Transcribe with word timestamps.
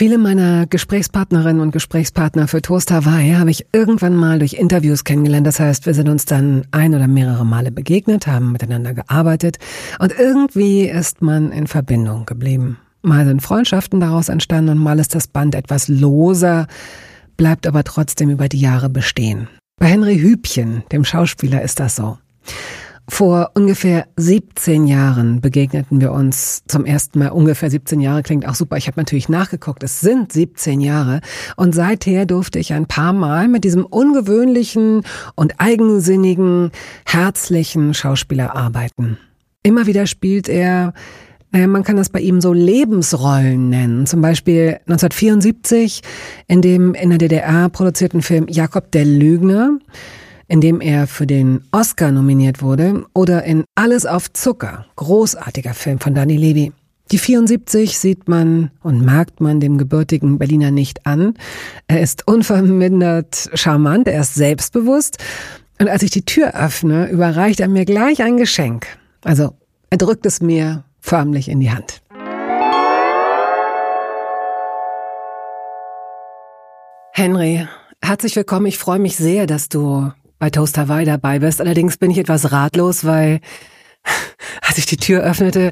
Viele 0.00 0.16
meiner 0.16 0.66
Gesprächspartnerinnen 0.66 1.60
und 1.60 1.72
Gesprächspartner 1.72 2.48
für 2.48 2.62
Toast 2.62 2.90
Hawaii 2.90 3.32
habe 3.32 3.50
ich 3.50 3.66
irgendwann 3.74 4.16
mal 4.16 4.38
durch 4.38 4.54
Interviews 4.54 5.04
kennengelernt. 5.04 5.46
Das 5.46 5.60
heißt, 5.60 5.84
wir 5.84 5.92
sind 5.92 6.08
uns 6.08 6.24
dann 6.24 6.66
ein 6.70 6.94
oder 6.94 7.06
mehrere 7.06 7.44
Male 7.44 7.70
begegnet, 7.70 8.26
haben 8.26 8.50
miteinander 8.50 8.94
gearbeitet 8.94 9.58
und 9.98 10.18
irgendwie 10.18 10.88
ist 10.88 11.20
man 11.20 11.52
in 11.52 11.66
Verbindung 11.66 12.24
geblieben. 12.24 12.78
Mal 13.02 13.26
sind 13.26 13.42
Freundschaften 13.42 14.00
daraus 14.00 14.30
entstanden 14.30 14.70
und 14.70 14.78
mal 14.78 14.98
ist 14.98 15.14
das 15.14 15.26
Band 15.26 15.54
etwas 15.54 15.86
loser, 15.88 16.66
bleibt 17.36 17.66
aber 17.66 17.84
trotzdem 17.84 18.30
über 18.30 18.48
die 18.48 18.60
Jahre 18.60 18.88
bestehen. 18.88 19.48
Bei 19.78 19.88
Henry 19.88 20.18
Hübchen, 20.18 20.82
dem 20.92 21.04
Schauspieler, 21.04 21.60
ist 21.60 21.78
das 21.78 21.96
so. 21.96 22.16
Vor 23.10 23.50
ungefähr 23.54 24.06
17 24.16 24.86
Jahren 24.86 25.40
begegneten 25.40 26.00
wir 26.00 26.12
uns 26.12 26.62
zum 26.68 26.86
ersten 26.86 27.18
Mal. 27.18 27.30
Ungefähr 27.30 27.68
17 27.68 28.00
Jahre 28.00 28.22
klingt 28.22 28.46
auch 28.46 28.54
super. 28.54 28.76
Ich 28.76 28.86
habe 28.86 29.00
natürlich 29.00 29.28
nachgeguckt. 29.28 29.82
Es 29.82 30.00
sind 30.00 30.32
17 30.32 30.80
Jahre. 30.80 31.20
Und 31.56 31.74
seither 31.74 32.24
durfte 32.24 32.60
ich 32.60 32.72
ein 32.72 32.86
paar 32.86 33.12
Mal 33.12 33.48
mit 33.48 33.64
diesem 33.64 33.84
ungewöhnlichen 33.84 35.02
und 35.34 35.54
eigensinnigen, 35.58 36.70
herzlichen 37.04 37.94
Schauspieler 37.94 38.54
arbeiten. 38.54 39.18
Immer 39.64 39.86
wieder 39.86 40.06
spielt 40.06 40.48
er 40.48 40.94
naja, 41.50 41.66
man 41.66 41.82
kann 41.82 41.96
das 41.96 42.10
bei 42.10 42.20
ihm 42.20 42.40
so 42.40 42.52
Lebensrollen 42.52 43.70
nennen. 43.70 44.06
Zum 44.06 44.22
Beispiel 44.22 44.78
1974 44.86 46.02
in 46.46 46.62
dem 46.62 46.94
in 46.94 47.10
der 47.10 47.18
DDR 47.18 47.68
produzierten 47.70 48.22
Film 48.22 48.46
Jakob 48.48 48.92
der 48.92 49.04
Lügner 49.04 49.78
in 50.50 50.60
dem 50.60 50.80
er 50.80 51.06
für 51.06 51.28
den 51.28 51.62
Oscar 51.70 52.10
nominiert 52.10 52.60
wurde, 52.60 53.06
oder 53.14 53.44
in 53.44 53.64
Alles 53.76 54.04
auf 54.04 54.32
Zucker, 54.32 54.84
großartiger 54.96 55.74
Film 55.74 56.00
von 56.00 56.12
Danny 56.12 56.36
Levy. 56.36 56.72
Die 57.12 57.18
74 57.18 57.96
sieht 57.96 58.28
man 58.28 58.72
und 58.82 59.00
merkt 59.00 59.40
man 59.40 59.60
dem 59.60 59.78
gebürtigen 59.78 60.38
Berliner 60.38 60.72
nicht 60.72 61.06
an. 61.06 61.34
Er 61.86 62.00
ist 62.00 62.26
unvermindert 62.26 63.50
charmant, 63.54 64.08
er 64.08 64.22
ist 64.22 64.34
selbstbewusst. 64.34 65.18
Und 65.78 65.88
als 65.88 66.02
ich 66.02 66.10
die 66.10 66.24
Tür 66.24 66.52
öffne, 66.54 67.08
überreicht 67.10 67.60
er 67.60 67.68
mir 67.68 67.84
gleich 67.84 68.20
ein 68.20 68.36
Geschenk. 68.36 68.88
Also 69.22 69.54
er 69.88 69.98
drückt 69.98 70.26
es 70.26 70.42
mir 70.42 70.82
förmlich 70.98 71.48
in 71.48 71.60
die 71.60 71.70
Hand. 71.70 72.02
Henry, 77.12 77.68
herzlich 78.02 78.34
willkommen. 78.34 78.66
Ich 78.66 78.78
freue 78.78 78.98
mich 78.98 79.16
sehr, 79.16 79.46
dass 79.46 79.68
du 79.68 80.10
bei 80.40 80.50
Toast 80.50 80.76
Hawaii 80.76 81.04
dabei 81.04 81.38
bist. 81.38 81.60
Allerdings 81.60 81.98
bin 81.98 82.10
ich 82.10 82.18
etwas 82.18 82.50
ratlos, 82.50 83.04
weil 83.04 83.40
als 84.62 84.78
ich 84.78 84.86
die 84.86 84.96
Tür 84.96 85.22
öffnete, 85.22 85.70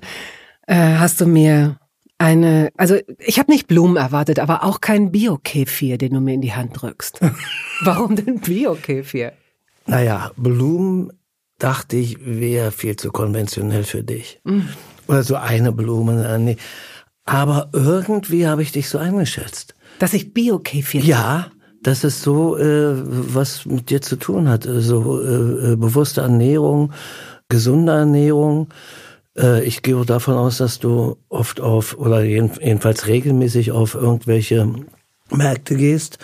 äh, 0.69 0.77
hast 0.98 1.20
du 1.20 1.27
mir 1.27 1.80
eine, 2.19 2.70
also 2.77 2.97
ich 3.19 3.38
habe 3.38 3.50
nicht 3.50 3.66
Blumen 3.66 3.97
erwartet, 3.97 4.38
aber 4.38 4.64
auch 4.64 4.80
kein 4.80 5.10
Bio-Kefir, 5.10 5.98
den 5.98 6.14
du 6.14 6.20
mir 6.20 6.34
in 6.34 6.41
die 6.42 6.52
Hand 6.52 6.80
drückst. 6.80 7.20
Warum 7.83 8.14
denn 8.14 8.41
Bio-Kefir? 8.41 9.33
Naja, 9.86 10.33
Blumen 10.36 11.12
dachte 11.59 11.97
ich, 11.97 12.19
wäre 12.20 12.70
viel 12.70 12.97
zu 12.97 13.10
konventionell 13.10 13.84
für 13.84 14.03
dich. 14.03 14.41
Mm. 14.44 14.60
Oder 15.06 15.22
so 15.22 15.37
eine 15.37 15.72
Blume. 15.72 16.47
Äh. 16.50 16.56
Aber 17.25 17.70
irgendwie 17.72 18.47
habe 18.47 18.62
ich 18.62 18.72
dich 18.72 18.88
so 18.88 18.98
eingeschätzt. 18.98 19.75
Dass 19.98 20.12
ich 20.12 20.34
Bio-Kefir 20.34 21.00
Ja, 21.00 21.50
dass 21.83 22.05
es 22.05 22.22
so 22.22 22.56
äh, 22.56 22.93
was 22.94 23.66
mit 23.66 23.91
dir 23.91 24.00
zu 24.00 24.16
tun 24.16 24.49
hat. 24.49 24.65
So 24.69 25.21
äh, 25.21 25.72
äh, 25.72 25.77
bewusste 25.77 26.22
Ernährung, 26.22 26.93
gesunde 27.49 27.93
Ernährung. 27.93 28.69
Äh, 29.37 29.65
ich 29.65 29.83
gehe 29.83 30.05
davon 30.05 30.34
aus, 30.34 30.59
dass 30.59 30.78
du 30.78 31.17
oft 31.28 31.61
auf 31.61 31.97
oder 31.99 32.22
jedenfalls 32.22 33.06
regelmäßig 33.06 33.72
auf 33.72 33.94
irgendwelche 33.94 34.72
Märkte 35.31 35.77
gehst. 35.77 36.19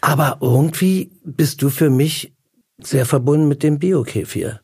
Aber 0.00 0.38
irgendwie 0.40 1.10
bist 1.24 1.62
du 1.62 1.68
für 1.68 1.90
mich 1.90 2.32
sehr 2.78 3.06
verbunden 3.06 3.48
mit 3.48 3.62
dem 3.62 3.78
Bio-Kefir. 3.78 4.60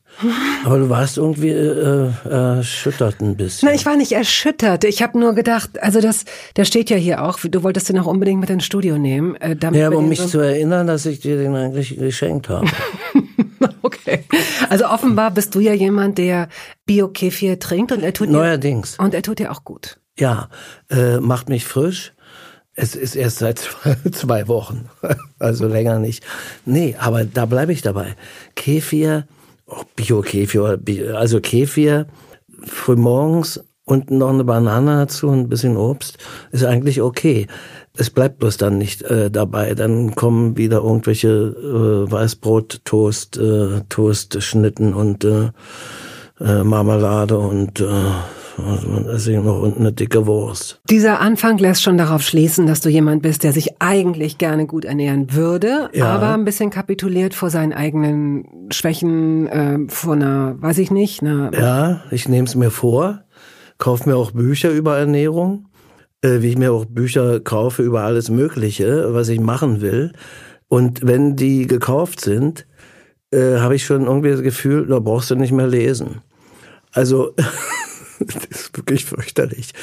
Aber 0.65 0.77
du 0.77 0.89
warst 0.89 1.17
irgendwie 1.17 1.49
äh, 1.49 2.09
äh, 2.25 2.29
erschüttert 2.29 3.19
ein 3.21 3.35
bisschen. 3.35 3.67
Nein, 3.67 3.75
ich 3.75 3.85
war 3.85 3.95
nicht 3.95 4.11
erschüttert. 4.11 4.83
Ich 4.83 5.01
habe 5.01 5.19
nur 5.19 5.33
gedacht, 5.33 5.81
also 5.81 6.01
das, 6.01 6.25
der 6.55 6.65
steht 6.65 6.89
ja 6.89 6.97
hier 6.97 7.23
auch. 7.23 7.39
Du 7.39 7.63
wolltest 7.63 7.89
den 7.89 7.99
auch 7.99 8.05
unbedingt 8.05 8.39
mit 8.39 8.49
ins 8.49 8.65
Studio 8.65 8.97
nehmen. 8.97 9.35
Äh, 9.35 9.55
damit 9.55 9.79
ja, 9.79 9.87
aber 9.87 9.97
um 9.97 10.09
mich 10.09 10.19
so 10.19 10.27
zu 10.27 10.39
erinnern, 10.39 10.87
dass 10.87 11.05
ich 11.05 11.19
dir 11.19 11.37
den 11.37 11.55
eigentlich 11.55 11.97
geschenkt 11.97 12.49
habe. 12.49 12.67
okay. 13.81 14.23
Also 14.69 14.85
offenbar 14.85 15.31
bist 15.31 15.55
du 15.55 15.59
ja 15.59 15.73
jemand, 15.73 16.17
der 16.17 16.47
Bio-Kefir 16.85 17.59
trinkt 17.59 17.91
und 17.91 18.03
er 18.03 18.13
tut 18.13 18.29
Neuerdings. 18.29 18.97
Dir, 18.97 19.03
und 19.03 19.13
er 19.13 19.21
tut 19.21 19.39
dir 19.39 19.51
auch 19.51 19.63
gut. 19.63 19.97
Ja, 20.17 20.49
äh, 20.89 21.17
macht 21.17 21.49
mich 21.49 21.65
frisch. 21.65 22.13
Es 22.75 22.95
ist 22.95 23.15
erst 23.15 23.39
seit 23.39 23.69
zwei 24.11 24.47
Wochen, 24.47 24.89
also 25.37 25.67
länger 25.67 25.99
nicht. 25.99 26.23
Nee, 26.65 26.95
aber 26.97 27.23
da 27.23 27.45
bleibe 27.45 27.71
ich 27.71 27.83
dabei. 27.83 28.15
Kefir 28.55 29.27
auch 29.67 29.83
Bio-Kefir, 29.95 30.79
also 31.15 31.39
Kefir 31.39 32.07
frühmorgens 32.65 33.63
und 33.85 34.11
noch 34.11 34.29
eine 34.29 34.43
Banane 34.43 34.97
dazu 34.97 35.27
und 35.27 35.39
ein 35.39 35.49
bisschen 35.49 35.75
Obst 35.75 36.17
ist 36.51 36.63
eigentlich 36.63 37.01
okay. 37.01 37.47
Es 37.95 38.09
bleibt 38.09 38.39
bloß 38.39 38.57
dann 38.57 38.77
nicht 38.77 39.01
äh, 39.03 39.29
dabei. 39.29 39.75
Dann 39.75 40.15
kommen 40.15 40.57
wieder 40.57 40.77
irgendwelche 40.77 41.27
äh, 41.27 42.11
Weißbrot, 42.11 42.81
Toast, 42.85 43.37
äh, 43.37 43.81
Toastschnitten 43.89 44.93
und 44.93 45.25
äh, 45.25 45.51
äh, 46.39 46.63
Marmelade 46.63 47.37
und 47.37 47.81
äh, 47.81 48.11
also 48.57 49.31
noch 49.41 49.63
eine 49.63 49.91
dicke 49.91 50.25
Wurst. 50.25 50.79
Dieser 50.89 51.19
Anfang 51.19 51.57
lässt 51.57 51.83
schon 51.83 51.97
darauf 51.97 52.21
schließen, 52.21 52.67
dass 52.67 52.81
du 52.81 52.89
jemand 52.89 53.21
bist, 53.21 53.43
der 53.43 53.53
sich 53.53 53.81
eigentlich 53.81 54.37
gerne 54.37 54.67
gut 54.67 54.85
ernähren 54.85 55.33
würde, 55.33 55.89
ja. 55.93 56.05
aber 56.05 56.33
ein 56.33 56.45
bisschen 56.45 56.69
kapituliert 56.69 57.33
vor 57.33 57.49
seinen 57.49 57.73
eigenen 57.73 58.69
Schwächen, 58.71 59.47
äh, 59.47 59.79
vor 59.87 60.13
einer, 60.13 60.55
weiß 60.61 60.77
ich 60.77 60.91
nicht. 60.91 61.21
Einer 61.21 61.51
ja, 61.53 62.03
ich 62.11 62.27
nehme 62.29 62.47
es 62.47 62.55
mir 62.55 62.71
vor, 62.71 63.23
kaufe 63.77 64.09
mir 64.09 64.15
auch 64.15 64.31
Bücher 64.31 64.69
über 64.69 64.97
Ernährung, 64.97 65.67
äh, 66.21 66.41
wie 66.41 66.49
ich 66.49 66.57
mir 66.57 66.71
auch 66.71 66.85
Bücher 66.85 67.39
kaufe 67.39 67.81
über 67.81 68.03
alles 68.03 68.29
Mögliche, 68.29 69.13
was 69.13 69.29
ich 69.29 69.39
machen 69.39 69.81
will. 69.81 70.13
Und 70.67 71.05
wenn 71.05 71.35
die 71.35 71.67
gekauft 71.67 72.21
sind, 72.21 72.65
äh, 73.31 73.57
habe 73.57 73.75
ich 73.75 73.85
schon 73.85 74.05
irgendwie 74.05 74.31
das 74.31 74.41
Gefühl, 74.41 74.87
da 74.87 74.99
brauchst 74.99 75.31
du 75.31 75.35
nicht 75.35 75.51
mehr 75.51 75.67
lesen. 75.67 76.21
Also 76.91 77.33
das 78.33 78.45
ist 78.45 78.77
wirklich 78.77 79.05
fürchterlich. 79.05 79.73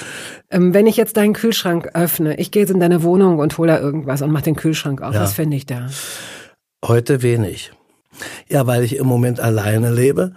Ähm, 0.51 0.75
wenn 0.75 0.87
ich 0.87 0.97
jetzt 0.97 1.17
deinen 1.17 1.33
Kühlschrank 1.33 1.91
öffne, 1.95 2.39
ich 2.39 2.51
gehe 2.51 2.62
jetzt 2.62 2.71
in 2.71 2.81
deine 2.81 3.03
Wohnung 3.03 3.39
und 3.39 3.56
hole 3.59 3.73
da 3.73 3.81
irgendwas 3.81 4.23
und 4.23 4.31
mach 4.31 4.43
den 4.43 4.56
Kühlschrank 4.56 5.03
auf, 5.03 5.15
ja. 5.15 5.23
was 5.23 5.34
finde 5.34 5.56
ich 5.56 5.67
da? 5.67 5.89
Heute 6.84 7.23
wenig. 7.23 7.73
Ja, 8.49 8.67
weil 8.67 8.83
ich 8.83 8.97
im 8.97 9.06
Moment 9.06 9.41
alleine 9.41 9.93
lebe 9.93 10.34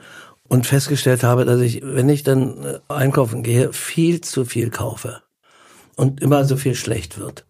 und 0.47 0.67
festgestellt 0.67 1.23
habe, 1.23 1.45
dass 1.45 1.61
ich, 1.61 1.81
wenn 1.83 2.09
ich 2.09 2.23
dann 2.23 2.63
äh, 2.63 2.79
einkaufen 2.87 3.43
gehe, 3.43 3.73
viel 3.73 4.21
zu 4.21 4.45
viel 4.45 4.69
kaufe 4.69 5.21
und 5.95 6.21
immer 6.21 6.45
so 6.45 6.57
viel 6.57 6.75
schlecht 6.75 7.17
wird. 7.17 7.45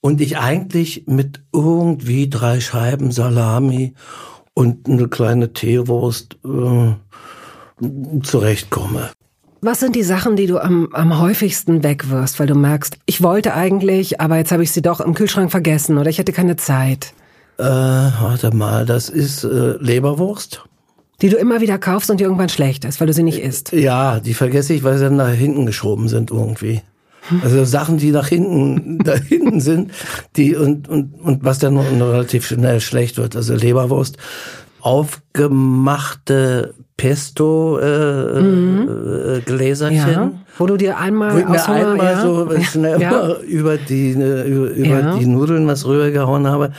Und 0.00 0.20
ich 0.20 0.38
eigentlich 0.38 1.04
mit 1.06 1.42
irgendwie 1.52 2.28
drei 2.30 2.60
Scheiben 2.60 3.10
Salami 3.10 3.94
und 4.54 4.88
eine 4.88 5.08
kleine 5.08 5.52
Teewurst 5.52 6.36
äh, 6.44 6.94
zurechtkomme. 8.22 9.10
Was 9.60 9.80
sind 9.80 9.96
die 9.96 10.04
Sachen, 10.04 10.36
die 10.36 10.46
du 10.46 10.58
am, 10.58 10.88
am 10.92 11.18
häufigsten 11.18 11.82
wegwirfst, 11.82 12.38
weil 12.38 12.46
du 12.46 12.54
merkst, 12.54 12.96
ich 13.06 13.22
wollte 13.22 13.54
eigentlich, 13.54 14.20
aber 14.20 14.36
jetzt 14.36 14.52
habe 14.52 14.62
ich 14.62 14.70
sie 14.70 14.82
doch 14.82 15.00
im 15.00 15.14
Kühlschrank 15.14 15.50
vergessen 15.50 15.98
oder 15.98 16.08
ich 16.08 16.20
hatte 16.20 16.32
keine 16.32 16.56
Zeit? 16.56 17.12
Äh, 17.58 17.64
warte 17.64 18.54
mal, 18.54 18.86
das 18.86 19.08
ist 19.08 19.42
äh, 19.42 19.76
Leberwurst. 19.80 20.64
Die 21.20 21.28
du 21.28 21.36
immer 21.36 21.60
wieder 21.60 21.78
kaufst 21.78 22.08
und 22.08 22.20
die 22.20 22.24
irgendwann 22.24 22.48
schlecht 22.48 22.84
ist, 22.84 23.00
weil 23.00 23.08
du 23.08 23.12
sie 23.12 23.24
nicht 23.24 23.40
isst. 23.40 23.72
Ja, 23.72 24.20
die 24.20 24.34
vergesse 24.34 24.74
ich, 24.74 24.84
weil 24.84 24.96
sie 24.96 25.04
dann 25.04 25.16
nach 25.16 25.32
hinten 25.32 25.66
geschoben 25.66 26.08
sind 26.08 26.30
irgendwie. 26.30 26.82
Also 27.42 27.64
Sachen, 27.64 27.98
die 27.98 28.12
nach 28.12 28.28
hinten, 28.28 28.98
da 29.04 29.16
hinten 29.16 29.60
sind, 29.60 29.90
die 30.36 30.54
und, 30.54 30.88
und, 30.88 31.14
und 31.14 31.44
was 31.44 31.58
dann 31.58 31.76
relativ 31.76 32.46
schnell 32.46 32.80
schlecht 32.80 33.16
wird. 33.16 33.34
Also 33.34 33.56
Leberwurst 33.56 34.18
aufgemachte 34.80 36.74
Pesto 36.96 37.78
äh, 37.78 38.40
mhm. 38.40 38.88
äh. 39.48 39.94
Ja, 39.94 40.32
wo 40.58 40.66
du 40.66 40.76
dir 40.76 40.98
einmal, 40.98 41.34
wo 41.34 41.38
ich 41.38 41.48
mir 41.48 41.68
einmal 41.68 41.98
ja. 41.98 42.22
so 42.22 42.50
schnell 42.60 43.00
ja. 43.00 43.36
über 43.38 43.76
die 43.76 44.10
äh, 44.12 44.48
über, 44.48 44.70
über 44.70 45.16
die 45.18 45.26
Nudeln 45.26 45.66
was 45.66 45.86
rübergehauen 45.86 46.46
habe. 46.48 46.72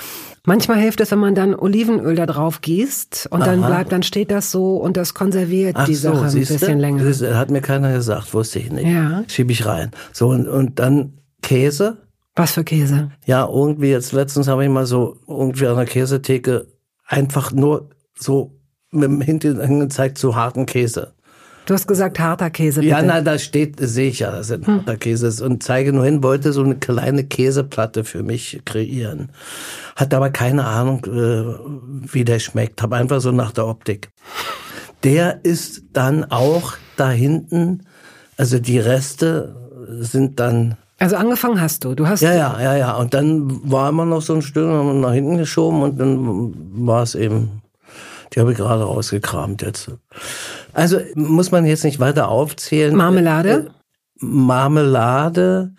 Manchmal 0.46 0.80
hilft 0.80 1.00
es, 1.02 1.12
wenn 1.12 1.20
man 1.20 1.36
dann 1.36 1.54
Olivenöl 1.54 2.16
da 2.16 2.26
drauf 2.26 2.62
gießt 2.62 3.28
und 3.30 3.46
dann 3.46 3.60
Aha. 3.62 3.68
bleibt, 3.68 3.92
dann 3.92 4.04
steht 4.04 4.32
das 4.32 4.52
so 4.52 4.78
und 4.78 4.98
das 4.98 5.14
konserviert 5.14 5.76
Ach 5.78 5.86
die 5.86 5.96
so, 5.96 6.14
Sache 6.14 6.26
ein 6.26 6.34
bisschen 6.34 6.80
länger. 6.80 7.04
Das 7.04 7.22
hat 7.22 7.52
mir 7.52 7.62
keiner 7.62 7.94
gesagt, 7.94 8.34
wusste 8.34 8.60
ich 8.60 8.72
nicht. 8.72 8.88
Ja. 8.88 9.24
Schieb 9.28 9.52
ich 9.52 9.66
rein. 9.66 9.92
So, 10.12 10.30
und, 10.30 10.48
und 10.48 10.80
dann 10.80 11.14
Käse. 11.42 11.98
Was 12.36 12.54
für 12.54 12.64
Käse? 12.64 13.12
Ja, 13.26 13.48
irgendwie 13.48 13.90
jetzt 13.90 14.12
letztens 14.12 14.48
habe 14.48 14.64
ich 14.64 14.70
mal 14.70 14.86
so 14.86 15.18
irgendwie 15.28 15.68
an 15.68 15.76
der 15.76 15.86
Käsetheke 15.86 16.68
einfach 17.10 17.52
nur 17.52 17.90
so 18.18 18.56
mit 18.92 19.04
dem 19.04 19.22
Hintern 19.22 19.80
gezeigt, 19.82 20.18
so 20.18 20.36
harten 20.36 20.66
Käse. 20.66 21.14
Du 21.66 21.74
hast 21.76 21.88
gesagt 21.88 22.20
harter 22.20 22.50
Käse. 22.50 22.80
Bitte. 22.80 22.92
Ja, 22.92 23.02
na, 23.04 23.22
da 23.22 23.38
steht, 23.38 23.76
sehe 23.80 24.10
ich 24.10 24.20
ja, 24.20 24.32
dass 24.32 24.50
es 24.50 24.54
ein 24.54 24.66
harter 24.66 24.98
Käse 24.98 25.28
ist 25.28 25.42
und 25.42 25.62
zeige 25.62 25.94
nur 25.94 26.06
hin, 26.06 26.24
wollte 26.24 26.52
so 26.52 26.64
eine 26.64 26.76
kleine 26.76 27.24
Käseplatte 27.26 28.04
für 28.04 28.24
mich 28.24 28.62
kreieren. 28.66 29.32
Hat 29.96 30.14
aber 30.14 30.32
keine 30.32 30.66
Ahnung, 30.66 31.06
äh, 31.06 32.12
wie 32.12 32.26
der 32.26 32.40
schmeckt. 32.40 32.82
Hab 32.82 32.94
einfach 32.94 33.22
so 33.22 33.32
nach 33.32 33.52
der 33.52 33.68
Optik. 33.68 34.10
Der 35.04 35.46
ist 35.46 35.84
dann 35.94 36.24
auch 36.26 36.74
da 36.98 37.12
hinten, 37.12 37.84
also 38.36 38.58
die 38.58 38.80
Reste 38.80 39.56
sind 40.02 40.40
dann 40.40 40.76
Also 41.00 41.16
angefangen 41.16 41.62
hast 41.62 41.86
du. 41.86 41.96
Du 41.96 42.08
hast 42.08 42.22
ja, 42.22 42.34
ja, 42.34 42.62
ja, 42.62 42.76
ja. 42.76 42.96
Und 42.96 43.14
dann 43.14 43.72
war 43.72 43.90
immer 43.90 44.06
noch 44.06 44.22
so 44.22 44.36
ein 44.36 44.42
Stück 44.42 44.68
haben 44.68 44.88
wir 44.88 44.94
nach 45.08 45.14
hinten 45.14 45.38
geschoben 45.38 45.82
und 45.82 45.98
dann 45.98 46.54
war 46.86 47.04
es 47.04 47.16
eben, 47.16 47.62
die 48.34 48.42
habe 48.42 48.52
ich 48.52 48.58
gerade 48.58 48.84
rausgekramt 48.84 49.62
jetzt. 49.62 49.92
Also 50.74 51.00
muss 51.16 51.52
man 51.52 51.66
jetzt 51.66 51.86
nicht 51.86 52.00
weiter 52.00 52.28
aufzählen. 52.28 52.96
Marmelade? 52.96 53.50
Äh, 53.50 54.26
Marmelade 54.26 55.72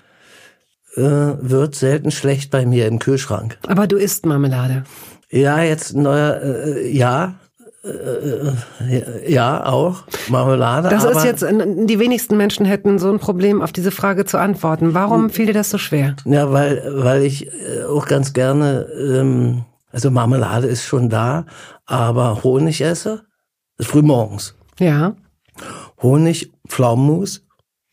äh, 0.97 1.03
wird 1.03 1.75
selten 1.75 2.11
schlecht 2.11 2.51
bei 2.51 2.65
mir 2.65 2.87
im 2.87 2.99
Kühlschrank. 2.99 3.59
Aber 3.69 3.87
du 3.87 3.97
isst 3.97 4.25
Marmelade. 4.25 4.85
Ja, 5.31 5.63
jetzt 5.63 5.95
neuer, 5.95 6.41
äh, 6.43 6.91
ja. 6.91 7.35
Äh, 7.83 9.33
ja, 9.33 9.65
auch. 9.65 10.05
Marmelade. 10.29 10.89
Das 10.91 11.05
ist 11.05 11.25
jetzt, 11.25 11.43
die 11.43 11.99
wenigsten 11.99 12.37
Menschen 12.37 12.67
hätten 12.67 12.99
so 12.99 13.11
ein 13.11 13.19
Problem, 13.19 13.63
auf 13.63 13.73
diese 13.73 13.91
Frage 13.91 14.25
zu 14.25 14.39
antworten. 14.39 14.93
Warum 14.93 15.31
fiel 15.31 15.47
dir 15.47 15.55
das 15.55 15.71
so 15.71 15.79
schwer? 15.79 16.17
Ja, 16.25 16.53
weil, 16.53 16.83
weil 16.95 17.23
ich 17.23 17.47
äh, 17.47 17.85
auch 17.85 18.07
ganz 18.07 18.33
gerne, 18.33 18.87
ähm, 18.99 19.65
also 19.91 20.11
Marmelade 20.11 20.67
ist 20.67 20.85
schon 20.85 21.09
da, 21.09 21.47
aber 21.87 22.45
Honig 22.45 22.83
esse, 22.83 23.23
ist 23.79 23.89
früh 23.89 24.03
morgens. 24.03 24.55
Ja, 24.79 25.15
Honig, 26.03 26.53
Pflaumenmus, 26.69 27.39
äh, 27.39 27.43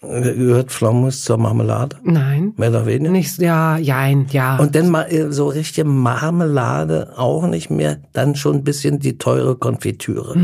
gehört 0.02 0.72
Pflaumenmus 0.72 1.24
zur 1.24 1.38
Marmelade, 1.38 1.98
nein. 2.04 2.54
mehr 2.58 2.70
oder 2.70 2.86
weniger. 2.86 3.12
Nicht, 3.12 3.40
ja, 3.40 3.78
jein, 3.78 4.28
ja. 4.30 4.58
Und 4.58 4.76
dann 4.76 4.90
mal 4.90 5.12
äh, 5.12 5.32
so 5.32 5.48
richtige 5.48 5.88
Marmelade 5.88 7.14
auch 7.18 7.48
nicht 7.48 7.70
mehr, 7.70 8.00
dann 8.14 8.36
schon 8.36 8.58
ein 8.58 8.64
bisschen 8.64 9.00
die 9.00 9.18
teure 9.18 9.56
Konfitüre 9.56 10.38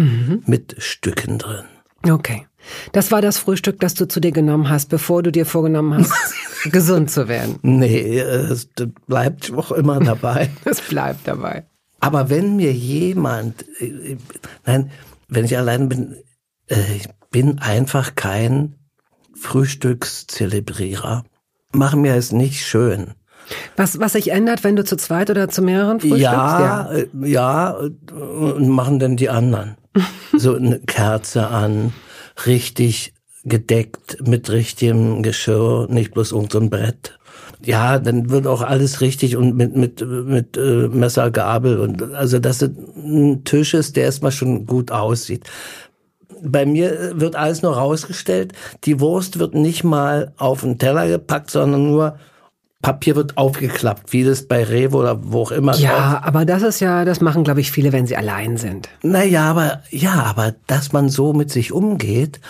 mit 0.45 0.75
Stücken 0.79 1.37
drin. 1.37 1.65
Okay. 2.09 2.47
Das 2.91 3.11
war 3.11 3.21
das 3.21 3.37
Frühstück, 3.37 3.79
das 3.79 3.93
du 3.93 4.07
zu 4.07 4.19
dir 4.19 4.31
genommen 4.31 4.69
hast, 4.69 4.89
bevor 4.89 5.23
du 5.23 5.31
dir 5.31 5.45
vorgenommen 5.45 5.97
hast, 5.97 6.13
gesund 6.71 7.11
zu 7.11 7.27
werden. 7.27 7.59
Nee, 7.61 8.19
äh, 8.19 8.21
es 8.21 8.69
bleibt 9.07 9.51
auch 9.53 9.71
immer 9.71 9.99
dabei. 9.99 10.49
Das 10.63 10.81
bleibt 10.81 11.27
dabei. 11.27 11.65
Aber 11.99 12.29
wenn 12.29 12.55
mir 12.55 12.71
jemand, 12.73 13.65
äh, 13.79 14.17
nein, 14.65 14.91
wenn 15.27 15.45
ich 15.45 15.57
allein 15.57 15.89
bin, 15.89 16.15
äh, 16.67 16.95
ich 16.95 17.09
bin 17.31 17.59
einfach 17.59 18.15
kein 18.15 18.75
Frühstückszelebrierer. 19.43 21.23
Mach 21.73 21.95
mir 21.95 22.15
es 22.15 22.31
nicht 22.31 22.65
schön. 22.65 23.13
Was, 23.75 23.99
was 23.99 24.13
sich 24.13 24.31
ändert, 24.31 24.63
wenn 24.63 24.75
du 24.75 24.85
zu 24.85 24.95
zweit 24.95 25.29
oder 25.29 25.49
zu 25.49 25.61
mehreren 25.61 25.99
frühstückst? 25.99 26.23
Ja, 26.23 26.89
ja, 27.21 27.77
äh, 27.77 28.13
und 28.13 28.69
machen 28.69 28.99
dann 28.99 29.17
die 29.17 29.29
anderen. 29.29 29.75
so 30.37 30.55
eine 30.55 30.79
Kerze 30.79 31.47
an, 31.47 31.93
richtig 32.45 33.13
gedeckt 33.43 34.25
mit 34.25 34.49
richtigem 34.49 35.21
Geschirr, 35.21 35.87
nicht 35.89 36.13
bloß 36.13 36.31
irgendein 36.31 36.69
Brett. 36.69 37.19
Ja, 37.65 37.99
dann 37.99 38.29
wird 38.29 38.47
auch 38.47 38.61
alles 38.61 39.01
richtig 39.01 39.35
und 39.35 39.55
mit 39.55 39.75
mit 39.75 40.05
mit 40.05 40.57
äh, 40.57 40.87
Messer, 40.87 41.31
Gabel 41.31 41.79
und 41.79 42.13
also 42.13 42.39
dass 42.39 42.61
es 42.61 42.71
ein 42.95 43.43
Tisch 43.43 43.73
ist, 43.73 43.95
der 43.95 44.05
erstmal 44.05 44.31
schon 44.31 44.65
gut 44.65 44.91
aussieht. 44.91 45.49
Bei 46.43 46.65
mir 46.65 47.19
wird 47.19 47.35
alles 47.35 47.61
nur 47.61 47.75
rausgestellt. 47.75 48.53
Die 48.83 48.99
Wurst 48.99 49.39
wird 49.39 49.53
nicht 49.53 49.83
mal 49.83 50.33
auf 50.37 50.61
den 50.61 50.77
Teller 50.77 51.07
gepackt, 51.07 51.51
sondern 51.51 51.83
nur 51.89 52.17
Papier 52.83 53.15
wird 53.15 53.37
aufgeklappt, 53.37 54.11
wie 54.11 54.25
das 54.25 54.45
bei 54.45 54.61
Rewe 54.61 54.97
oder 54.97 55.19
wo 55.23 55.43
auch 55.43 55.51
immer. 55.51 55.73
Ja, 55.75 56.21
aber 56.23 56.43
das 56.45 56.63
ist 56.63 56.81
ja, 56.81 57.05
das 57.05 57.21
machen, 57.21 57.45
glaube 57.45 57.61
ich, 57.61 57.71
viele, 57.71 57.93
wenn 57.93 58.05
sie 58.05 58.17
allein 58.17 58.57
sind. 58.57 58.89
Naja, 59.01 59.49
aber 59.49 59.81
ja, 59.89 60.23
aber 60.23 60.53
dass 60.67 60.91
man 60.91 61.07
so 61.07 61.31
mit 61.31 61.49
sich 61.49 61.71
umgeht, 61.71 62.41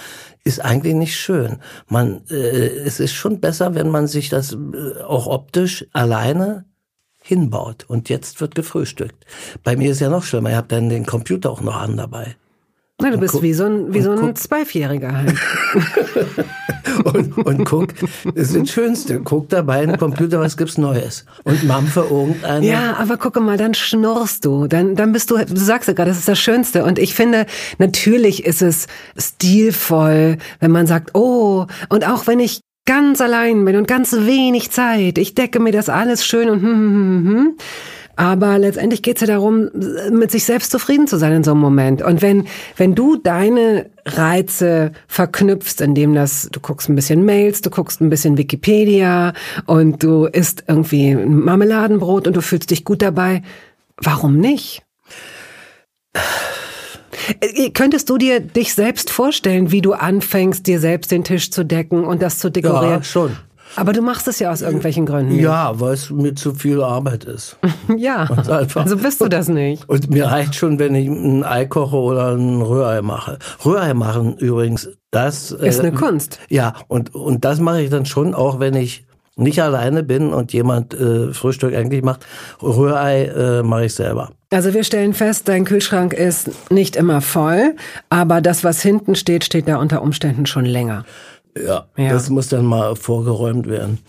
ist 0.43 0.59
eigentlich 0.59 0.95
nicht 0.95 1.15
schön. 1.15 1.57
Man, 1.87 2.21
äh, 2.31 2.35
es 2.35 2.99
ist 2.99 3.13
schon 3.13 3.41
besser, 3.41 3.75
wenn 3.75 3.89
man 3.89 4.07
sich 4.07 4.29
das 4.29 4.53
äh, 4.53 5.01
auch 5.03 5.27
optisch 5.27 5.85
alleine 5.93 6.65
hinbaut. 7.21 7.85
Und 7.87 8.09
jetzt 8.09 8.41
wird 8.41 8.55
gefrühstückt. 8.55 9.25
Bei 9.63 9.75
mir 9.75 9.91
ist 9.91 10.01
ja 10.01 10.09
noch 10.09 10.23
schlimmer. 10.23 10.49
Ich 10.49 10.55
habe 10.55 10.67
dann 10.67 10.89
den 10.89 11.05
Computer 11.05 11.51
auch 11.51 11.61
noch 11.61 11.79
an 11.79 11.95
dabei. 11.95 12.35
Na, 13.03 13.09
du 13.11 13.17
bist 13.17 13.41
wie 13.41 13.53
so 13.53 13.65
ein, 13.65 13.94
wie 13.94 13.97
und 13.97 14.03
so 14.03 14.11
ein 14.11 14.19
guck- 14.19 14.38
Zwölfjähriger 14.38 15.11
halt. 15.15 15.33
Und, 17.05 17.38
und 17.38 17.63
guck, 17.65 17.88
das 18.35 18.51
ist 18.51 18.55
das 18.55 18.69
Schönste. 18.69 19.19
Guck 19.21 19.50
dabei 19.50 19.81
in 19.83 19.89
den 19.89 19.97
Computer, 19.97 20.39
was 20.39 20.57
gibt's 20.57 20.77
Neues. 20.77 21.25
Und 21.44 21.63
mampfe 21.63 22.05
irgendeine. 22.09 22.65
Ja, 22.65 22.95
aber 22.97 23.17
gucke 23.17 23.39
mal, 23.39 23.57
dann 23.57 23.73
schnurrst 23.73 24.45
du. 24.45 24.67
Dann, 24.67 24.95
dann 24.95 25.11
bist 25.11 25.31
du, 25.31 25.38
du 25.38 25.57
sagst 25.57 25.88
ja 25.88 25.95
gerade, 25.95 26.11
das 26.11 26.19
ist 26.19 26.27
das 26.27 26.39
Schönste. 26.39 26.83
Und 26.85 27.00
ich 27.00 27.15
finde, 27.15 27.47
natürlich 27.79 28.45
ist 28.45 28.61
es 28.61 28.85
stilvoll, 29.17 30.38
wenn 30.59 30.71
man 30.71 30.85
sagt, 30.85 31.15
oh, 31.15 31.65
und 31.89 32.07
auch 32.07 32.27
wenn 32.27 32.39
ich 32.39 32.61
ganz 32.85 33.21
allein 33.21 33.65
bin 33.65 33.75
und 33.75 33.88
ganz 33.88 34.13
wenig 34.13 34.69
Zeit, 34.69 35.17
ich 35.17 35.33
decke 35.33 35.59
mir 35.59 35.71
das 35.71 35.89
alles 35.89 36.25
schön 36.25 36.50
und 36.50 36.61
hm, 36.61 36.69
hm, 36.69 36.94
hm, 36.94 37.27
hm. 37.27 37.57
Aber 38.15 38.60
letztendlich 38.60 39.01
geht's 39.01 39.21
ja 39.21 39.27
darum, 39.27 39.69
mit 40.12 40.30
sich 40.30 40.44
selbst 40.44 40.71
zufrieden 40.71 41.07
zu 41.07 41.18
sein 41.18 41.33
in 41.33 41.44
so 41.44 41.51
einem 41.51 41.62
Moment. 41.62 42.01
Und 42.01 42.21
wenn, 42.21 42.48
wenn 42.77 42.94
du 42.94 43.15
deine 43.15 43.89
Reize 44.06 44.92
verknüpfst, 45.07 45.81
indem 45.81 46.13
das, 46.13 46.50
du 46.51 46.60
guckst 46.60 46.89
ein 46.89 46.95
bisschen 46.95 47.25
Mails, 47.25 47.62
du 47.62 47.71
guckst 47.71 48.01
ein 48.01 48.10
bisschen 48.10 48.38
Wikipedia 48.38 49.33
und 49.65 50.04
du 50.04 50.25
isst 50.25 50.65
irgendwie 50.68 51.10
ein 51.10 51.39
Marmeladenbrot 51.39 52.27
und 52.27 52.36
du 52.36 52.41
fühlst 52.41 52.70
dich 52.70 52.86
gut 52.86 53.01
dabei, 53.01 53.41
warum 53.98 54.38
nicht? 54.38 54.84
Äh, 57.39 57.72
Könntest 57.72 58.10
du 58.10 58.17
dir 58.17 58.39
dich 58.39 58.74
selbst 58.74 59.10
vorstellen, 59.10 59.72
wie 59.72 59.82
du 59.82 59.93
anfängst, 59.93 60.67
dir 60.67 60.79
selbst 60.79 61.12
den 61.12 61.24
Tisch 61.24 61.51
zu 61.51 61.63
decken 61.63 62.03
und 62.03 62.22
das 62.22 62.39
zu 62.39 62.50
dekorieren? 62.50 63.00
Ja, 63.00 63.03
schon. 63.03 63.38
Aber 63.75 63.94
du 63.94 64.01
machst 64.01 64.27
es 64.27 64.39
ja 64.39 64.51
aus 64.51 64.62
irgendwelchen 64.62 65.06
Gründen. 65.06 65.38
Ja, 65.39 65.80
weil 65.80 65.94
es 65.94 66.10
mir 66.10 66.36
zu 66.36 66.53
viel 66.53 66.82
Arbeit 66.82 67.24
ist. 67.25 67.58
Ja. 67.98 68.27
Also 68.75 68.98
bist 68.98 69.22
du 69.22 69.27
das 69.27 69.50
nicht. 69.50 69.88
Und 69.88 70.10
mir 70.10 70.27
reicht 70.27 70.56
schon, 70.56 70.80
wenn 70.80 70.96
ich 70.96 71.08
ein 71.08 71.44
Ei 71.44 71.65
koche 71.65 71.98
oder 71.98 72.32
ein 72.32 72.62
Rührei 72.62 73.01
mache. 73.01 73.38
Rührei 73.63 73.94
machen 73.94 74.38
übrigens, 74.38 74.89
das 75.12 75.51
Ist 75.51 75.80
äh, 75.80 75.82
eine 75.82 75.92
Kunst. 75.92 76.39
Ja, 76.50 76.74
und 76.88 77.13
und 77.13 77.46
das 77.46 77.60
mache 77.60 77.82
ich 77.82 77.89
dann 77.89 78.06
schon, 78.06 78.34
auch 78.34 78.60
wenn 78.60 78.74
ich 78.74 79.06
nicht 79.36 79.62
alleine 79.62 80.03
bin 80.03 80.34
und 80.34 80.53
jemand 80.53 80.94
äh, 80.94 81.34
Frühstück 81.34 81.74
eigentlich 81.74 82.03
macht. 82.03 82.25
Rührei 82.62 83.25
äh, 83.25 83.63
mache 83.63 83.86
ich 83.86 83.96
selber. 83.96 84.32
Also 84.51 84.74
wir 84.74 84.84
stellen 84.84 85.13
fest, 85.13 85.48
dein 85.48 85.65
Kühlschrank 85.65 86.13
ist 86.13 86.72
nicht 86.72 86.96
immer 86.96 87.22
voll, 87.22 87.75
aber 88.10 88.42
das, 88.42 88.63
was 88.63 88.82
hinten 88.82 89.15
steht, 89.15 89.44
steht 89.44 89.68
da 89.68 89.77
unter 89.77 90.03
Umständen 90.03 90.46
schon 90.46 90.65
länger. 90.65 91.06
Ja, 91.57 91.86
Ja. 91.98 92.10
das 92.13 92.29
muss 92.29 92.50
dann 92.50 92.65
mal 92.65 92.95
vorgeräumt 92.95 93.67
werden. 93.67 94.00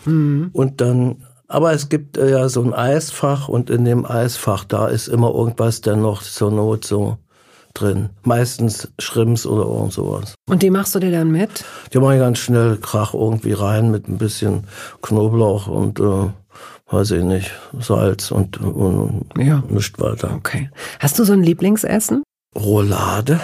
Und 0.52 0.80
dann, 0.80 1.24
aber 1.48 1.72
es 1.72 1.88
gibt 1.88 2.16
äh, 2.16 2.30
ja 2.30 2.48
so 2.48 2.62
ein 2.62 2.72
Eisfach 2.72 3.48
und 3.48 3.68
in 3.70 3.84
dem 3.84 4.06
Eisfach, 4.06 4.64
da 4.64 4.88
ist 4.88 5.08
immer 5.08 5.32
irgendwas 5.34 5.80
dann 5.82 6.00
noch 6.02 6.22
zur 6.22 6.50
Not 6.50 6.84
so 6.84 7.18
drin. 7.74 8.10
Meistens 8.22 8.88
Schrimps 8.98 9.46
oder 9.46 9.64
irgend 9.64 9.92
sowas. 9.92 10.34
Und 10.48 10.62
die 10.62 10.70
machst 10.70 10.94
du 10.94 11.00
dir 11.00 11.10
dann 11.10 11.30
mit? 11.32 11.64
Die 11.92 11.98
mache 11.98 12.14
ich 12.14 12.20
ganz 12.20 12.38
schnell 12.38 12.76
Krach 12.78 13.14
irgendwie 13.14 13.52
rein 13.52 13.90
mit 13.90 14.08
ein 14.08 14.16
bisschen 14.16 14.64
Knoblauch 15.02 15.66
und 15.66 15.98
äh, 16.00 16.30
weiß 16.90 17.10
ich 17.10 17.24
nicht, 17.24 17.50
Salz 17.80 18.30
und, 18.30 18.58
und 18.60 19.26
Ja. 19.36 19.62
nicht 19.68 20.00
weiter. 20.00 20.32
Okay. 20.36 20.70
Hast 21.00 21.18
du 21.18 21.24
so 21.24 21.32
ein 21.32 21.42
Lieblingsessen? 21.42 22.22
Roulade, 22.56 23.40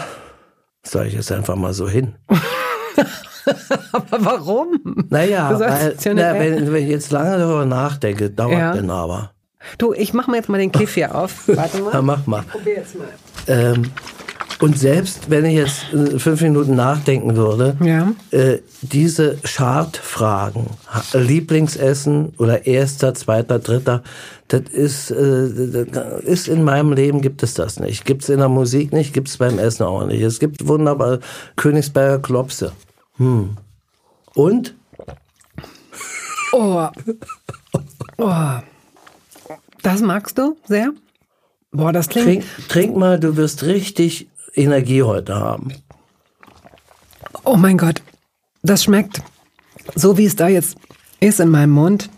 sage 0.85 1.09
ich 1.09 1.15
jetzt 1.15 1.33
einfach 1.33 1.57
mal 1.57 1.75
so 1.75 1.89
hin. 1.89 2.15
Aber 3.93 4.25
warum? 4.25 4.81
Naja, 5.11 5.59
weil, 5.59 5.97
ja 6.03 6.15
na, 6.15 6.35
wenn, 6.35 6.73
wenn 6.73 6.83
ich 6.85 6.89
jetzt 6.91 7.11
lange 7.13 7.39
darüber 7.39 7.65
nachdenke, 7.67 8.31
dauert 8.31 8.53
Ja. 8.53 8.73
denn 8.73 8.91
aber. 8.91 9.33
Du, 9.79 9.93
ich 9.93 10.15
mach 10.15 10.27
mir 10.27 10.37
jetzt 10.37 10.49
mal 10.49 10.59
den 10.59 10.73
Kefir 10.73 11.15
auf. 11.15 11.43
Warte 11.49 11.79
Ja, 11.79 11.83
mal. 11.85 12.03
mach 12.03 12.27
mal. 12.27 12.43
Probier 12.43 12.75
jetzt 12.77 12.97
mal. 12.97 13.09
Ähm, 13.47 13.83
Und 14.61 14.79
selbst 14.79 15.31
wenn 15.31 15.45
ich 15.47 15.55
jetzt 15.55 15.93
äh, 15.95 16.19
fünf 16.19 16.41
Minuten 16.43 16.75
nachdenken 16.77 17.35
würde, 17.37 17.77
Ja. 17.83 18.13
äh, 18.31 18.59
diese 18.83 19.37
Chartfragen, 19.43 20.67
ha- 20.89 21.19
Lieblingsessen 21.19 22.35
oder 22.39 22.67
erster, 22.67 23.15
zweiter, 23.15 23.59
dritter, 23.59 24.03
das 24.49 24.63
ist, 24.73 25.11
äh, 25.13 25.85
das 25.91 26.23
ist 26.25 26.49
in 26.49 26.63
meinem 26.65 26.93
Leben 26.93 27.21
gibt 27.23 27.43
es 27.43 27.55
das 27.55 27.81
nicht. 27.81 28.05
Gibt 28.05 28.23
es 28.23 28.29
in 28.29 28.39
der 28.39 28.49
Musik 28.49 28.93
nicht, 28.93 29.13
gibt 29.15 29.29
es 29.29 29.37
beim 29.39 29.59
Essen 29.59 29.85
auch 29.85 30.05
nicht. 30.07 30.21
Es 30.23 30.41
gibt 30.41 30.67
wunderbar 30.67 31.21
Königsberger 31.57 32.19
Klopse. 32.19 32.73
Hm. 33.21 33.59
Und? 34.35 34.75
Oh. 36.53 36.89
Oh. 38.17 38.61
Das 39.83 40.01
magst 40.01 40.39
du 40.39 40.57
sehr? 40.67 40.93
Boah, 41.71 41.93
das 41.93 42.09
klingt. 42.09 42.27
Trink, 42.27 42.69
trink 42.69 42.97
mal, 42.97 43.21
du 43.21 43.37
wirst 43.37 43.65
richtig 43.65 44.29
Energie 44.55 45.03
heute 45.03 45.35
haben. 45.37 45.75
Oh 47.45 47.57
mein 47.57 47.77
Gott. 47.77 48.03
Das 48.63 48.85
schmeckt 48.85 49.23
so, 49.95 50.17
wie 50.17 50.25
es 50.25 50.37
da 50.37 50.49
jetzt 50.49 50.79
ist 51.21 51.41
in 51.41 51.51
meinem 51.51 51.73
Mund. 51.73 52.09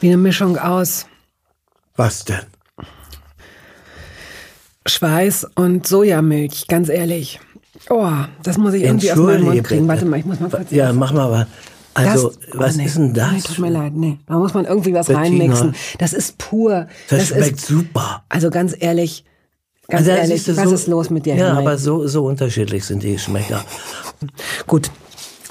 Wie 0.00 0.08
eine 0.08 0.16
Mischung 0.16 0.56
aus 0.56 1.04
Was 1.94 2.24
denn? 2.24 2.46
Schweiß 4.86 5.46
und 5.56 5.86
Sojamilch, 5.86 6.66
ganz 6.68 6.88
ehrlich. 6.88 7.40
Oh, 7.90 8.10
das 8.42 8.58
muss 8.58 8.74
ich 8.74 8.82
irgendwie 8.82 9.10
aus 9.12 9.18
meinem 9.18 9.44
Mund 9.44 9.64
kriegen. 9.64 9.88
Warte 9.88 10.04
mal, 10.04 10.18
ich 10.18 10.26
muss 10.26 10.40
mal 10.40 10.50
kurz. 10.50 10.70
Ja, 10.70 10.92
mach 10.92 11.12
mal 11.12 11.30
was. 11.30 11.46
Also, 11.94 12.28
Das- 12.28 12.38
was 12.58 12.74
oh, 12.74 12.78
nee. 12.78 12.84
ist 12.84 12.96
denn 12.96 13.14
das? 13.14 13.32
Nee, 13.32 13.40
tut 13.40 13.58
mir 13.58 13.70
leid, 13.70 13.92
nee. 13.94 14.18
Da 14.26 14.38
muss 14.38 14.54
man 14.54 14.66
irgendwie 14.66 14.94
was 14.94 15.06
Bettina. 15.06 15.24
reinmixen. 15.26 15.74
Das 15.98 16.12
ist 16.12 16.38
pur. 16.38 16.86
Das, 17.08 17.22
ist, 17.22 17.28
schmeckt 17.30 17.60
super. 17.60 18.22
also 18.28 18.50
ganz 18.50 18.74
ehrlich, 18.78 19.24
ganz 19.88 20.06
Also, 20.06 20.10
ehrlich, 20.20 20.44
du, 20.44 20.56
was 20.56 20.64
so- 20.68 20.74
ist 20.74 20.86
los 20.86 21.10
mit 21.10 21.26
dir? 21.26 21.34
Ja, 21.34 21.54
aber 21.54 21.76
so, 21.78 22.06
so 22.06 22.26
unterschiedlich 22.26 22.84
sind 22.84 23.02
die 23.02 23.12
Geschmäcker. 23.14 23.64
Gut, 24.66 24.90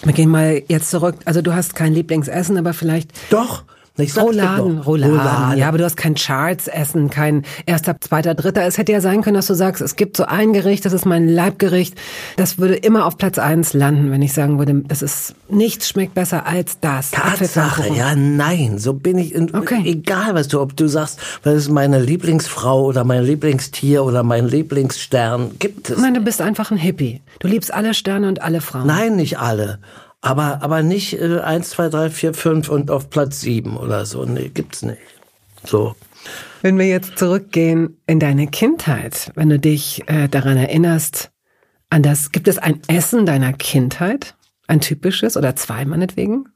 wir 0.03 0.13
gehen 0.13 0.29
mal 0.29 0.61
jetzt 0.67 0.89
zurück. 0.91 1.15
Also 1.25 1.41
du 1.41 1.53
hast 1.53 1.75
kein 1.75 1.93
Lieblingsessen, 1.93 2.57
aber 2.57 2.73
vielleicht 2.73 3.11
Doch, 3.29 3.63
ich 4.03 4.17
Rouladen, 4.17 4.77
doch. 4.77 4.85
Rouladen. 4.85 5.57
Ja, 5.57 5.67
aber 5.67 5.77
du 5.77 5.83
hast 5.83 5.97
kein 5.97 6.15
Charts-Essen, 6.15 7.09
kein 7.09 7.43
erster, 7.65 7.99
zweiter, 7.99 8.35
dritter. 8.35 8.65
Es 8.65 8.77
hätte 8.77 8.91
ja 8.91 9.01
sein 9.01 9.21
können, 9.21 9.35
dass 9.35 9.47
du 9.47 9.53
sagst, 9.53 9.81
es 9.81 9.95
gibt 9.95 10.17
so 10.17 10.25
ein 10.25 10.53
Gericht, 10.53 10.85
das 10.85 10.93
ist 10.93 11.05
mein 11.05 11.27
Leibgericht. 11.27 11.95
Das 12.35 12.57
würde 12.57 12.75
immer 12.75 13.05
auf 13.05 13.17
Platz 13.17 13.37
eins 13.39 13.73
landen, 13.73 14.11
wenn 14.11 14.21
ich 14.21 14.33
sagen 14.33 14.59
würde, 14.59 14.83
das 14.87 15.01
ist, 15.01 15.35
nichts 15.49 15.89
schmeckt 15.89 16.13
besser 16.13 16.45
als 16.45 16.79
das. 16.79 17.11
Tatsache, 17.11 17.93
ja, 17.93 18.15
nein, 18.15 18.77
so 18.77 18.93
bin 18.93 19.17
ich. 19.17 19.35
Okay. 19.37 19.81
Egal, 19.85 20.33
was 20.35 20.47
du, 20.47 20.61
ob 20.61 20.75
du 20.75 20.87
sagst, 20.87 21.19
das 21.43 21.55
ist 21.55 21.69
meine 21.69 21.99
Lieblingsfrau 21.99 22.83
oder 22.85 23.03
mein 23.03 23.23
Lieblingstier 23.23 24.03
oder 24.03 24.23
mein 24.23 24.47
Lieblingsstern, 24.47 25.51
gibt 25.59 25.89
es. 25.89 25.97
Nein, 25.97 26.13
du 26.13 26.21
bist 26.21 26.41
einfach 26.41 26.71
ein 26.71 26.77
Hippie. 26.77 27.21
Du 27.39 27.47
liebst 27.47 27.73
alle 27.73 27.93
Sterne 27.93 28.27
und 28.27 28.41
alle 28.41 28.61
Frauen. 28.61 28.87
Nein, 28.87 29.15
nicht 29.15 29.39
alle. 29.39 29.79
Aber, 30.27 30.61
aber 30.61 30.83
nicht 30.83 31.13
äh, 31.13 31.39
eins, 31.39 31.69
zwei, 31.69 31.87
drei, 31.87 32.09
vier, 32.09 32.33
fünf 32.33 32.67
und 32.67 32.91
auf 32.91 33.09
Platz 33.09 33.39
sieben 33.39 33.77
oder 33.77 34.05
so. 34.05 34.25
Nee, 34.25 34.49
gibt's 34.49 34.81
nicht. 34.81 34.99
So. 35.63 35.95
Wenn 36.61 36.77
wir 36.77 36.87
jetzt 36.87 37.17
zurückgehen 37.17 38.01
in 38.07 38.19
deine 38.19 38.47
Kindheit, 38.47 39.31
wenn 39.35 39.49
du 39.49 39.57
dich 39.57 40.03
äh, 40.07 40.27
daran 40.27 40.57
erinnerst, 40.57 41.31
an 41.89 42.03
das, 42.03 42.33
gibt 42.33 42.49
es 42.49 42.57
ein 42.57 42.81
Essen 42.87 43.25
deiner 43.25 43.53
Kindheit? 43.53 44.35
Ein 44.67 44.81
typisches 44.81 45.37
oder 45.37 45.55
zwei 45.55 45.85
meinetwegen? 45.85 46.49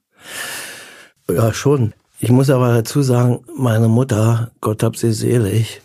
Ja, 1.30 1.54
schon. 1.54 1.94
Ich 2.20 2.30
muss 2.30 2.50
aber 2.50 2.74
dazu 2.74 3.02
sagen, 3.02 3.46
meine 3.58 3.88
Mutter, 3.88 4.52
Gott 4.60 4.84
hab 4.84 4.98
sie 4.98 5.14
selig, 5.14 5.82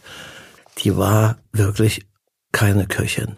die 0.78 0.96
war 0.96 1.38
wirklich 1.52 2.04
keine 2.50 2.88
Köchin. 2.88 3.36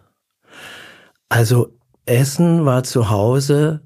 Also 1.28 1.76
Essen 2.06 2.64
war 2.64 2.82
zu 2.84 3.10
Hause, 3.10 3.82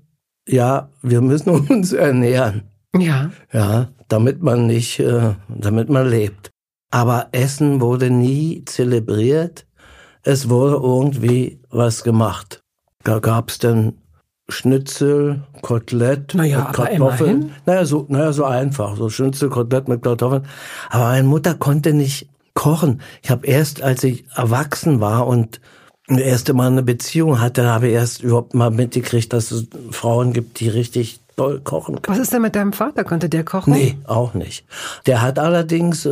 ja, 0.49 0.89
wir 1.03 1.21
müssen 1.21 1.51
uns 1.69 1.93
ernähren, 1.93 2.63
Ja. 2.97 3.31
ja, 3.53 3.89
damit 4.09 4.43
man 4.43 4.67
nicht, 4.67 4.99
äh, 5.01 5.35
damit 5.49 5.89
man 5.89 6.09
lebt. 6.09 6.51
Aber 6.91 7.29
Essen 7.33 7.81
wurde 7.81 8.11
nie 8.11 8.65
zelebriert. 8.67 9.67
Es 10.23 10.49
wurde 10.51 10.77
irgendwie 10.77 11.61
was 11.71 12.05
gemacht. 12.05 12.61
Da 13.03 13.19
gab's 13.19 13.59
dann 13.59 13.95
Schnitzel, 14.49 15.43
Kotelett, 15.63 16.33
Na 16.35 16.45
ja, 16.45 16.59
mit 16.59 16.67
aber 16.69 16.87
Kartoffeln. 16.89 17.53
Naja, 17.65 17.87
so, 17.87 18.05
naja, 18.09 18.33
so 18.33 18.45
einfach. 18.45 18.97
So 18.97 19.09
Schnitzel, 19.09 19.49
Kotelett 19.49 19.89
mit 19.89 20.03
Kartoffeln. 20.03 20.45
Aber 20.91 21.05
meine 21.05 21.27
Mutter 21.27 21.55
konnte 21.55 21.95
nicht 21.95 22.29
kochen. 22.55 23.01
Ich 23.23 23.31
habe 23.31 23.47
erst, 23.47 23.83
als 23.83 24.05
ich 24.05 24.27
erwachsen 24.35 25.01
war 25.01 25.27
und 25.27 25.61
erste 26.09 26.53
Mal 26.53 26.69
eine 26.69 26.83
Beziehung 26.83 27.41
hatte, 27.41 27.67
habe 27.67 27.89
ich 27.89 27.95
erst 27.95 28.23
überhaupt 28.23 28.55
mal 28.55 28.71
mitgekriegt, 28.71 29.33
dass 29.33 29.51
es 29.51 29.67
Frauen 29.91 30.33
gibt, 30.33 30.61
die 30.61 30.69
richtig 30.69 31.21
toll 31.37 31.61
kochen 31.61 32.03
können. 32.03 32.17
Was 32.17 32.23
ist 32.23 32.33
denn 32.33 32.43
mit 32.43 32.55
deinem 32.55 32.73
Vater? 32.73 33.05
Konnte 33.05 33.29
der 33.29 33.45
kochen? 33.45 33.73
Nee, 33.73 33.97
auch 34.05 34.35
nicht. 34.35 34.65
Der 35.07 35.23
hat 35.23 35.39
allerdings, 35.39 36.05
äh, 36.05 36.11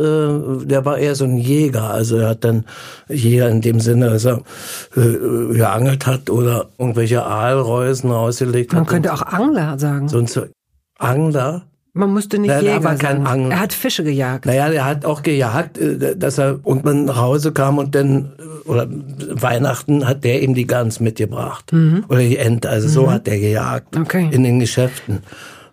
der 0.65 0.85
war 0.85 0.97
eher 0.97 1.15
so 1.15 1.25
ein 1.25 1.37
Jäger. 1.37 1.91
Also 1.91 2.17
er 2.17 2.29
hat 2.29 2.43
dann 2.43 2.65
Jäger 3.07 3.49
in 3.49 3.61
dem 3.61 3.79
Sinne, 3.79 4.09
dass 4.09 4.25
er 4.25 4.41
äh, 4.95 5.53
geangelt 5.53 6.07
hat 6.07 6.29
oder 6.29 6.69
irgendwelche 6.77 7.23
Aalreusen 7.25 8.11
rausgelegt 8.11 8.73
Man 8.73 8.81
hat. 8.81 8.87
könnte 8.87 9.13
auch 9.13 9.21
Angler 9.21 9.77
sagen. 9.77 10.07
so 10.09 10.17
ein 10.19 10.27
Angler. 10.97 11.63
Man 11.93 12.13
müsste 12.13 12.39
nicht 12.39 12.49
Nein, 12.49 12.63
Jäger 12.63 12.97
sagen. 12.97 13.27
Angler. 13.27 13.55
Er 13.55 13.59
hat 13.59 13.73
Fische 13.73 14.03
gejagt. 14.03 14.45
Naja, 14.45 14.69
er 14.69 14.85
hat 14.85 15.05
auch 15.05 15.23
gejagt, 15.23 15.77
äh, 15.77 16.15
dass 16.15 16.37
er 16.37 16.59
irgendwann 16.65 17.05
nach 17.05 17.17
Hause 17.17 17.51
kam 17.51 17.77
und 17.77 17.93
dann, 17.95 18.31
äh, 18.39 18.69
oder 18.69 18.87
Weihnachten 18.89 20.07
hat 20.07 20.23
der 20.23 20.41
ihm 20.41 20.53
die 20.53 20.67
Gans 20.67 20.99
mitgebracht. 21.01 21.73
Oder 22.07 22.19
die 22.19 22.37
Ente, 22.37 22.69
also 22.69 22.87
so 22.87 23.11
hat 23.11 23.27
er 23.27 23.39
gejagt. 23.39 23.95
Mhm. 23.95 24.01
Okay. 24.03 24.29
In 24.31 24.43
den 24.43 24.59
Geschäften. 24.59 25.19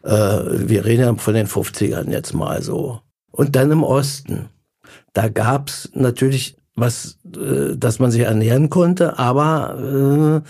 Äh, 0.02 0.10
wir 0.10 0.84
reden 0.84 1.02
ja 1.02 1.14
von 1.14 1.34
den 1.34 1.46
50ern 1.46 2.10
jetzt 2.10 2.34
mal 2.34 2.62
so. 2.62 3.00
Und 3.30 3.54
dann 3.54 3.70
im 3.70 3.84
Osten. 3.84 4.48
Da 5.12 5.28
gab's 5.28 5.90
natürlich 5.94 6.57
was, 6.80 7.18
äh, 7.36 7.76
dass 7.76 7.98
man 7.98 8.10
sich 8.10 8.22
ernähren 8.22 8.70
konnte, 8.70 9.18
aber 9.18 10.42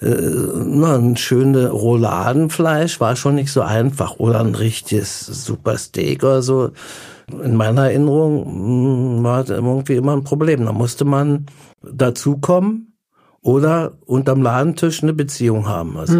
äh, 0.00 0.06
äh, 0.06 0.64
na, 0.66 0.96
ein 0.96 1.16
schönes 1.16 1.72
Rouladenfleisch 1.72 3.00
war 3.00 3.16
schon 3.16 3.36
nicht 3.36 3.52
so 3.52 3.62
einfach 3.62 4.18
oder 4.18 4.40
ein 4.40 4.54
richtiges 4.54 5.26
super 5.26 5.78
Steak 5.78 6.22
oder 6.22 6.42
so. 6.42 6.70
In 7.42 7.56
meiner 7.56 7.84
Erinnerung 7.84 9.18
mh, 9.18 9.22
war 9.22 9.44
das 9.44 9.50
irgendwie 9.50 9.96
immer 9.96 10.12
ein 10.12 10.24
Problem. 10.24 10.64
Da 10.66 10.72
musste 10.72 11.04
man 11.04 11.46
dazukommen 11.82 12.93
oder 13.44 13.92
unterm 14.06 14.42
Ladentisch 14.42 15.02
eine 15.02 15.12
Beziehung 15.12 15.68
haben. 15.68 15.96
Also, 15.98 16.18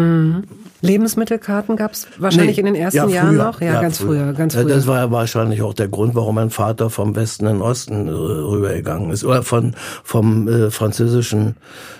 Lebensmittelkarten 0.81 1.75
gab 1.75 1.93
es 1.93 2.07
wahrscheinlich 2.19 2.57
Nee, 2.57 2.61
in 2.61 2.65
den 2.67 2.75
ersten 2.75 2.97
ja, 2.97 3.07
Jahren 3.07 3.35
früher. 3.35 3.43
noch? 3.45 3.61
Ja, 3.61 3.81
ganz 3.81 3.97
früher, 3.97 4.33
ganz 4.33 4.53
Ja, 4.53 4.61
früher. 4.61 4.75
Das 4.75 4.85
war 4.85 4.97
ja 4.99 5.11
wahrscheinlich 5.11 5.63
auch 5.63 5.73
der 5.73 5.87
Grund, 5.87 6.13
warum 6.13 6.35
mein 6.35 6.51
Vater 6.51 6.91
vom 6.91 7.15
Westen 7.15 7.47
in 7.47 7.53
den 7.53 7.61
Osten 7.63 8.07
äh, 8.07 8.11
rübergegangen 8.11 9.09
ist. 9.09 9.23
Oder 9.23 9.41
von, 9.41 9.73
vom 10.03 10.47
äh, 10.47 10.69
französischen 10.69 11.55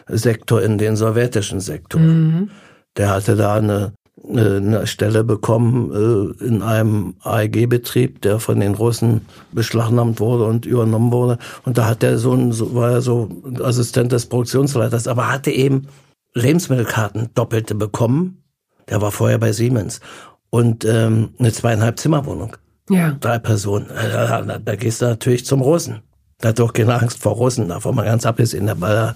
Sektor 0.07 0.61
in 0.61 0.77
den 0.77 0.95
sowjetischen 0.95 1.59
Sektor. 1.59 1.99
Mhm. 1.99 2.51
Der 2.95 3.09
hatte 3.09 3.35
da 3.35 3.55
eine, 3.55 3.93
eine, 4.29 4.87
Stelle 4.87 5.23
bekommen 5.23 5.91
äh, 6.39 6.43
in 6.45 6.61
einem 6.61 7.15
AEG-Betrieb, 7.21 8.21
der 8.21 8.39
von 8.39 8.59
den 8.59 8.75
Russen 8.75 9.21
beschlagnahmt 9.51 10.19
wurde 10.19 10.45
und 10.45 10.65
übernommen 10.65 11.11
wurde. 11.11 11.37
Und 11.63 11.77
da 11.77 11.85
hat 11.87 12.03
er 12.03 12.17
so 12.17 12.33
ein, 12.33 12.51
so, 12.51 12.75
war 12.75 12.91
er 12.91 13.01
so 13.01 13.29
Assistent 13.61 14.11
des 14.11 14.25
Produktionsleiters, 14.27 15.07
aber 15.07 15.31
hatte 15.31 15.51
eben 15.51 15.87
Lebensmittelkarten 16.33 17.29
doppelte 17.33 17.75
bekommen. 17.75 18.43
Der 18.89 19.01
war 19.01 19.11
vorher 19.11 19.37
bei 19.37 19.51
Siemens. 19.51 20.01
Und 20.49 20.85
ähm, 20.85 21.29
eine 21.39 21.51
zweieinhalb 21.51 21.99
Zimmerwohnung. 21.99 22.55
ja. 22.89 23.11
Drei 23.19 23.39
Personen. 23.39 23.89
Äh, 23.89 24.09
Da, 24.11 24.41
da, 24.41 24.59
da 24.59 24.75
gehst 24.75 25.01
du 25.01 25.05
natürlich 25.05 25.45
zum 25.45 25.61
Russen. 25.61 26.01
Da 26.45 26.49
hat 26.49 26.59
doch 26.59 26.73
keine 26.73 26.93
Angst 27.01 27.23
vor 27.23 27.33
Russen, 27.33 27.69
davon 27.69 27.95
mal 27.95 28.05
ganz 28.05 28.23
abgesehen. 28.23 28.69
Weil 28.79 28.95
er 28.95 29.15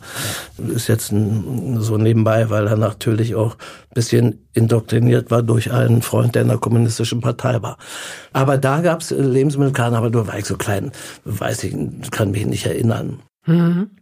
ist 0.73 0.87
jetzt 0.87 1.09
so 1.09 1.97
nebenbei, 1.97 2.49
weil 2.49 2.65
er 2.65 2.75
natürlich 2.75 3.35
auch 3.35 3.53
ein 3.53 3.93
bisschen 3.93 4.47
indoktriniert 4.53 5.29
war 5.29 5.43
durch 5.43 5.71
einen 5.71 6.01
Freund, 6.01 6.33
der 6.33 6.41
in 6.41 6.47
der 6.47 6.57
kommunistischen 6.57 7.21
Partei 7.21 7.61
war. 7.61 7.77
Aber 8.33 8.57
da 8.57 8.81
gab's 8.81 9.11
Lebensmittelkarten, 9.11 9.95
aber 9.95 10.09
du 10.09 10.25
war 10.25 10.39
ich 10.39 10.45
so 10.45 10.57
klein, 10.57 10.91
weiß 11.25 11.65
ich, 11.65 11.75
kann 12.09 12.31
mich 12.31 12.47
nicht 12.47 12.65
erinnern. 12.65 13.19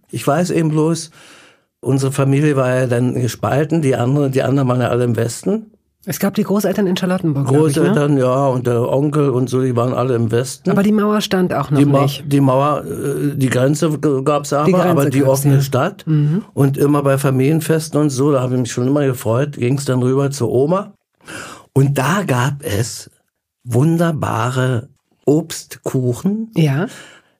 Ich 0.09 0.25
weiß 0.25 0.51
eben 0.51 0.69
bloß, 0.69 1.11
unsere 1.81 2.13
Familie 2.13 2.55
war 2.55 2.73
ja 2.73 2.87
dann 2.87 3.13
gespalten, 3.15 3.81
die 3.81 3.97
anderen, 3.97 4.31
die 4.31 4.43
anderen 4.43 4.69
waren 4.69 4.79
ja 4.79 4.87
alle 4.87 5.03
im 5.03 5.17
Westen. 5.17 5.73
Es 6.09 6.19
gab 6.19 6.35
die 6.35 6.43
Großeltern 6.43 6.87
in 6.87 6.95
Charlottenburg, 6.95 7.49
glaub 7.49 7.67
ich, 7.67 7.75
ne? 7.75 7.81
Großeltern, 7.81 8.17
ja, 8.17 8.47
und 8.47 8.65
der 8.65 8.89
Onkel 8.89 9.29
und 9.29 9.49
so, 9.49 9.61
die 9.61 9.75
waren 9.75 9.93
alle 9.93 10.15
im 10.15 10.31
Westen. 10.31 10.69
Aber 10.71 10.81
die 10.81 10.93
Mauer 10.93 11.19
stand 11.19 11.53
auch 11.53 11.69
noch 11.69 11.77
die, 11.77 11.85
Ma 11.85 12.03
nicht. 12.03 12.23
die 12.31 12.39
Mauer, 12.39 12.85
äh, 12.85 13.35
die 13.35 13.49
Grenze 13.49 13.99
gab's 13.99 14.53
aber, 14.53 14.67
Die 14.67 14.71
Grenze 14.71 14.89
aber 14.89 15.09
die 15.09 15.25
offene 15.25 15.55
ja. 15.55 15.59
Mhm. 15.59 15.63
Stadt. 15.63 16.05
Und 16.53 16.77
immer 16.77 17.03
bei 17.03 17.17
Familienfesten 17.17 17.99
und 17.99 18.09
so, 18.09 18.31
da 18.31 18.39
habe 18.39 18.53
ich 18.55 18.61
mich 18.61 18.71
schon 18.71 18.87
immer 18.87 19.05
gefreut, 19.05 19.57
ging's 19.57 19.83
dann 19.83 20.01
rüber 20.01 20.31
zur 20.31 20.49
Oma. 20.49 20.93
Und 21.73 21.97
da 21.97 22.23
gab 22.25 22.63
es 22.63 23.11
wunderbare 23.65 24.87
Obstkuchen. 25.25 26.51
Ja. 26.55 26.87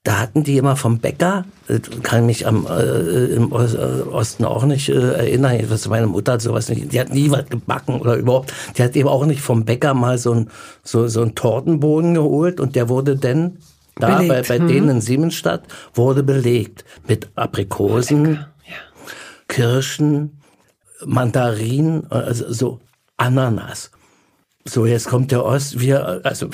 Da 0.08 0.20
hatten 0.20 0.46
die 0.46 0.56
immer 0.56 0.78
vom 0.78 1.00
Bäcker, 1.00 1.44
äh, 1.68 1.80
kann 2.02 2.26
mich 2.26 2.48
am 2.48 2.66
äh, 2.66 3.26
im 3.26 3.52
Osten 3.52 4.46
auch 4.46 4.64
nicht 4.64 4.88
äh, 4.88 4.94
erinnern, 4.94 5.60
was 5.68 5.90
meine 5.90 6.08
Mutter 6.08 6.34
hat 6.34 6.42
sowas 6.42 6.70
nicht, 6.70 6.94
die 6.94 7.00
hat 7.02 7.14
nie 7.14 7.30
was 7.30 7.50
gebacken 7.50 8.00
oder 8.00 8.16
überhaupt, 8.16 8.54
die 8.78 8.84
hat 8.84 8.96
eben 8.96 9.10
auch 9.10 9.26
nicht 9.26 9.42
vom 9.42 9.66
Bäcker 9.66 9.94
mal 9.94 10.18
so 10.18 10.34
ein 10.34 10.50
so 10.82 11.10
so 11.10 11.22
ein 11.24 11.36
Tortenboden 11.36 12.14
geholt 12.14 12.62
und 12.62 12.78
der 12.78 12.88
wurde 12.88 13.18
dann 13.18 13.58
da 13.98 14.22
bei, 14.22 14.44
bei 14.44 14.60
mhm. 14.60 14.68
denen 14.70 14.90
in 14.90 15.02
Siemensstadt 15.02 15.64
wurde 15.94 16.24
belegt 16.24 16.86
mit 17.06 17.30
Aprikosen, 17.36 18.36
ja. 18.36 18.48
Kirschen, 19.50 20.40
Mandarinen, 21.06 22.10
also 22.10 22.54
so 22.54 22.80
Ananas. 23.18 23.92
So, 24.64 24.86
jetzt 24.86 25.08
kommt 25.08 25.32
der 25.32 25.44
Ost, 25.44 25.80
wir, 25.80 26.22
also 26.24 26.50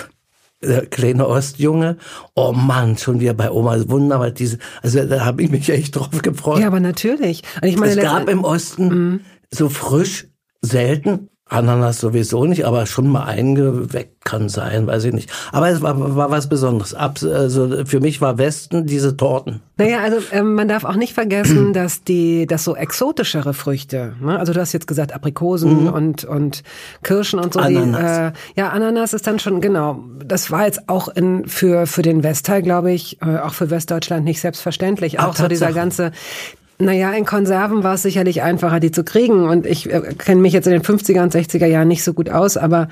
der 0.64 0.86
kleine 0.86 1.28
Ostjunge, 1.28 1.98
oh 2.36 2.54
Mann, 2.54 2.98
schon 2.98 3.20
wieder 3.20 3.34
bei 3.34 3.52
Oma 3.52 3.78
wunderbar 3.88 4.32
diese, 4.32 4.58
also 4.82 5.04
da 5.06 5.26
habe 5.26 5.44
ich 5.44 5.52
mich 5.52 5.70
echt 5.70 5.96
drauf 5.96 6.22
gefreut. 6.22 6.60
Ja, 6.60 6.68
aber 6.68 6.80
natürlich. 6.80 7.44
Und 7.62 7.68
ich 7.68 7.78
meine, 7.78 7.94
es 7.94 8.02
gab 8.02 8.30
im 8.30 8.44
Osten 8.44 8.88
mhm. 8.88 9.20
so 9.52 9.70
frisch 9.70 10.28
selten 10.62 11.30
Ananas 11.54 12.00
sowieso 12.00 12.46
nicht, 12.46 12.66
aber 12.66 12.86
schon 12.86 13.08
mal 13.08 13.26
eingeweckt 13.26 14.26
kann 14.26 14.50
sein, 14.50 14.88
weiß 14.88 15.04
ich 15.06 15.14
nicht. 15.14 15.30
Aber 15.52 15.70
es 15.70 15.82
war, 15.82 16.16
war 16.16 16.32
was 16.32 16.50
Besonderes. 16.50 16.94
Ab, 16.94 17.20
also 17.22 17.86
für 17.86 18.00
mich 18.00 18.22
war 18.22 18.38
Westen 18.38 18.88
diese 18.88 19.16
Torten. 19.18 19.62
Naja, 19.78 20.00
also 20.00 20.18
ähm, 20.32 20.56
man 20.56 20.68
darf 20.68 20.84
auch 20.84 20.96
nicht 20.96 21.14
vergessen, 21.14 21.74
dass 21.74 22.04
die, 22.04 22.48
dass 22.48 22.64
so 22.64 22.76
exotischere 22.76 23.54
Früchte, 23.54 24.14
ne? 24.22 24.40
also 24.40 24.54
du 24.54 24.60
hast 24.60 24.74
jetzt 24.74 24.88
gesagt 24.88 25.14
Aprikosen 25.14 25.84
mhm. 25.84 25.94
und 25.94 26.26
und 26.26 26.64
Kirschen 27.04 27.40
und 27.40 27.54
so. 27.54 27.60
Ananas. 27.60 28.34
Die, 28.56 28.60
äh, 28.60 28.62
ja, 28.62 28.70
Ananas 28.70 29.14
ist 29.14 29.28
dann 29.28 29.40
schon 29.40 29.62
genau. 29.62 30.04
Das 30.26 30.52
war 30.52 30.66
jetzt 30.66 30.90
auch 30.90 31.08
in, 31.08 31.48
für 31.48 31.86
für 31.86 32.02
den 32.02 32.24
Westteil, 32.24 32.62
glaube 32.62 32.92
ich, 32.92 33.22
äh, 33.22 33.38
auch 33.38 33.54
für 33.54 33.70
Westdeutschland 33.70 34.26
nicht 34.26 34.42
selbstverständlich. 34.42 35.20
Ach, 35.20 35.30
auch 35.30 35.36
so 35.36 35.48
dieser 35.48 35.74
ganze 35.74 36.12
naja, 36.80 37.12
in 37.12 37.26
Konserven 37.26 37.84
war 37.84 37.94
es 37.94 38.02
sicherlich 38.02 38.42
einfacher, 38.42 38.80
die 38.80 38.92
zu 38.92 39.04
kriegen. 39.04 39.48
Und 39.48 39.66
ich 39.66 39.92
äh, 39.92 40.02
kenne 40.18 40.42
mich 40.42 40.54
jetzt 40.54 40.66
in 40.66 40.74
den 40.74 40.82
50er 40.82 41.22
und 41.22 41.34
60er 41.34 41.66
Jahren 41.66 41.88
nicht 41.88 42.04
so 42.04 42.14
gut 42.14 42.30
aus, 42.30 42.58
aber 42.58 42.88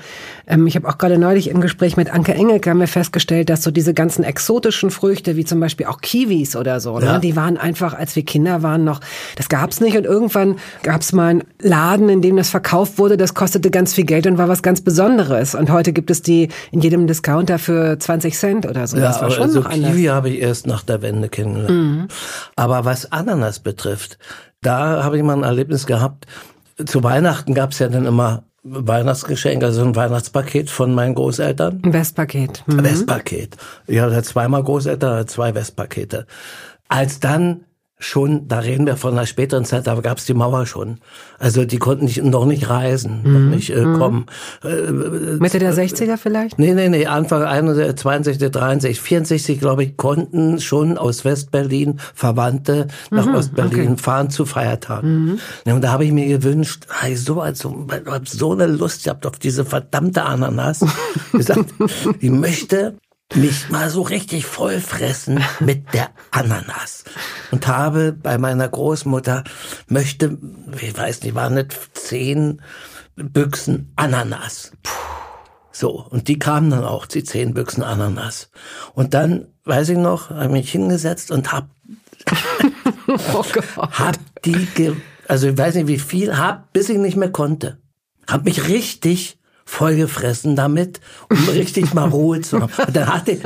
ähm, 0.46 0.66
ich 0.66 0.76
habe 0.76 0.88
auch 0.88 0.98
gerade 0.98 1.18
neulich 1.18 1.48
im 1.48 1.60
Gespräch 1.60 1.96
mit 1.96 2.12
Anke 2.12 2.32
Engelke 2.34 2.70
haben 2.70 2.80
wir 2.80 2.88
festgestellt, 2.88 3.50
dass 3.50 3.62
so 3.62 3.70
diese 3.70 3.92
ganzen 3.92 4.22
exotischen 4.24 4.90
Früchte, 4.90 5.36
wie 5.36 5.44
zum 5.44 5.58
Beispiel 5.58 5.86
auch 5.86 6.00
Kiwis 6.00 6.54
oder 6.54 6.80
so, 6.80 6.98
ne, 6.98 7.06
ja. 7.06 7.12
ne, 7.14 7.20
die 7.20 7.34
waren 7.34 7.56
einfach, 7.56 7.94
als 7.94 8.14
wir 8.14 8.24
Kinder 8.24 8.62
waren, 8.62 8.84
noch, 8.84 9.00
das 9.36 9.48
gab's 9.48 9.80
nicht. 9.80 9.96
Und 9.96 10.04
irgendwann 10.04 10.56
gab's 10.82 11.12
mal 11.12 11.30
einen 11.30 11.44
Laden, 11.60 12.08
in 12.08 12.22
dem 12.22 12.36
das 12.36 12.50
verkauft 12.50 12.98
wurde, 12.98 13.16
das 13.16 13.34
kostete 13.34 13.70
ganz 13.70 13.94
viel 13.94 14.04
Geld 14.04 14.26
und 14.26 14.38
war 14.38 14.48
was 14.48 14.62
ganz 14.62 14.80
Besonderes. 14.80 15.54
Und 15.54 15.70
heute 15.70 15.92
gibt 15.92 16.10
es 16.10 16.22
die 16.22 16.48
in 16.70 16.80
jedem 16.80 17.06
Discounter 17.06 17.58
für 17.58 17.98
20 17.98 18.38
Cent 18.38 18.66
oder 18.66 18.86
so. 18.86 18.96
Ja, 18.96 19.04
das 19.04 19.20
war 19.20 19.30
schon 19.30 19.42
also 19.42 19.60
noch 19.60 19.70
Kiwi 19.70 20.04
habe 20.04 20.30
ich 20.30 20.40
erst 20.40 20.66
nach 20.66 20.82
der 20.82 21.02
Wende 21.02 21.28
kennengelernt. 21.28 21.70
Mhm. 21.70 22.08
Aber 22.54 22.84
was 22.84 23.10
Ananas 23.10 23.58
betrifft, 23.58 23.71
betrifft. 23.72 24.18
Da 24.60 25.02
habe 25.02 25.16
ich 25.16 25.22
mal 25.22 25.36
ein 25.36 25.42
Erlebnis 25.42 25.86
gehabt. 25.86 26.26
Zu 26.84 27.02
Weihnachten 27.02 27.54
gab 27.54 27.72
es 27.72 27.78
ja 27.78 27.88
dann 27.88 28.06
immer 28.06 28.44
Weihnachtsgeschenk, 28.64 29.64
also 29.64 29.82
ein 29.82 29.96
Weihnachtspaket 29.96 30.70
von 30.70 30.94
meinen 30.94 31.14
Großeltern. 31.14 31.82
Ein 31.84 31.92
Westpaket. 31.92 32.62
Mhm. 32.66 32.84
Westpaket. 32.84 33.56
Ich 33.86 33.98
hatte 33.98 34.22
zweimal 34.22 34.62
Großeltern, 34.62 35.26
zwei 35.26 35.54
Westpakete. 35.54 36.26
Als 36.88 37.18
dann 37.18 37.64
schon, 38.02 38.48
da 38.48 38.58
reden 38.58 38.86
wir 38.86 38.96
von 38.96 39.12
einer 39.12 39.26
späteren 39.26 39.64
Zeit, 39.64 39.86
da 39.86 39.94
gab 40.00 40.18
es 40.18 40.24
die 40.24 40.34
Mauer 40.34 40.66
schon. 40.66 40.98
Also 41.38 41.64
die 41.64 41.78
konnten 41.78 42.06
nicht, 42.06 42.22
noch 42.22 42.46
nicht 42.46 42.68
reisen, 42.68 43.20
mhm. 43.22 43.32
noch 43.32 43.54
nicht 43.54 43.70
äh, 43.70 43.84
mhm. 43.84 43.98
kommen. 43.98 44.26
Äh, 44.64 44.90
Mitte 45.38 45.58
der 45.58 45.74
60er 45.74 46.16
vielleicht? 46.16 46.58
Nee, 46.58 46.74
nee, 46.74 46.88
nee, 46.88 47.06
Anfang 47.06 47.42
61, 47.42 48.38
63, 48.38 49.00
64, 49.00 49.60
glaube 49.60 49.84
ich, 49.84 49.96
konnten 49.96 50.60
schon 50.60 50.98
aus 50.98 51.24
Westberlin 51.24 51.98
Verwandte 52.14 52.88
nach 53.10 53.26
mhm, 53.26 53.34
Ostberlin 53.36 53.92
okay. 53.92 54.02
fahren 54.02 54.30
zu 54.30 54.46
Feiertagen. 54.46 55.24
Mhm. 55.24 55.38
Ja, 55.66 55.74
und 55.74 55.82
da 55.82 55.92
habe 55.92 56.04
ich 56.04 56.12
mir 56.12 56.26
gewünscht, 56.26 56.86
ich 57.08 57.22
so, 57.22 57.40
also, 57.40 57.86
hab 58.06 58.28
so 58.28 58.52
eine 58.52 58.66
Lust 58.66 59.04
gehabt 59.04 59.26
auf 59.26 59.38
diese 59.38 59.64
verdammte 59.64 60.24
Ananas. 60.24 60.84
gesagt, 61.32 61.72
ich 62.20 62.30
möchte 62.30 62.94
mich 63.34 63.70
mal 63.70 63.90
so 63.90 64.02
richtig 64.02 64.46
vollfressen 64.46 65.42
mit 65.60 65.92
der 65.94 66.10
Ananas. 66.30 67.04
Und 67.50 67.66
habe 67.66 68.12
bei 68.12 68.38
meiner 68.38 68.68
Großmutter, 68.68 69.44
möchte, 69.88 70.38
ich 70.80 70.96
weiß 70.96 71.22
nicht, 71.22 71.34
waren 71.34 71.54
nicht 71.54 71.76
zehn 71.94 72.60
Büchsen 73.16 73.92
Ananas. 73.96 74.72
So, 75.70 76.04
und 76.10 76.28
die 76.28 76.38
kamen 76.38 76.70
dann 76.70 76.84
auch, 76.84 77.06
die 77.06 77.24
zehn 77.24 77.54
Büchsen 77.54 77.82
Ananas. 77.82 78.50
Und 78.94 79.14
dann, 79.14 79.46
weiß 79.64 79.90
ich 79.90 79.98
noch, 79.98 80.30
habe 80.30 80.50
mich 80.50 80.70
hingesetzt 80.70 81.30
und 81.30 81.52
hab, 81.52 81.70
oh 83.08 83.44
hab 83.92 84.18
die, 84.44 84.92
also 85.28 85.48
ich 85.48 85.58
weiß 85.58 85.76
nicht 85.76 85.88
wie 85.88 85.98
viel, 85.98 86.36
hab, 86.36 86.72
bis 86.72 86.88
ich 86.88 86.98
nicht 86.98 87.16
mehr 87.16 87.32
konnte. 87.32 87.78
Hab 88.26 88.44
mich 88.44 88.68
richtig 88.68 89.38
vollgefressen 89.64 90.56
damit, 90.56 91.00
um 91.30 91.48
richtig 91.48 91.94
mal 91.94 92.08
Ruhe 92.08 92.40
zu 92.40 92.60
haben. 92.60 92.72
Und 92.86 92.96
dann 92.96 93.06
hatte 93.06 93.32
ich, 93.32 93.40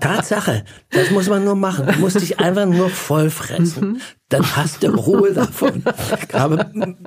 Tatsache, 0.00 0.64
das 0.90 1.10
muss 1.10 1.28
man 1.28 1.44
nur 1.44 1.56
machen. 1.56 1.86
Du 1.86 1.98
musst 2.00 2.20
dich 2.20 2.38
einfach 2.38 2.66
nur 2.66 2.90
vollfressen. 2.90 3.92
Mhm. 3.92 4.00
Dann 4.30 4.44
hast 4.56 4.82
du 4.82 4.88
Ruhe 4.88 5.32
davon. 5.32 5.82
Ich 6.28 6.34
habe 6.34 6.66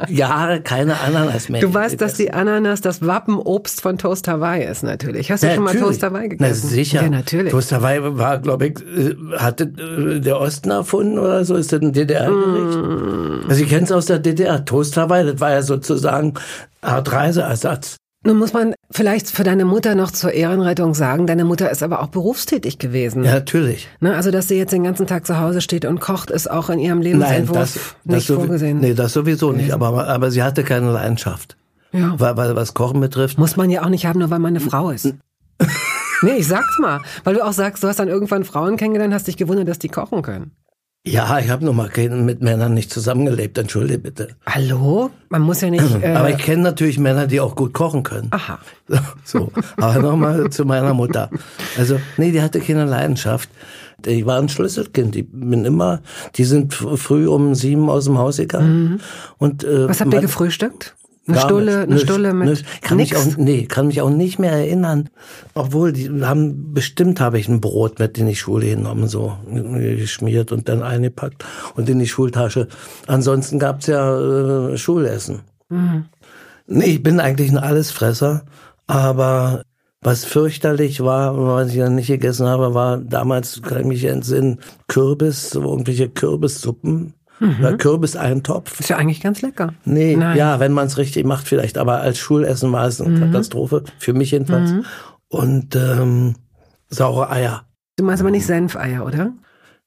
Jahre 0.09 0.61
keine 0.61 0.99
Ananas 1.01 1.49
mehr. 1.49 1.61
Du 1.61 1.71
weißt, 1.71 2.01
dass 2.01 2.15
die 2.15 2.33
Ananas 2.33 2.81
das 2.81 3.05
Wappenobst 3.05 3.81
von 3.81 3.99
Toast 3.99 4.27
Hawaii 4.27 4.65
ist, 4.65 4.81
natürlich. 4.81 5.31
Hast 5.31 5.43
du 5.43 5.47
ja, 5.47 5.53
schon 5.53 5.63
mal 5.63 5.75
Toast 5.75 6.01
Hawaii 6.01 6.29
gegessen? 6.29 6.61
Na, 6.63 6.69
sicher. 6.69 7.03
Ja, 7.03 7.09
natürlich. 7.09 7.51
Toast 7.51 7.71
Hawaii 7.71 7.99
war, 8.01 8.39
glaube 8.39 8.67
ich, 8.67 8.79
äh, 8.81 9.15
hatte 9.37 9.65
äh, 9.65 10.19
der 10.19 10.39
Osten 10.39 10.71
erfunden 10.71 11.19
oder 11.19 11.45
so? 11.45 11.55
Ist 11.55 11.71
das 11.71 11.81
ein 11.81 11.93
DDR-Gericht? 11.93 12.79
Mm. 12.79 13.49
Also 13.49 13.63
ich 13.63 13.69
kenne 13.69 13.83
es 13.83 13.91
aus 13.91 14.07
der 14.07 14.17
DDR. 14.17 14.65
Toast 14.65 14.97
Hawaii, 14.97 15.23
das 15.23 15.39
war 15.39 15.51
ja 15.51 15.61
sozusagen 15.61 16.33
Art 16.81 17.11
Reiseersatz. 17.11 17.97
Nun 18.23 18.37
muss 18.37 18.53
man 18.53 18.75
vielleicht 18.91 19.29
für 19.29 19.43
deine 19.43 19.65
Mutter 19.65 19.95
noch 19.95 20.11
zur 20.11 20.31
Ehrenrettung 20.31 20.93
sagen, 20.93 21.25
deine 21.25 21.43
Mutter 21.43 21.71
ist 21.71 21.81
aber 21.81 22.03
auch 22.03 22.07
berufstätig 22.07 22.77
gewesen. 22.77 23.23
Ja, 23.23 23.33
natürlich. 23.33 23.89
Ne, 23.99 24.15
also, 24.15 24.29
dass 24.29 24.47
sie 24.47 24.57
jetzt 24.57 24.71
den 24.71 24.83
ganzen 24.83 25.07
Tag 25.07 25.25
zu 25.25 25.39
Hause 25.39 25.59
steht 25.59 25.85
und 25.85 25.99
kocht, 25.99 26.29
ist 26.29 26.49
auch 26.49 26.69
in 26.69 26.77
ihrem 26.77 27.01
Lebensentwurf 27.01 27.55
Nein, 27.55 27.63
das, 27.63 27.95
das 28.05 28.15
nicht 28.15 28.27
vorgesehen. 28.27 28.79
Nee, 28.79 28.93
das 28.93 29.13
sowieso 29.13 29.53
nicht, 29.53 29.71
aber, 29.71 30.07
aber 30.07 30.29
sie 30.29 30.43
hatte 30.43 30.63
keine 30.63 30.91
Leidenschaft. 30.91 31.57
Ja. 31.93 32.13
Weil, 32.19 32.37
weil 32.37 32.55
was 32.55 32.75
Kochen 32.75 33.01
betrifft. 33.01 33.39
Muss 33.39 33.57
man 33.57 33.71
ja 33.71 33.83
auch 33.83 33.89
nicht 33.89 34.05
haben, 34.05 34.19
nur 34.19 34.29
weil 34.29 34.39
man 34.39 34.55
eine 34.55 34.59
Frau 34.59 34.91
ist. 34.91 35.15
nee, 36.21 36.35
ich 36.37 36.47
sag's 36.47 36.77
mal. 36.79 37.01
Weil 37.23 37.33
du 37.33 37.45
auch 37.45 37.53
sagst, 37.53 37.83
du 37.83 37.87
hast 37.87 37.99
dann 37.99 38.07
irgendwann 38.07 38.43
Frauen 38.43 38.77
kennengelernt, 38.77 39.15
hast 39.15 39.27
dich 39.27 39.37
gewundert, 39.37 39.67
dass 39.67 39.79
die 39.79 39.89
kochen 39.89 40.21
können. 40.21 40.51
Ja, 41.03 41.39
ich 41.39 41.49
habe 41.49 41.65
noch 41.65 41.73
mal 41.73 41.89
mit 42.09 42.43
Männern 42.43 42.75
nicht 42.75 42.93
zusammengelebt, 42.93 43.57
entschuldige 43.57 43.97
bitte. 43.97 44.35
Hallo? 44.45 45.09
Man 45.29 45.41
muss 45.41 45.61
ja 45.61 45.71
nicht. 45.71 45.83
Äh 46.01 46.13
aber 46.13 46.29
ich 46.29 46.37
kenne 46.37 46.61
natürlich 46.61 46.99
Männer, 46.99 47.25
die 47.25 47.39
auch 47.39 47.55
gut 47.55 47.73
kochen 47.73 48.03
können. 48.03 48.27
Aha. 48.31 48.59
So, 49.23 49.51
aber 49.77 49.99
nochmal 49.99 50.49
zu 50.49 50.65
meiner 50.65 50.93
Mutter. 50.93 51.29
Also, 51.77 51.99
nee, 52.17 52.31
die 52.31 52.41
hatte 52.41 52.59
keine 52.59 52.85
Leidenschaft. 52.85 53.49
Die 54.05 54.25
war 54.25 54.39
ein 54.39 54.49
Schlüsselkind. 54.49 55.15
Die 55.15 55.23
bin 55.23 55.65
immer, 55.65 56.01
die 56.35 56.43
sind 56.43 56.73
früh 56.73 57.27
um 57.27 57.55
sieben 57.55 57.89
aus 57.89 58.05
dem 58.05 58.17
Haus 58.17 58.37
gegangen. 58.37 58.83
Mhm. 58.83 58.99
Und 59.37 59.63
äh, 59.63 59.87
Was 59.87 60.01
habt 60.01 60.13
ihr 60.13 60.21
gefrühstückt? 60.21 60.95
Eine 61.27 61.39
Stulle, 61.39 61.81
eine 61.81 61.99
Stulle 61.99 62.33
mit 62.33 62.49
nicht. 62.49 62.81
Kann 62.81 62.97
nix. 62.97 63.11
mich 63.11 63.19
auch, 63.19 63.37
nee, 63.37 63.65
kann 63.65 63.87
mich 63.87 64.01
auch 64.01 64.09
nicht 64.09 64.39
mehr 64.39 64.53
erinnern. 64.53 65.09
Obwohl, 65.53 65.93
die 65.93 66.09
haben, 66.23 66.73
bestimmt 66.73 67.19
habe 67.19 67.39
ich 67.39 67.47
ein 67.47 67.61
Brot 67.61 67.99
mit 67.99 68.17
in 68.17 68.25
die 68.25 68.35
Schule 68.35 68.67
genommen, 68.75 69.07
so 69.07 69.37
geschmiert 69.47 70.51
und 70.51 70.67
dann 70.67 70.81
eingepackt 70.81 71.45
und 71.75 71.87
in 71.89 71.99
die 71.99 72.07
Schultasche. 72.07 72.67
Ansonsten 73.05 73.59
gab's 73.59 73.85
ja 73.85 74.71
äh, 74.71 74.77
Schulessen. 74.77 75.41
Mhm. 75.69 76.05
Nee, 76.65 76.85
ich 76.85 77.03
bin 77.03 77.19
eigentlich 77.19 77.51
ein 77.51 77.57
Allesfresser, 77.57 78.45
aber 78.87 79.63
was 80.01 80.25
fürchterlich 80.25 81.01
war, 81.01 81.37
was 81.37 81.71
ich 81.71 81.77
dann 81.77 81.95
nicht 81.95 82.07
gegessen 82.07 82.47
habe, 82.47 82.73
war 82.73 82.97
damals, 82.97 83.61
kann 83.61 83.81
ich 83.81 83.85
mich 83.85 84.05
entsinnen, 84.05 84.59
Kürbis, 84.87 85.53
irgendwelche 85.53 86.09
Kürbissuppen 86.09 87.13
Mhm. 87.41 87.77
Kürbiseintopf. 87.79 88.79
Ist 88.79 88.89
ja 88.89 88.97
eigentlich 88.97 89.19
ganz 89.19 89.41
lecker. 89.41 89.73
Nee, 89.83 90.15
Nein. 90.15 90.37
ja, 90.37 90.59
wenn 90.59 90.73
man 90.73 90.85
es 90.85 90.97
richtig 90.99 91.25
macht 91.25 91.47
vielleicht, 91.47 91.79
aber 91.79 92.01
als 92.01 92.19
Schulessen 92.19 92.71
war 92.71 92.85
es 92.85 93.01
eine 93.01 93.17
mhm. 93.17 93.19
Katastrophe, 93.19 93.83
für 93.97 94.13
mich 94.13 94.29
jedenfalls. 94.29 94.71
Mhm. 94.71 94.85
Und 95.27 95.75
ähm, 95.75 96.35
saure 96.87 97.31
Eier. 97.31 97.63
Du 97.95 98.03
meinst 98.03 98.21
aber 98.21 98.29
nicht 98.29 98.45
Senfeier, 98.45 99.05
oder? 99.05 99.33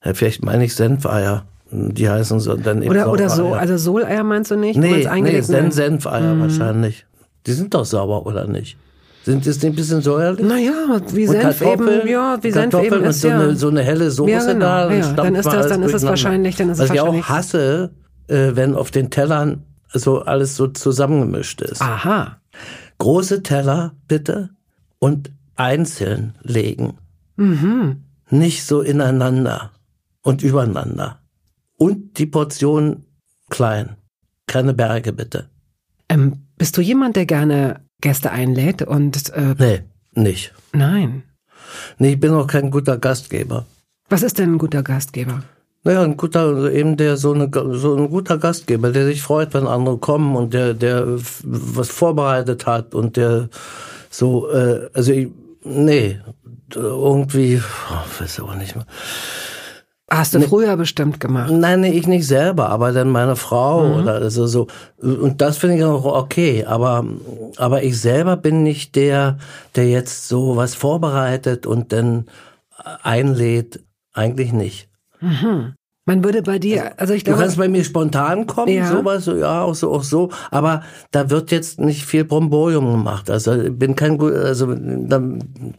Ja, 0.04 0.14
vielleicht 0.14 0.44
meine 0.44 0.64
ich 0.64 0.74
Senfeier. 0.74 1.46
Die 1.70 2.08
heißen 2.08 2.40
so 2.40 2.56
dann 2.56 2.82
eben 2.82 2.90
Oder, 2.90 3.10
oder 3.10 3.28
so, 3.28 3.54
also 3.54 3.76
Soleier 3.76 4.22
meinst 4.22 4.50
du 4.50 4.56
nicht? 4.56 4.78
Nee, 4.78 5.08
nee 5.20 5.40
Sen 5.40 5.70
Senfeier 5.70 6.34
mhm. 6.34 6.40
wahrscheinlich. 6.40 7.06
Die 7.46 7.52
sind 7.52 7.74
doch 7.74 7.84
sauber, 7.84 8.26
oder 8.26 8.46
nicht? 8.46 8.76
Sind 9.24 9.46
das 9.46 9.64
ein 9.64 9.74
bisschen 9.74 10.02
säuerlich? 10.02 10.44
Naja, 10.44 11.00
wie 11.12 11.26
Senf 11.26 11.62
eben, 11.62 12.06
ja, 12.06 12.36
wie 12.42 12.50
Senf 12.50 12.74
eben 12.74 13.04
ist, 13.04 13.22
so 13.22 13.28
ja. 13.28 13.40
Eine, 13.40 13.56
so 13.56 13.68
eine 13.68 13.82
helle 13.82 14.10
Soße 14.10 14.30
ja, 14.30 14.44
genau, 14.44 14.60
da. 14.60 14.92
Ja, 14.92 15.12
dann 15.14 15.34
ist 15.34 15.46
das, 15.46 15.68
dann 15.68 15.82
ist 15.82 15.94
es 15.94 16.02
wahrscheinlich, 16.04 16.56
dann 16.56 16.68
ist 16.68 16.78
Was 16.78 16.90
es 16.90 16.96
wahrscheinlich. 16.96 17.22
Was 17.22 17.28
ich 17.28 17.32
auch 17.32 17.36
hasse, 17.36 17.90
äh, 18.28 18.50
wenn 18.54 18.74
auf 18.74 18.90
den 18.90 19.10
Tellern 19.10 19.62
so 19.94 20.20
alles 20.20 20.56
so 20.56 20.66
zusammengemischt 20.66 21.62
ist. 21.62 21.80
Aha. 21.80 22.36
Große 22.98 23.42
Teller, 23.42 23.94
bitte, 24.08 24.50
und 24.98 25.30
einzeln 25.56 26.34
legen. 26.42 26.98
Mhm. 27.36 28.04
nicht 28.30 28.64
so 28.64 28.80
ineinander 28.80 29.72
und 30.22 30.42
übereinander. 30.42 31.18
Und 31.76 32.18
die 32.18 32.26
Portion 32.26 33.04
klein. 33.50 33.96
Keine 34.46 34.74
Berge, 34.74 35.12
bitte. 35.12 35.48
Ähm, 36.08 36.44
bist 36.56 36.76
du 36.76 36.80
jemand, 36.80 37.16
der 37.16 37.26
gerne 37.26 37.80
Gäste 38.04 38.30
einlädt 38.30 38.82
und 38.82 39.32
äh, 39.32 39.54
Nee, 39.58 39.80
nicht. 40.12 40.52
Nein. 40.74 41.22
Nee, 41.98 42.12
ich 42.12 42.20
bin 42.20 42.32
auch 42.34 42.46
kein 42.46 42.70
guter 42.70 42.98
Gastgeber. 42.98 43.64
Was 44.10 44.22
ist 44.22 44.38
denn 44.38 44.52
ein 44.52 44.58
guter 44.58 44.82
Gastgeber? 44.82 45.42
Naja, 45.84 46.02
ein 46.02 46.18
guter, 46.18 46.70
eben 46.70 46.98
der 46.98 47.16
so, 47.16 47.32
eine, 47.32 47.50
so 47.72 47.96
ein 47.96 48.10
guter 48.10 48.36
Gastgeber, 48.36 48.90
der 48.90 49.06
sich 49.06 49.22
freut, 49.22 49.54
wenn 49.54 49.66
andere 49.66 49.96
kommen 49.96 50.36
und 50.36 50.52
der, 50.52 50.74
der 50.74 51.18
was 51.42 51.88
vorbereitet 51.88 52.66
hat 52.66 52.94
und 52.94 53.16
der 53.16 53.48
so, 54.10 54.50
äh, 54.50 54.90
also 54.92 55.10
ich, 55.10 55.30
nee, 55.64 56.20
irgendwie, 56.74 57.62
oh, 57.90 58.20
weiß 58.20 58.40
aber 58.40 58.56
nicht 58.56 58.76
mehr. 58.76 58.86
Hast 60.16 60.34
du 60.34 60.40
früher 60.40 60.76
bestimmt 60.76 61.20
gemacht? 61.20 61.50
Nein, 61.50 61.80
nee, 61.80 61.90
ich 61.90 62.06
nicht 62.06 62.26
selber, 62.26 62.68
aber 62.70 62.92
dann 62.92 63.10
meine 63.10 63.36
Frau 63.36 63.88
mhm. 63.88 64.02
oder 64.02 64.14
also 64.14 64.46
so. 64.46 64.66
Und 64.98 65.40
das 65.40 65.58
finde 65.58 65.76
ich 65.76 65.84
auch 65.84 66.04
okay. 66.04 66.64
Aber, 66.64 67.04
aber 67.56 67.82
ich 67.82 68.00
selber 68.00 68.36
bin 68.36 68.62
nicht 68.62 68.96
der, 68.96 69.38
der 69.76 69.88
jetzt 69.88 70.28
so 70.28 70.56
was 70.56 70.74
vorbereitet 70.74 71.66
und 71.66 71.92
dann 71.92 72.26
einlädt. 73.02 73.80
Eigentlich 74.12 74.52
nicht. 74.52 74.88
Mhm. 75.20 75.74
Man 76.06 76.22
würde 76.22 76.42
bei 76.42 76.58
dir, 76.58 76.82
also, 76.82 76.94
also 76.98 77.14
ich 77.14 77.24
glaube. 77.24 77.38
Du 77.38 77.44
kannst 77.44 77.56
bei 77.56 77.66
mir 77.66 77.82
spontan 77.82 78.46
kommen, 78.46 78.74
ja. 78.74 78.86
sowas, 78.86 79.24
ja, 79.24 79.62
auch 79.62 79.74
so, 79.74 79.90
auch 79.90 80.02
so. 80.02 80.28
Aber 80.50 80.82
da 81.12 81.30
wird 81.30 81.50
jetzt 81.50 81.80
nicht 81.80 82.04
viel 82.04 82.24
Bromborium 82.24 82.84
gemacht. 82.90 83.30
Also, 83.30 83.70
bin 83.70 83.96
kein 83.96 84.18
gut, 84.18 84.34
also, 84.34 84.74
da 84.74 85.22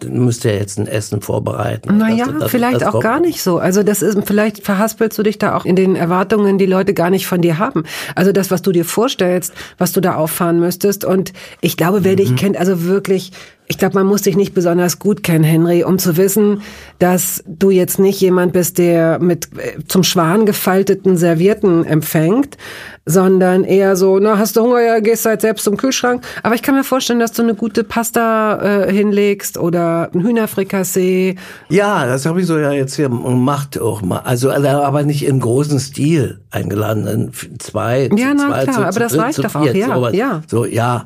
müsst 0.07 0.43
ihr 0.45 0.55
jetzt 0.55 0.79
ein 0.79 0.87
Essen 0.87 1.21
vorbereiten. 1.21 1.99
Naja, 1.99 2.25
das, 2.25 2.39
das, 2.39 2.51
vielleicht 2.51 2.81
das 2.81 2.95
auch 2.95 3.01
gar 3.01 3.19
nicht 3.19 3.43
so. 3.43 3.59
Also, 3.59 3.83
das 3.83 4.01
ist, 4.01 4.17
vielleicht 4.25 4.65
verhaspelst 4.65 5.15
du 5.15 5.21
dich 5.21 5.37
da 5.37 5.55
auch 5.55 5.63
in 5.63 5.75
den 5.75 5.95
Erwartungen, 5.95 6.57
die 6.57 6.65
Leute 6.65 6.95
gar 6.95 7.11
nicht 7.11 7.27
von 7.27 7.43
dir 7.43 7.59
haben. 7.59 7.83
Also, 8.15 8.31
das, 8.31 8.49
was 8.49 8.63
du 8.63 8.71
dir 8.71 8.83
vorstellst, 8.83 9.53
was 9.77 9.91
du 9.91 10.01
da 10.01 10.15
auffahren 10.15 10.59
müsstest. 10.59 11.05
Und 11.05 11.33
ich 11.61 11.77
glaube, 11.77 12.03
wer 12.03 12.13
mhm. 12.13 12.17
dich 12.17 12.35
kennt, 12.35 12.57
also 12.57 12.85
wirklich, 12.85 13.31
ich 13.67 13.77
glaube, 13.77 13.95
man 13.95 14.05
muss 14.05 14.21
dich 14.21 14.35
nicht 14.35 14.53
besonders 14.53 14.99
gut 14.99 15.23
kennen, 15.23 15.43
Henry, 15.43 15.83
um 15.83 15.97
zu 15.97 16.17
wissen, 16.17 16.61
dass 16.99 17.43
du 17.47 17.71
jetzt 17.71 17.97
nicht 17.99 18.21
jemand 18.21 18.53
bist, 18.53 18.77
der 18.77 19.19
mit 19.19 19.49
äh, 19.57 19.83
zum 19.87 20.03
Schwan 20.03 20.45
gefalteten 20.45 21.17
Servierten 21.17 21.83
empfängt, 21.83 22.57
sondern 23.05 23.63
eher 23.63 23.95
so, 23.95 24.19
na, 24.19 24.37
hast 24.37 24.55
du 24.55 24.61
Hunger, 24.61 24.81
ja, 24.81 24.99
gehst 24.99 25.25
halt 25.25 25.41
selbst 25.41 25.63
zum 25.63 25.77
Kühlschrank. 25.77 26.23
Aber 26.43 26.55
ich 26.55 26.61
kann 26.61 26.75
mir 26.75 26.83
vorstellen, 26.83 27.19
dass 27.19 27.31
du 27.33 27.41
eine 27.41 27.55
gute 27.55 27.83
Pasta 27.83 28.85
äh, 28.85 28.91
hinlegst 28.91 29.57
oder 29.57 30.09
ein 30.13 30.21
Hühnerfrikassee. 30.21 31.35
Ja, 31.69 32.05
das 32.05 32.25
habe 32.25 32.41
ich 32.41 32.47
so 32.47 32.57
ja 32.57 32.71
jetzt 32.71 32.95
hier 32.95 33.09
gemacht 33.09 33.79
auch 33.79 34.01
mal. 34.01 34.19
Also 34.19 34.51
aber 34.51 35.03
nicht 35.03 35.25
in 35.25 35.39
großen 35.39 35.79
Stil 35.79 36.39
eingeladen, 36.49 37.31
zwei, 37.59 38.09
ja, 38.15 38.33
na, 38.33 38.47
zwei, 38.47 38.63
klar, 38.63 38.75
zu, 38.75 38.81
aber 38.81 38.99
das 38.99 39.17
reicht 39.17 39.43
doch 39.43 39.55
auch, 39.55 39.65
ja, 39.65 40.09
ja. 40.11 40.41
So, 40.47 40.65
ja. 40.65 41.05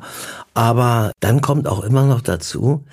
Aber 0.54 1.12
dann 1.20 1.40
kommt 1.40 1.66
auch 1.66 1.82
immer 1.84 2.06
noch 2.06 2.20
dazu, 2.20 2.84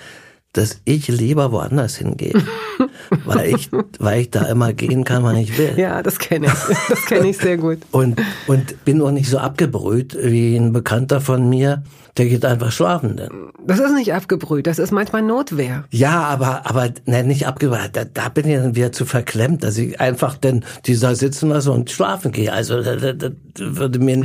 dass 0.58 0.82
ich 0.86 1.08
lieber 1.08 1.52
woanders 1.52 1.98
hingehe, 1.98 2.34
weil 3.26 3.56
ich, 3.56 3.70
weil 4.00 4.22
ich 4.22 4.32
da 4.32 4.46
immer 4.46 4.74
gehen 4.74 5.04
kann, 5.04 5.24
wann 5.24 5.38
ich 5.38 5.58
will. 5.58 5.74
Ja, 5.78 6.02
das 6.02 6.18
kenne 6.18 6.48
ich. 6.48 6.78
Das 6.90 7.06
kenne 7.06 7.30
ich 7.30 7.38
sehr 7.38 7.58
gut. 7.58 7.80
Und, 7.92 8.20
und 8.48 8.84
bin 8.86 9.02
auch 9.02 9.12
nicht 9.12 9.30
so 9.30 9.38
abgebrüht 9.38 10.18
wie 10.20 10.56
ein 10.56 10.74
Bekannter 10.74 11.22
von 11.22 11.48
mir, 11.50 11.84
der 12.18 12.26
geht 12.26 12.46
einfach 12.46 12.72
schlafen 12.72 13.18
denn. 13.18 13.30
Das 13.66 13.80
ist 13.80 13.94
nicht 13.94 14.14
abgebrüht, 14.14 14.66
das 14.66 14.80
ist 14.80 14.92
manchmal 14.92 15.22
Notwehr. 15.22 15.84
Ja, 15.92 16.24
aber, 16.24 16.68
aber 16.68 16.90
ne, 17.06 17.24
nicht 17.24 17.46
abgebrüht. 17.46 17.92
Da, 17.94 18.06
da 18.06 18.30
bin 18.30 18.48
ich 18.48 18.56
dann 18.56 18.76
wieder 18.76 18.92
zu 18.92 19.06
verklemmt, 19.06 19.64
dass 19.64 19.78
ich 19.78 20.00
einfach 20.00 20.36
denn 20.38 20.66
dieser 20.86 21.16
sitzen 21.16 21.50
lasse 21.50 21.72
und 21.72 21.92
schlafen 21.92 22.32
gehe. 22.32 22.52
Also 22.52 22.82
das, 22.82 23.02
das 23.18 23.32
würde 23.58 24.00
mir 24.00 24.18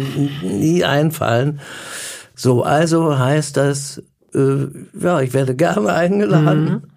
nie 0.42 0.84
einfallen. 0.84 1.60
So, 2.42 2.62
also 2.64 3.16
heißt 3.16 3.56
das, 3.56 4.02
äh, 4.34 4.66
ja, 5.00 5.20
ich 5.20 5.32
werde 5.32 5.54
gerne 5.54 5.92
eingeladen. 5.92 6.64
Mhm 6.64 6.91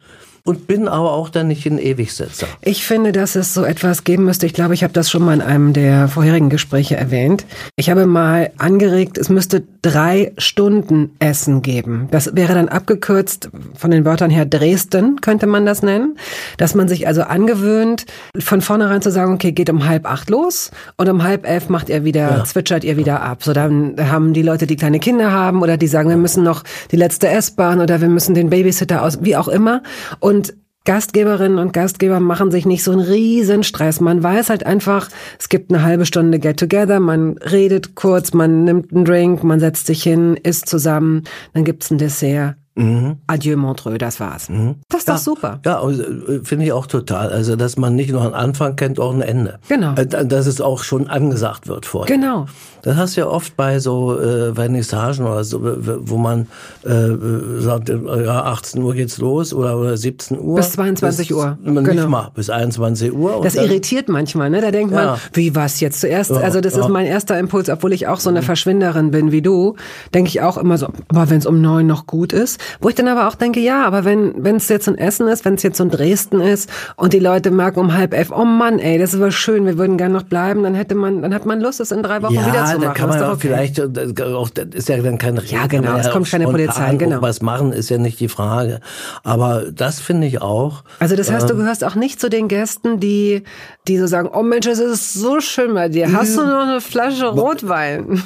und 0.45 0.67
bin 0.67 0.87
aber 0.87 1.11
auch 1.11 1.29
dann 1.29 1.47
nicht 1.47 1.65
ein 1.65 1.79
Ewigsitzer. 1.79 2.45
Ich 2.61 2.85
finde, 2.85 3.11
dass 3.11 3.35
es 3.35 3.55
so 3.55 3.63
etwas 3.63 4.03
geben 4.03 4.25
müsste. 4.25 4.45
Ich 4.45 4.53
glaube, 4.53 4.75
ich 4.75 4.83
habe 4.83 4.93
das 4.93 5.09
schon 5.09 5.25
mal 5.25 5.33
in 5.33 5.41
einem 5.41 5.73
der 5.73 6.07
vorherigen 6.07 6.49
Gespräche 6.49 6.95
erwähnt. 6.95 7.45
Ich 7.75 7.89
habe 7.89 8.05
mal 8.05 8.51
angeregt, 8.57 9.17
es 9.17 9.29
müsste 9.29 9.63
drei 9.81 10.33
Stunden 10.37 11.11
Essen 11.17 11.63
geben. 11.63 12.07
Das 12.11 12.35
wäre 12.35 12.53
dann 12.53 12.69
abgekürzt 12.69 13.49
von 13.75 13.89
den 13.89 14.05
Wörtern 14.05 14.29
her 14.29 14.45
Dresden, 14.45 15.19
könnte 15.19 15.47
man 15.47 15.65
das 15.65 15.81
nennen. 15.81 16.15
Dass 16.57 16.75
man 16.75 16.87
sich 16.87 17.07
also 17.07 17.23
angewöhnt, 17.23 18.05
von 18.37 18.61
vornherein 18.61 19.01
zu 19.01 19.11
sagen, 19.11 19.33
okay, 19.33 19.51
geht 19.51 19.71
um 19.71 19.87
halb 19.87 20.05
acht 20.05 20.29
los 20.29 20.69
und 20.97 21.09
um 21.09 21.23
halb 21.23 21.47
elf 21.47 21.69
macht 21.69 21.89
ihr 21.89 22.03
wieder, 22.03 22.37
ja. 22.37 22.43
zwitschert 22.43 22.83
ihr 22.83 22.97
wieder 22.97 23.21
ab. 23.21 23.43
So 23.43 23.53
dann 23.53 23.95
haben 23.97 24.33
die 24.33 24.43
Leute, 24.43 24.67
die 24.67 24.75
kleine 24.75 24.99
Kinder 24.99 25.31
haben 25.31 25.63
oder 25.63 25.77
die 25.77 25.87
sagen, 25.87 26.09
wir 26.09 26.17
müssen 26.17 26.43
noch 26.43 26.63
die 26.91 26.97
letzte 26.97 27.29
S-Bahn 27.29 27.81
oder 27.81 27.99
wir 27.99 28.09
müssen 28.09 28.35
den 28.35 28.51
Babysitter 28.51 29.01
aus, 29.01 29.23
wie 29.23 29.35
auch 29.35 29.47
immer. 29.47 29.81
Und 30.19 30.34
und 30.35 30.53
Gastgeberinnen 30.85 31.57
und 31.57 31.73
Gastgeber 31.73 32.19
machen 32.19 32.51
sich 32.51 32.65
nicht 32.65 32.83
so 32.83 32.91
einen 32.91 33.01
riesen 33.01 33.63
Stress. 33.63 33.99
Man 34.01 34.21
weiß 34.21 34.49
halt 34.49 34.65
einfach, 34.65 35.09
es 35.39 35.49
gibt 35.49 35.73
eine 35.73 35.83
halbe 35.83 36.05
Stunde 36.05 36.37
Get 36.37 36.59
Together, 36.59 36.99
man 36.99 37.37
redet 37.39 37.95
kurz, 37.95 38.33
man 38.33 38.65
nimmt 38.65 38.93
einen 38.93 39.03
Drink, 39.03 39.43
man 39.43 39.59
setzt 39.59 39.87
sich 39.87 40.03
hin, 40.03 40.37
isst 40.43 40.69
zusammen, 40.69 41.23
dann 41.53 41.63
gibt's 41.63 41.89
ein 41.89 41.97
Dessert. 41.97 42.55
Mhm. 42.75 43.17
Adieu 43.27 43.55
Montreux, 43.55 43.97
das 43.97 44.19
war's. 44.19 44.49
Mhm. 44.49 44.75
Das 44.89 45.01
ist 45.01 45.07
ja, 45.07 45.13
doch 45.13 45.21
super. 45.21 45.59
Ja, 45.65 45.81
äh, 45.89 46.41
finde 46.43 46.65
ich 46.65 46.73
auch 46.73 46.87
total. 46.87 47.29
Also, 47.29 47.55
dass 47.55 47.77
man 47.77 47.95
nicht 47.95 48.11
nur 48.11 48.21
einen 48.21 48.33
Anfang 48.33 48.75
kennt, 48.75 48.99
auch 48.99 49.13
ein 49.13 49.21
Ende. 49.21 49.59
Genau. 49.69 49.95
Äh, 49.95 50.05
dass 50.05 50.45
es 50.45 50.59
auch 50.59 50.83
schon 50.83 51.07
angesagt 51.07 51.67
wird 51.67 51.85
vorher. 51.85 52.13
Genau. 52.13 52.47
Das 52.81 52.97
hast 52.97 53.15
du 53.15 53.21
ja 53.21 53.27
oft 53.27 53.55
bei 53.55 53.79
so 53.79 54.19
äh, 54.19 54.53
Vernissagen 54.53 55.25
oder 55.25 55.43
so, 55.43 55.59
wo 55.63 56.17
man 56.17 56.47
äh, 56.83 57.61
sagt, 57.61 57.89
ja, 57.89 58.43
18 58.43 58.81
Uhr 58.83 58.93
geht's 58.93 59.17
los 59.17 59.53
oder, 59.53 59.79
oder 59.79 59.95
17 59.95 60.37
Uhr. 60.39 60.57
Bis 60.57 60.73
22 60.73 61.29
bis, 61.29 61.37
Uhr. 61.37 61.57
Nicht 61.63 61.85
genau. 61.85 62.07
mal, 62.09 62.31
bis 62.35 62.49
21 62.49 63.13
Uhr. 63.13 63.39
Das 63.41 63.53
dann, 63.53 63.65
irritiert 63.65 64.09
manchmal, 64.09 64.49
ne? 64.49 64.61
Da 64.61 64.71
denkt 64.71 64.93
ja. 64.93 65.05
man, 65.05 65.19
wie 65.33 65.55
was 65.55 65.79
jetzt 65.79 66.01
zuerst? 66.01 66.29
Ja, 66.29 66.37
also 66.37 66.61
das 66.61 66.75
ist 66.75 66.89
mein 66.89 67.05
erster 67.05 67.39
Impuls, 67.39 67.69
obwohl 67.69 67.93
ich 67.93 68.07
auch 68.07 68.19
so 68.19 68.29
eine 68.29 68.41
mhm. 68.41 68.45
Verschwinderin 68.45 69.11
bin 69.11 69.31
wie 69.31 69.41
du, 69.41 69.75
denke 70.13 70.27
ich 70.27 70.41
auch 70.41 70.57
immer 70.57 70.77
so, 70.77 70.89
aber 71.07 71.29
wenn 71.29 71.37
es 71.39 71.45
um 71.45 71.61
neun 71.61 71.87
noch 71.87 72.05
gut 72.05 72.33
ist. 72.33 72.59
Wo 72.79 72.89
ich 72.89 72.95
dann 72.95 73.07
aber 73.07 73.27
auch 73.27 73.35
denke, 73.35 73.59
ja, 73.59 73.85
aber 73.85 74.05
wenn 74.05 74.43
wenn 74.43 74.57
es 74.57 74.69
jetzt 74.69 74.87
in 74.87 74.97
Essen 74.97 75.27
ist, 75.27 75.45
wenn 75.45 75.55
es 75.55 75.63
jetzt 75.63 75.79
in 75.79 75.89
Dresden 75.89 76.41
ist 76.41 76.69
und 76.95 77.13
die 77.13 77.19
Leute 77.19 77.51
merken 77.51 77.79
um 77.79 77.93
halb 77.93 78.13
elf, 78.13 78.31
oh 78.31 78.45
Mann, 78.45 78.79
ey, 78.79 78.97
das 78.97 79.13
ist 79.13 79.19
aber 79.19 79.31
schön, 79.31 79.65
wir 79.65 79.77
würden 79.77 79.97
gerne 79.97 80.13
noch 80.13 80.23
bleiben, 80.23 80.63
dann 80.63 80.75
hätte 80.75 80.95
man, 80.95 81.21
dann 81.21 81.33
hat 81.33 81.45
man 81.45 81.59
Lust, 81.59 81.79
es 81.79 81.91
in 81.91 82.03
drei 82.03 82.21
Wochen 82.21 82.33
wieder 82.33 82.65
zu 82.65 82.79
da 82.79 82.91
kann 82.91 83.09
man 83.09 83.23
auch 83.23 83.33
okay. 83.33 83.47
vielleicht, 83.47 83.79
äh, 83.79 84.23
auch, 84.33 84.49
ist 84.73 84.89
ja 84.89 84.97
dann 84.97 85.17
kein 85.17 85.39
Ja, 85.45 85.67
genau, 85.67 85.97
es 85.97 86.09
kommt 86.09 86.29
keine 86.29 86.45
Polizei, 86.45 86.95
genau. 86.95 87.21
Was 87.21 87.41
machen 87.41 87.71
ist 87.71 87.89
ja 87.89 87.97
nicht 87.97 88.19
die 88.19 88.29
Frage. 88.29 88.79
Aber 89.23 89.63
das 89.71 89.99
finde 89.99 90.27
ich 90.27 90.41
auch. 90.41 90.83
Also 90.99 91.15
das 91.15 91.31
heißt, 91.31 91.49
du 91.49 91.53
ähm, 91.53 91.59
gehörst 91.59 91.83
auch 91.83 91.95
nicht 91.95 92.19
zu 92.19 92.29
den 92.29 92.47
Gästen, 92.47 92.99
die, 92.99 93.43
die 93.87 93.97
so 93.97 94.07
sagen, 94.07 94.29
oh 94.33 94.43
Mensch, 94.43 94.67
es 94.67 94.79
ist 94.79 95.13
so 95.13 95.39
schön 95.39 95.73
bei 95.73 95.89
dir. 95.89 96.11
Hast 96.11 96.37
du 96.37 96.41
noch 96.41 96.67
eine 96.67 96.81
Flasche 96.81 97.27
Rotwein? 97.27 98.23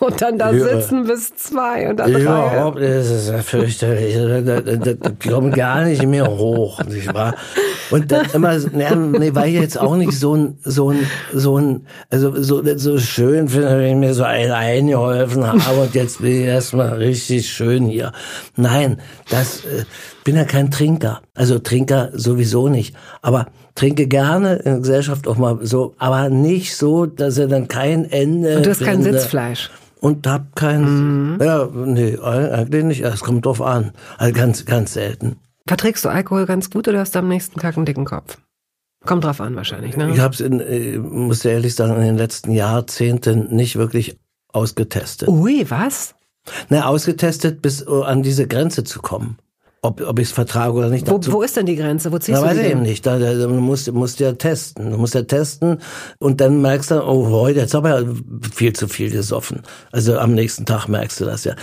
Und 0.00 0.20
dann 0.20 0.38
da 0.38 0.52
sitzen 0.52 1.06
bis 1.06 1.34
zwei 1.36 1.88
und 1.88 1.98
dann 1.98 2.12
drei. 2.12 2.20
Überhaupt, 2.20 2.80
das 2.80 3.10
ist 3.10 3.28
ja 3.30 3.38
fürchterlich. 3.38 4.14
Die 4.14 5.28
kommen 5.28 5.52
gar 5.52 5.84
nicht 5.84 6.04
mehr 6.06 6.26
hoch. 6.26 6.82
Nicht 6.84 7.12
wahr? 7.14 7.34
Und 7.90 8.10
dann 8.12 8.26
immer, 8.32 8.56
ne, 8.58 8.96
nee, 8.96 9.34
war 9.34 9.46
ich 9.46 9.54
jetzt 9.54 9.78
auch 9.78 9.96
nicht 9.96 10.12
so 10.12 10.34
ein, 10.34 10.58
so 10.64 10.90
ein, 10.90 11.06
so 11.32 11.58
ein, 11.58 11.86
also 12.10 12.42
so, 12.42 12.62
so 12.76 12.98
schön 12.98 13.48
finde, 13.48 13.78
wenn 13.78 13.90
ich 13.90 13.96
mir 13.96 14.14
so 14.14 14.24
ein 14.24 14.50
eingeholfen 14.50 15.46
habe 15.46 15.80
und 15.80 15.94
jetzt 15.94 16.20
bin 16.20 16.42
ich 16.42 16.46
erstmal 16.46 16.94
richtig 16.94 17.50
schön 17.50 17.86
hier. 17.86 18.12
Nein, 18.56 19.00
das, 19.30 19.64
äh, 19.64 19.84
bin 20.24 20.36
ja 20.36 20.44
kein 20.44 20.70
Trinker. 20.70 21.20
Also 21.34 21.58
Trinker 21.58 22.10
sowieso 22.14 22.68
nicht. 22.68 22.96
Aber 23.20 23.46
trinke 23.74 24.06
gerne 24.06 24.56
in 24.56 24.64
der 24.64 24.78
Gesellschaft 24.78 25.26
auch 25.26 25.36
mal 25.36 25.58
so, 25.62 25.94
aber 25.98 26.30
nicht 26.30 26.76
so, 26.76 27.06
dass 27.06 27.38
er 27.38 27.48
dann 27.48 27.68
kein 27.68 28.10
Ende. 28.10 28.56
Und 28.56 28.66
du 28.66 28.70
hast 28.70 28.84
kein 28.84 29.02
Sitzfleisch 29.02 29.70
und 30.04 30.26
hab 30.26 30.54
kein, 30.54 31.36
mhm. 31.36 31.42
ja, 31.42 31.66
nee, 31.72 32.18
eigentlich 32.18 32.84
nicht. 32.84 33.00
Es 33.00 33.20
kommt 33.20 33.46
drauf 33.46 33.62
an. 33.62 33.92
Also 34.18 34.34
ganz, 34.34 34.64
ganz 34.66 34.92
selten. 34.92 35.36
Verträgst 35.66 36.04
du 36.04 36.10
Alkohol 36.10 36.44
ganz 36.44 36.68
gut 36.68 36.86
oder 36.88 37.00
hast 37.00 37.14
du 37.14 37.20
am 37.20 37.28
nächsten 37.28 37.58
Tag 37.58 37.76
einen 37.76 37.86
dicken 37.86 38.04
Kopf? 38.04 38.36
Kommt 39.06 39.24
drauf 39.24 39.40
an 39.40 39.56
wahrscheinlich, 39.56 39.96
ne? 39.96 40.10
Ich 40.12 40.20
hab's 40.20 40.40
in, 40.40 40.60
äh, 40.60 40.98
muss 40.98 41.44
ehrlich 41.44 41.74
sagen, 41.74 41.96
in 41.96 42.02
den 42.02 42.16
letzten 42.18 42.52
Jahrzehnten 42.52 43.54
nicht 43.54 43.76
wirklich 43.76 44.18
ausgetestet. 44.52 45.28
Ui, 45.28 45.64
was? 45.70 46.14
Na, 46.68 46.84
ausgetestet, 46.84 47.62
bis 47.62 47.86
an 47.86 48.22
diese 48.22 48.46
Grenze 48.46 48.84
zu 48.84 49.00
kommen 49.00 49.38
ob, 49.84 50.00
ob 50.00 50.18
ich 50.18 50.28
es 50.28 50.32
vertrage 50.32 50.72
oder 50.72 50.88
nicht. 50.88 51.10
Wo, 51.10 51.20
wo 51.26 51.42
ist 51.42 51.56
denn 51.56 51.66
die 51.66 51.76
Grenze? 51.76 52.10
Wo 52.10 52.18
ziehst 52.18 52.40
Na, 52.40 52.48
du 52.48 52.54
weiß 52.54 52.64
ich 52.64 52.70
eben 52.70 52.82
nicht. 52.82 53.04
Da, 53.04 53.18
da, 53.18 53.34
du 53.34 53.48
musst, 53.48 53.92
musst 53.92 54.18
ja 54.18 54.32
testen. 54.32 54.90
Du 54.90 54.96
musst 54.96 55.14
ja 55.14 55.22
testen 55.22 55.78
und 56.18 56.40
dann 56.40 56.62
merkst 56.62 56.90
du, 56.90 57.04
oh, 57.04 57.28
heute, 57.28 57.60
jetzt 57.60 57.74
habe 57.74 57.88
ich 57.90 57.94
ja 57.94 58.50
viel 58.54 58.72
zu 58.72 58.88
viel 58.88 59.10
gesoffen. 59.10 59.60
Also 59.92 60.18
am 60.18 60.32
nächsten 60.32 60.64
Tag 60.64 60.88
merkst 60.88 61.20
du 61.20 61.26
das 61.26 61.44
ja. 61.44 61.54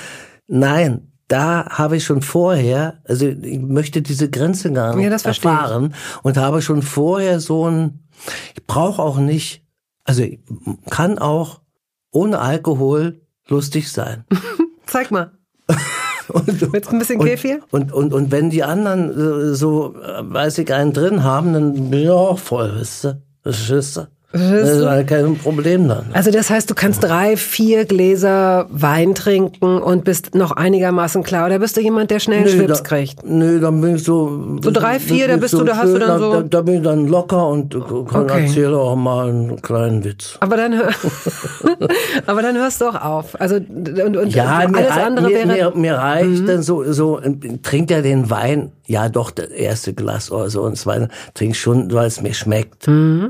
Nein, 0.48 1.12
da 1.28 1.66
habe 1.70 1.98
ich 1.98 2.04
schon 2.04 2.22
vorher, 2.22 3.02
also 3.06 3.26
ich 3.26 3.60
möchte 3.60 4.04
diese 4.04 4.30
Grenze 4.30 4.72
gar 4.72 4.96
nicht 4.96 5.06
Ja, 5.06 5.30
erfahren 5.30 5.96
und 6.22 6.38
habe 6.38 6.62
schon 6.62 6.84
vorher 6.84 7.40
so 7.40 7.68
ein, 7.68 8.08
ich 8.54 8.66
brauche 8.68 9.02
auch 9.02 9.18
nicht, 9.18 9.66
also 10.04 10.22
ich 10.22 10.40
kann 10.92 11.18
auch 11.18 11.62
ohne 12.12 12.40
Alkohol 12.40 13.22
lustig 13.48 13.92
sein. 13.92 14.26
Zeig 14.86 15.10
mal. 15.10 15.32
Und, 16.32 16.62
du 16.62 16.72
ein 16.92 17.00
bisschen 17.00 17.20
Kefir? 17.20 17.60
Und, 17.72 17.92
und, 17.92 18.14
und 18.14 18.32
wenn 18.32 18.50
die 18.50 18.64
anderen 18.64 19.52
äh, 19.52 19.56
so, 19.56 19.96
äh, 19.96 20.22
weiß 20.22 20.58
ich, 20.60 20.74
einen 20.74 20.94
drin 20.94 21.24
haben, 21.24 21.54
dann 21.54 21.90
bin 21.90 22.02
ich 22.02 22.10
auch 22.10 22.40
voll, 22.40 22.74
wisst 22.78 23.06
ihr? 23.06 23.22
Verstehst 23.44 23.98
du? 23.98 24.08
Das 24.34 24.42
ist 24.70 24.86
halt 24.86 25.08
kein 25.08 25.36
Problem 25.38 25.88
dann. 25.90 26.06
Also 26.14 26.32
das 26.32 26.50
heißt, 26.50 26.70
du 26.70 26.74
kannst 26.76 27.04
drei, 27.04 27.36
vier 27.36 27.84
Gläser 27.86 28.66
Wein 28.70 29.14
trinken 29.14 29.82
und 29.82 30.06
bist 30.06 30.36
noch 30.36 30.52
einigermaßen 30.52 31.22
klar. 31.24 31.48
Oder 31.48 31.60
bist 31.60 31.76
du 31.76 31.82
jemand, 31.82 32.12
der 32.12 32.20
schnell 32.20 32.48
Schwips 32.48 32.82
da, 32.82 32.88
kriegt? 32.88 33.26
Nö, 33.26 33.60
dann 33.60 33.82
bin 33.82 33.96
ich 33.98 34.04
so. 34.06 34.58
So 34.62 34.72
drei, 34.72 35.00
vier, 35.00 35.28
da 35.28 35.36
bist 35.36 35.54
du, 35.54 35.64
da 35.66 35.76
hast 35.76 35.88
du 35.94 35.98
schön, 35.98 36.08
dann 36.08 36.20
so- 36.20 36.32
Da, 36.34 36.42
da 36.44 36.62
bin 36.62 36.76
ich 36.76 36.82
dann 36.84 37.08
locker 37.08 37.46
und 37.50 37.74
kann 38.10 38.24
Okay. 38.24 38.46
erzähle 38.46 38.78
auch 38.78 38.96
mal 38.96 39.28
einen 39.30 39.62
kleinen 39.62 40.04
Witz. 40.06 40.38
Aber 40.40 40.56
dann, 40.56 40.78
hör, 40.78 40.90
aber 42.28 42.42
dann 42.42 42.56
hörst 42.56 42.80
du 42.82 42.86
auch 42.86 43.02
auf. 43.02 43.40
Also 43.40 43.56
und, 43.56 44.16
und 44.18 44.34
Ja, 44.34 44.66
mir, 44.70 44.78
alles 44.78 44.92
rei- 44.96 45.04
andere 45.04 45.28
mir, 45.28 45.36
wäre. 45.36 45.72
Mhm. 45.76 45.82
mir, 45.82 45.92
mir 45.92 45.96
reicht 45.96 46.48
dann 46.48 46.62
so, 46.62 46.90
so, 46.92 47.20
trinkt 47.64 47.92
er 47.92 48.02
den 48.02 48.30
Wein, 48.30 48.72
ja 48.88 49.10
doch, 49.10 49.32
das 49.32 49.48
erste 49.48 49.94
Glas 49.94 50.32
oder 50.32 50.50
so, 50.50 50.62
und 50.62 50.74
das 50.74 50.82
zweite 50.82 51.10
trink 51.34 51.56
schon, 51.56 51.92
weil 51.94 52.08
es 52.08 52.22
mir 52.22 52.34
schmeckt. 52.34 52.88
Mhm. 52.88 53.30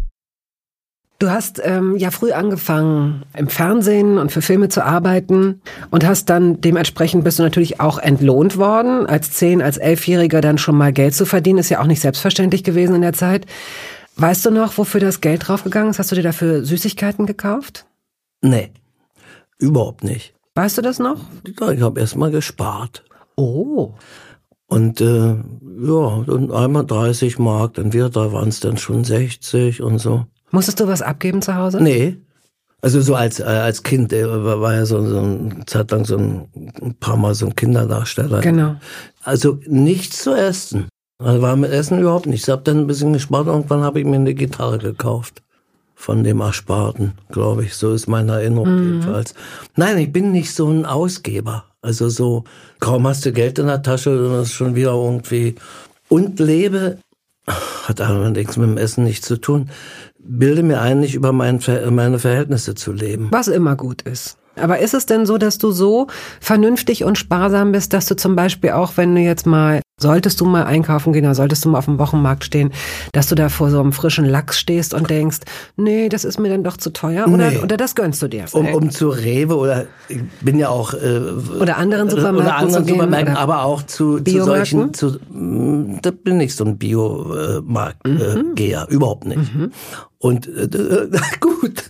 Du 1.21 1.29
hast 1.29 1.61
ähm, 1.63 1.97
ja 1.97 2.09
früh 2.09 2.31
angefangen 2.31 3.21
im 3.37 3.47
Fernsehen 3.47 4.17
und 4.17 4.31
für 4.31 4.41
Filme 4.41 4.69
zu 4.69 4.83
arbeiten 4.83 5.61
und 5.91 6.03
hast 6.03 6.31
dann 6.31 6.61
dementsprechend 6.61 7.23
bist 7.23 7.37
du 7.37 7.43
natürlich 7.43 7.79
auch 7.79 7.99
entlohnt 7.99 8.57
worden, 8.57 9.05
als 9.05 9.29
zehn, 9.31 9.61
als 9.61 9.77
elfjähriger 9.77 10.41
dann 10.41 10.57
schon 10.57 10.75
mal 10.75 10.91
Geld 10.91 11.13
zu 11.13 11.27
verdienen, 11.27 11.59
ist 11.59 11.69
ja 11.69 11.79
auch 11.79 11.85
nicht 11.85 12.01
selbstverständlich 12.01 12.63
gewesen 12.63 12.95
in 12.95 13.03
der 13.03 13.13
Zeit. 13.13 13.45
Weißt 14.15 14.43
du 14.47 14.49
noch, 14.49 14.79
wofür 14.79 14.99
das 14.99 15.21
Geld 15.21 15.47
draufgegangen 15.47 15.91
ist? 15.91 15.99
Hast 15.99 16.11
du 16.11 16.15
dir 16.15 16.23
dafür 16.23 16.65
Süßigkeiten 16.65 17.27
gekauft? 17.27 17.85
Nee, 18.41 18.71
überhaupt 19.59 20.03
nicht. 20.03 20.33
Weißt 20.55 20.79
du 20.79 20.81
das 20.81 20.97
noch? 20.97 21.19
Ich 21.45 21.81
habe 21.81 21.99
erst 21.99 22.15
mal 22.15 22.31
gespart. 22.31 23.03
Oh. 23.35 23.93
Und 24.65 25.01
äh, 25.01 25.35
ja, 25.35 26.23
dann 26.25 26.51
einmal 26.51 26.87
30 26.87 27.37
Mark, 27.37 27.75
dann 27.75 27.93
wieder, 27.93 28.09
da 28.09 28.33
waren 28.33 28.49
es 28.49 28.59
dann 28.59 28.77
schon 28.77 29.03
60 29.03 29.83
und 29.83 29.99
so. 29.99 30.25
Musstest 30.51 30.79
du 30.79 30.87
was 30.87 31.01
abgeben 31.01 31.41
zu 31.41 31.55
Hause? 31.55 31.81
Nee. 31.81 32.17
Also 32.81 33.01
so 33.01 33.15
als 33.15 33.39
äh, 33.39 33.43
als 33.43 33.83
Kind 33.83 34.11
äh, 34.11 34.25
war, 34.27 34.73
ja 34.73 34.85
so, 34.85 35.05
so 35.05 35.19
eine 35.19 35.65
Zeit 35.65 35.91
lang 35.91 36.05
so 36.05 36.17
ein, 36.17 36.47
ein 36.81 36.95
paar 36.95 37.17
Mal 37.17 37.35
so 37.35 37.45
ein 37.45 37.55
Kinderdarsteller. 37.55 38.41
Genau. 38.41 38.75
Also 39.23 39.59
nichts 39.67 40.23
zu 40.23 40.33
essen. 40.33 40.87
Also 41.19 41.41
war 41.41 41.55
mit 41.55 41.71
Essen 41.71 41.99
überhaupt 41.99 42.25
nichts. 42.25 42.47
Ich 42.47 42.51
habe 42.51 42.63
dann 42.63 42.79
ein 42.79 42.87
bisschen 42.87 43.13
gespart 43.13 43.47
und 43.47 43.53
irgendwann 43.53 43.83
habe 43.83 43.99
ich 43.99 44.05
mir 44.05 44.15
eine 44.15 44.33
Gitarre 44.33 44.79
gekauft. 44.79 45.41
von 46.01 46.23
dem 46.23 46.41
Ersparten, 46.41 47.13
glaube 47.29 47.63
ich. 47.63 47.75
So 47.75 47.93
ist 47.93 48.07
meine 48.07 48.33
Erinnerung 48.33 48.75
mhm. 48.75 48.83
jedenfalls. 48.83 49.35
Nein, 49.75 49.99
ich 49.99 50.11
bin 50.11 50.31
nicht 50.31 50.53
so 50.53 50.67
ein 50.67 50.85
Ausgeber. 50.85 51.65
Also 51.81 52.09
so, 52.09 52.43
kaum 52.79 53.07
hast 53.07 53.25
du 53.25 53.31
Geld 53.31 53.59
in 53.59 53.67
der 53.67 53.83
Tasche, 53.83 54.09
dann 54.17 54.41
ist 54.41 54.53
schon 54.53 54.75
wieder 54.75 54.93
irgendwie. 54.93 55.55
Und 56.09 56.39
lebe, 56.39 56.97
hat 57.87 58.01
allerdings 58.01 58.57
mit 58.57 58.69
dem 58.69 58.77
Essen 58.77 59.03
nichts 59.03 59.27
zu 59.27 59.37
tun, 59.37 59.69
bilde 60.23 60.63
mir 60.63 60.81
ein, 60.81 60.99
nicht 60.99 61.15
über 61.15 61.31
mein, 61.31 61.59
meine 61.89 62.19
Verhältnisse 62.19 62.75
zu 62.75 62.91
leben. 62.91 63.27
Was 63.31 63.47
immer 63.47 63.75
gut 63.75 64.01
ist. 64.03 64.37
Aber 64.55 64.79
ist 64.79 64.93
es 64.93 65.05
denn 65.05 65.25
so, 65.25 65.37
dass 65.37 65.57
du 65.57 65.71
so 65.71 66.07
vernünftig 66.39 67.03
und 67.03 67.17
sparsam 67.17 67.71
bist, 67.71 67.93
dass 67.93 68.05
du 68.05 68.15
zum 68.15 68.35
Beispiel 68.35 68.71
auch, 68.71 68.97
wenn 68.97 69.15
du 69.15 69.21
jetzt 69.21 69.45
mal, 69.45 69.81
solltest 70.01 70.41
du 70.41 70.45
mal 70.45 70.63
einkaufen 70.63 71.13
gehen 71.13 71.25
oder 71.25 71.35
solltest 71.35 71.63
du 71.65 71.69
mal 71.69 71.77
auf 71.79 71.85
dem 71.85 71.99
Wochenmarkt 71.99 72.43
stehen, 72.43 72.71
dass 73.11 73.27
du 73.27 73.35
da 73.35 73.49
vor 73.49 73.69
so 73.69 73.79
einem 73.79 73.93
frischen 73.93 74.25
Lachs 74.25 74.59
stehst 74.59 74.93
und 74.93 75.09
denkst, 75.09 75.39
nee, 75.77 76.09
das 76.09 76.25
ist 76.25 76.39
mir 76.39 76.49
dann 76.49 76.63
doch 76.63 76.77
zu 76.77 76.91
teuer 76.91 77.27
oder, 77.27 77.51
nee. 77.51 77.57
oder 77.59 77.77
das 77.77 77.95
gönnst 77.95 78.21
du 78.21 78.27
dir? 78.27 78.45
Um, 78.51 78.67
um 78.73 78.89
zu 78.89 79.09
Rewe 79.09 79.55
oder 79.55 79.85
ich 80.09 80.21
bin 80.41 80.57
ja 80.57 80.69
auch 80.69 80.93
äh, 80.93 81.21
oder 81.59 81.77
anderen 81.77 82.09
Supermärkten, 82.09 82.41
oder 82.41 82.55
anderen 82.55 82.87
Supermärkten 82.87 83.37
aber 83.37 83.63
auch 83.63 83.83
zu, 83.83 84.19
zu 84.19 84.43
solchen, 84.43 84.93
zu, 84.93 85.19
mm, 85.29 85.99
da 86.01 86.11
bin 86.11 86.39
ich 86.41 86.55
so 86.55 86.65
ein 86.65 86.77
Biomarktgeher, 86.77 88.35
äh, 88.35 88.43
mhm. 88.43 88.55
Geher, 88.55 88.87
überhaupt 88.89 89.25
nicht. 89.25 89.53
Mhm. 89.53 89.71
Und 90.17 90.47
äh, 90.47 90.67
gut. 91.39 91.89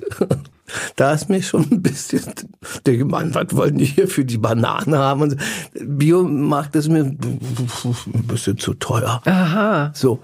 Da 0.95 1.13
ist 1.13 1.29
mir 1.29 1.41
schon 1.41 1.67
ein 1.71 1.81
bisschen, 1.81 2.23
der 2.85 3.05
Mann, 3.05 3.33
was 3.33 3.47
wollen 3.55 3.77
die 3.77 3.85
hier 3.85 4.07
für 4.07 4.25
die 4.25 4.37
Banane 4.37 4.97
haben? 4.97 5.21
Und 5.21 5.37
Biomarkt 5.73 6.75
ist 6.75 6.89
mir 6.89 7.03
ein 7.03 7.17
bisschen 8.27 8.57
zu 8.57 8.73
teuer. 8.75 9.21
Aha. 9.25 9.91
So. 9.93 10.19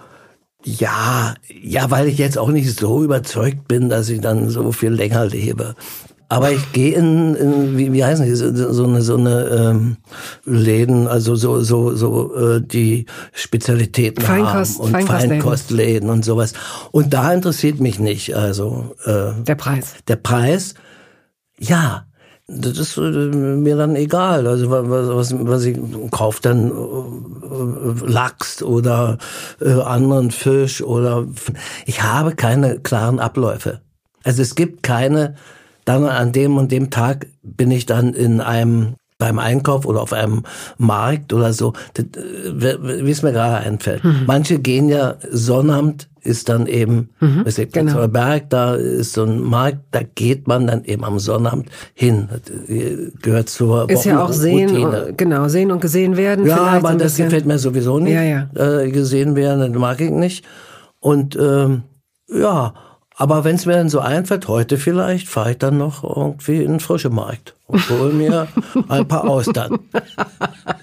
Ja, 0.63 1.35
ja, 1.61 1.91
weil 1.91 2.07
ich 2.07 2.17
jetzt 2.17 2.37
auch 2.37 2.49
nicht 2.49 2.77
so 2.77 3.03
überzeugt 3.03 3.67
bin, 3.67 3.89
dass 3.89 4.09
ich 4.09 4.19
dann 4.21 4.49
so 4.49 4.71
viel 4.71 4.89
länger 4.89 5.25
lebe. 5.25 5.75
Aber 6.29 6.51
ich 6.51 6.73
gehe 6.73 6.93
in, 6.93 7.35
in, 7.35 7.77
wie, 7.77 7.93
wie 7.93 8.03
heißen 8.03 8.25
die, 8.25 8.35
so, 8.35 8.73
so 8.73 8.83
eine, 8.83 9.01
so 9.01 9.15
eine 9.15 9.45
ähm, 9.45 9.97
Läden, 10.43 11.07
also 11.07 11.35
so, 11.35 11.61
so, 11.61 11.95
so 11.95 12.35
äh, 12.35 12.61
die 12.61 13.05
Spezialitäten 13.31 14.23
Feinkost, 14.23 14.79
haben 14.79 14.85
und 14.85 14.91
Feinkostläden. 14.91 15.29
Feinkostläden 15.29 16.09
und 16.09 16.25
sowas. 16.25 16.53
Und 16.91 17.13
da 17.13 17.31
interessiert 17.31 17.79
mich 17.79 17.99
nicht, 17.99 18.35
also 18.35 18.95
äh, 19.05 19.41
der 19.43 19.55
Preis. 19.55 19.95
Der 20.09 20.17
Preis, 20.17 20.73
ja, 21.59 22.07
das 22.47 22.77
ist 22.77 22.97
äh, 22.97 23.01
mir 23.01 23.77
dann 23.77 23.95
egal. 23.95 24.47
Also 24.47 24.69
was, 24.69 25.31
was, 25.31 25.47
was 25.47 25.63
ich 25.63 25.77
kaufe 26.11 26.41
dann 26.41 26.71
äh, 26.71 28.05
Lachs 28.05 28.61
oder 28.61 29.17
äh, 29.61 29.71
anderen 29.81 30.31
Fisch 30.31 30.81
oder 30.81 31.25
ich 31.85 32.03
habe 32.03 32.35
keine 32.35 32.79
klaren 32.79 33.19
Abläufe. 33.19 33.79
Also 34.23 34.41
es 34.41 34.55
gibt 34.55 34.83
keine 34.83 35.35
dann 35.87 36.05
an 36.05 36.31
dem 36.31 36.57
und 36.57 36.71
dem 36.71 36.89
Tag 36.89 37.27
bin 37.43 37.71
ich 37.71 37.85
dann 37.85 38.13
in 38.13 38.41
einem 38.41 38.95
beim 39.19 39.39
Einkauf 39.39 39.85
oder 39.85 40.01
auf 40.01 40.13
einem 40.13 40.43
Markt 40.77 41.33
oder 41.33 41.51
so, 41.51 41.73
äh, 41.97 42.03
wie 43.03 43.09
es 43.09 43.23
mir 43.23 43.31
gerade 43.31 43.57
einfällt. 43.65 44.03
Mhm. 44.03 44.23
Manche 44.27 44.59
gehen 44.59 44.89
ja 44.89 45.15
Sonnabend 45.31 46.07
ist 46.21 46.49
dann 46.49 46.67
eben, 46.67 47.09
mhm, 47.19 47.45
weiß 47.45 47.57
ich, 47.59 47.71
genau. 47.71 48.07
Berg, 48.09 48.49
da 48.49 48.75
ist 48.75 49.13
so 49.13 49.23
ein 49.23 49.41
Markt, 49.41 49.79
da 49.91 50.01
geht 50.03 50.45
man 50.45 50.67
dann 50.67 50.83
eben 50.83 51.03
am 51.05 51.19
Sonnabend 51.19 51.69
hin. 51.93 52.27
Das 52.29 52.69
äh, 52.69 53.11
gehört 53.21 53.49
zur 53.49 53.89
Ist 53.89 54.05
ja 54.05 54.23
auch 54.23 54.33
sehen, 54.33 54.69
Routine. 54.69 55.13
genau, 55.15 55.47
sehen 55.47 55.71
und 55.71 55.79
gesehen 55.79 56.17
werden. 56.17 56.45
Ja, 56.45 56.57
aber 56.57 56.93
das 56.95 57.15
gefällt 57.15 57.45
mir 57.45 57.57
sowieso 57.57 57.97
nicht. 57.99 58.13
Ja, 58.13 58.23
ja. 58.23 58.49
Äh, 58.55 58.91
gesehen 58.91 59.35
werden, 59.35 59.71
das 59.71 59.81
mag 59.81 60.01
ich 60.01 60.11
nicht. 60.11 60.45
Und 60.99 61.35
ähm, 61.37 61.83
ja, 62.29 62.73
aber 63.19 63.43
wenn 63.43 63.55
es 63.55 63.65
mir 63.65 63.73
dann 63.73 63.89
so 63.89 63.99
einfällt, 63.99 64.47
heute 64.47 64.77
vielleicht, 64.77 65.27
fahre 65.27 65.51
ich 65.51 65.57
dann 65.57 65.79
noch 65.79 66.03
irgendwie 66.03 66.61
in 66.61 66.73
den 66.73 66.79
frischen 66.79 67.15
Markt 67.15 67.55
und 67.65 67.89
hole 67.89 68.13
mir 68.13 68.47
ein 68.89 69.07
paar 69.07 69.27
Austern. 69.27 69.79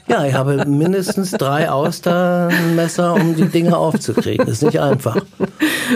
Ja, 0.08 0.26
ich 0.26 0.34
habe 0.34 0.66
mindestens 0.66 1.30
drei 1.30 1.70
Austernmesser, 1.70 3.14
um 3.14 3.36
die 3.36 3.46
Dinge 3.46 3.76
aufzukriegen. 3.76 4.46
Das 4.46 4.56
ist 4.56 4.62
nicht 4.62 4.80
einfach. 4.80 5.16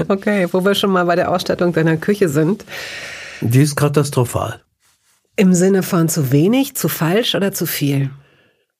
Okay, 0.06 0.46
wo 0.52 0.64
wir 0.64 0.76
schon 0.76 0.90
mal 0.90 1.06
bei 1.06 1.16
der 1.16 1.32
Ausstattung 1.32 1.72
deiner 1.72 1.96
Küche 1.96 2.28
sind. 2.28 2.64
Die 3.40 3.62
ist 3.62 3.74
katastrophal. 3.74 4.60
Im 5.34 5.54
Sinne 5.54 5.82
von 5.82 6.08
zu 6.08 6.30
wenig, 6.30 6.76
zu 6.76 6.88
falsch 6.88 7.34
oder 7.34 7.52
zu 7.52 7.66
viel? 7.66 8.10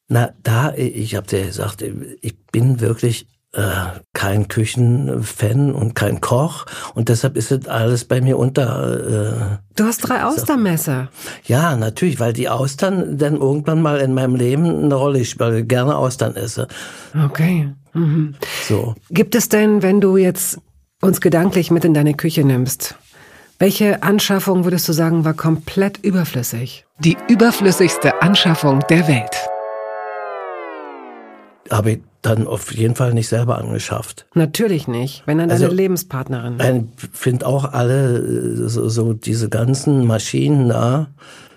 Na, 0.06 0.30
da, 0.44 0.74
ich 0.74 1.16
habe 1.16 1.26
dir 1.26 1.44
gesagt, 1.44 1.82
ich 1.82 2.46
bin 2.52 2.80
wirklich 2.80 3.26
äh, 3.52 3.62
kein 4.12 4.48
Küchenfan 4.48 5.74
und 5.74 5.94
kein 5.94 6.20
Koch 6.20 6.66
und 6.94 7.08
deshalb 7.08 7.37
ist 7.37 7.50
es 7.50 7.66
alles 7.66 8.04
bei 8.04 8.20
mir 8.20 8.38
unter. 8.38 9.52
Äh, 9.52 9.58
du 9.76 9.84
hast 9.84 9.98
drei 9.98 10.24
Austernmesser. 10.24 11.08
Ja, 11.44 11.76
natürlich, 11.76 12.20
weil 12.20 12.32
die 12.32 12.48
Austern 12.48 13.16
dann 13.16 13.37
irgendwann 13.37 13.80
mal 13.80 14.00
in 14.00 14.14
meinem 14.14 14.34
Leben 14.34 14.84
eine 14.84 14.94
Rolle 14.94 15.24
spielen, 15.24 15.50
weil 15.50 15.61
ich 15.62 15.68
gerne 15.68 15.96
Austern 15.96 16.37
esse. 16.37 16.68
Okay. 17.24 17.72
Mhm. 17.94 18.34
So. 18.68 18.94
Gibt 19.11 19.34
es 19.34 19.48
denn, 19.48 19.82
wenn 19.82 20.00
du 20.00 20.16
jetzt 20.16 20.58
uns 21.00 21.20
gedanklich 21.20 21.70
mit 21.70 21.84
in 21.84 21.94
deine 21.94 22.14
Küche 22.14 22.44
nimmst, 22.44 22.96
welche 23.58 24.02
Anschaffung 24.02 24.64
würdest 24.64 24.88
du 24.88 24.92
sagen, 24.92 25.24
war 25.24 25.34
komplett 25.34 25.98
überflüssig? 26.04 26.87
Die 27.00 27.16
überflüssigste 27.28 28.22
Anschaffung 28.22 28.84
der 28.88 29.08
Welt. 29.08 29.48
Habe 31.70 31.92
ich 31.92 32.00
dann 32.22 32.46
auf 32.46 32.74
jeden 32.74 32.94
Fall 32.94 33.14
nicht 33.14 33.28
selber 33.28 33.59
angeschafft. 33.59 34.26
Natürlich 34.35 34.88
nicht, 34.88 35.22
wenn 35.26 35.38
dann 35.38 35.48
deine 35.48 35.64
also, 35.64 35.74
Lebenspartnerin. 35.74 36.88
Ich 36.96 37.09
finde 37.12 37.46
auch 37.46 37.72
alle 37.72 38.18
äh, 38.18 38.68
so, 38.68 38.88
so 38.88 39.12
diese 39.12 39.48
ganzen 39.48 40.07
Maschinen 40.07 40.68
da. 40.68 41.09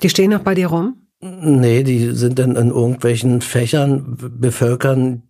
Die 0.03 0.09
stehen 0.09 0.31
noch 0.31 0.41
bei 0.41 0.55
dir 0.55 0.67
rum? 0.67 0.97
Nee, 1.21 1.83
die 1.83 2.11
sind 2.11 2.39
dann 2.39 2.55
in 2.55 2.69
irgendwelchen 2.69 3.41
Fächern 3.41 4.17
bevölkern, 4.17 5.23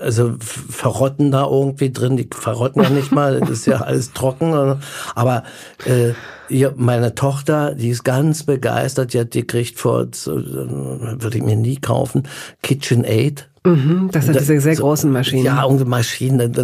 also 0.00 0.34
verrotten 0.38 1.30
da 1.30 1.46
irgendwie 1.46 1.90
drin, 1.90 2.16
die 2.16 2.28
verrotten 2.30 2.82
ja 2.82 2.88
nicht 2.88 3.12
mal, 3.12 3.40
das 3.40 3.50
ist 3.50 3.66
ja 3.66 3.76
alles 3.80 4.12
trocken. 4.12 4.80
Aber 5.14 5.42
äh, 5.84 6.12
ja, 6.48 6.70
meine 6.76 7.14
Tochter, 7.14 7.74
die 7.74 7.88
ist 7.88 8.04
ganz 8.04 8.44
begeistert, 8.44 9.12
die 9.12 9.20
hat 9.20 9.34
die 9.34 9.46
kriegt 9.46 9.78
vor, 9.78 10.06
würde 10.06 11.36
ich 11.36 11.42
mir 11.42 11.56
nie 11.56 11.76
kaufen, 11.76 12.28
KitchenAid 12.62 13.48
Mhm, 13.66 14.10
das 14.12 14.26
sind 14.26 14.38
diese 14.38 14.60
sehr 14.60 14.76
so, 14.76 14.82
großen 14.82 15.10
Maschinen. 15.10 15.42
Ja, 15.42 15.62
und 15.64 15.88
Maschinen, 15.88 16.54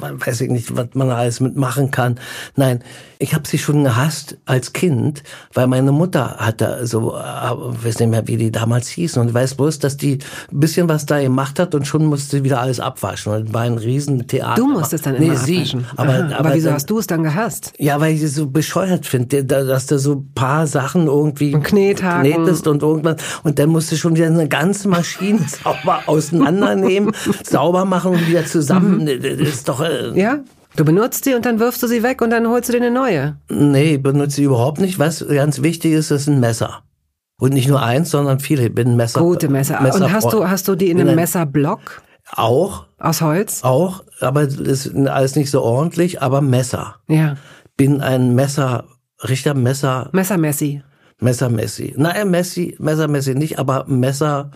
weiß 0.00 0.40
ich 0.40 0.50
nicht, 0.50 0.76
was 0.76 0.88
man 0.94 1.08
alles 1.10 1.38
mitmachen 1.38 1.92
kann. 1.92 2.18
Nein, 2.56 2.82
ich 3.20 3.34
habe 3.34 3.46
sie 3.46 3.56
schon 3.56 3.84
gehasst 3.84 4.36
als 4.46 4.72
Kind, 4.72 5.22
weil 5.54 5.68
meine 5.68 5.92
Mutter 5.92 6.38
hatte 6.38 6.84
so, 6.88 7.14
äh, 7.14 7.20
weiß 7.20 8.00
nicht 8.00 8.08
mehr, 8.08 8.26
wie 8.26 8.36
die 8.36 8.50
damals 8.50 8.88
hießen. 8.88 9.22
Und 9.22 9.28
ich 9.28 9.34
weiß 9.34 9.54
bloß, 9.54 9.78
dass 9.78 9.96
die 9.96 10.18
ein 10.50 10.58
bisschen 10.58 10.88
was 10.88 11.06
da 11.06 11.20
gemacht 11.20 11.60
hat 11.60 11.76
und 11.76 11.86
schon 11.86 12.04
musste 12.06 12.38
sie 12.38 12.44
wieder 12.44 12.60
alles 12.60 12.80
abwaschen. 12.80 13.32
Und 13.32 13.54
war 13.54 13.62
ein 13.62 13.78
Riesentheater. 13.78 14.60
Du 14.60 14.66
musstest 14.66 15.06
dann 15.06 15.14
immer 15.16 15.34
nee, 15.34 15.36
sie. 15.36 15.58
abwaschen. 15.58 15.86
Aber, 15.94 16.14
aber, 16.14 16.36
aber 16.36 16.54
wieso 16.54 16.66
dann, 16.66 16.74
hast 16.74 16.90
du 16.90 16.98
es 16.98 17.06
dann 17.06 17.22
gehasst? 17.22 17.74
Ja, 17.78 18.00
weil 18.00 18.14
ich 18.14 18.22
es 18.22 18.34
so 18.34 18.48
bescheuert 18.48 19.06
finde, 19.06 19.44
dass 19.44 19.86
du 19.86 20.00
so 20.00 20.24
paar 20.34 20.66
Sachen 20.66 21.06
irgendwie 21.06 21.54
und 21.54 21.62
knetest 21.62 22.66
und 22.66 22.82
irgendwas. 22.82 23.18
Und 23.44 23.60
dann 23.60 23.68
musst 23.68 23.92
du 23.92 23.96
schon 23.96 24.16
wieder 24.16 24.26
eine 24.26 24.48
ganze 24.48 24.88
Maschine 24.88 25.38
sauber 25.62 26.00
außen 26.06 26.39
auseinandernehmen, 26.40 27.14
sauber 27.44 27.84
machen 27.84 28.12
und 28.12 28.26
wieder 28.26 28.44
zusammen. 28.46 29.04
Mhm. 29.04 29.20
Das 29.20 29.48
ist 29.48 29.68
doch. 29.68 29.80
Äh 29.80 30.18
ja? 30.18 30.40
Du 30.76 30.84
benutzt 30.84 31.24
sie 31.24 31.34
und 31.34 31.44
dann 31.44 31.58
wirfst 31.58 31.82
du 31.82 31.86
sie 31.86 32.02
weg 32.02 32.22
und 32.22 32.30
dann 32.30 32.48
holst 32.48 32.68
du 32.68 32.72
dir 32.72 32.78
eine 32.78 32.90
neue. 32.90 33.36
Nee, 33.50 33.98
benutze 33.98 34.36
sie 34.36 34.44
überhaupt 34.44 34.80
nicht. 34.80 34.98
Was 34.98 35.26
ganz 35.26 35.62
wichtig 35.62 35.92
ist, 35.92 36.10
ist 36.10 36.28
ein 36.28 36.40
Messer. 36.40 36.82
Und 37.38 37.54
nicht 37.54 37.68
nur 37.68 37.82
eins, 37.82 38.10
sondern 38.10 38.38
viele. 38.38 38.66
Ich 38.66 38.74
bin 38.74 38.96
Messer. 38.96 39.20
Gute 39.20 39.48
Messer. 39.48 39.80
Messer 39.80 40.04
und 40.04 40.12
hast 40.12 40.32
du, 40.32 40.48
hast 40.48 40.68
du 40.68 40.76
die 40.76 40.90
in 40.90 41.00
einem 41.00 41.16
Messerblock? 41.16 42.02
Auch. 42.32 42.86
Aus 42.98 43.22
Holz? 43.22 43.64
Auch, 43.64 44.04
aber 44.20 44.46
das 44.46 44.86
ist 44.86 44.94
alles 44.94 45.36
nicht 45.36 45.50
so 45.50 45.62
ordentlich, 45.62 46.22
aber 46.22 46.42
Messer. 46.42 46.96
Ja. 47.08 47.36
Bin 47.76 48.02
ein 48.02 48.34
Messer, 48.34 48.84
richter 49.26 49.54
Messer. 49.54 50.10
Messermessi. 50.12 50.82
Messermessi. 51.18 51.94
Nein, 51.96 52.30
Messi, 52.30 52.76
Messermessi 52.78 53.34
nicht, 53.34 53.58
aber 53.58 53.84
Messer 53.88 54.50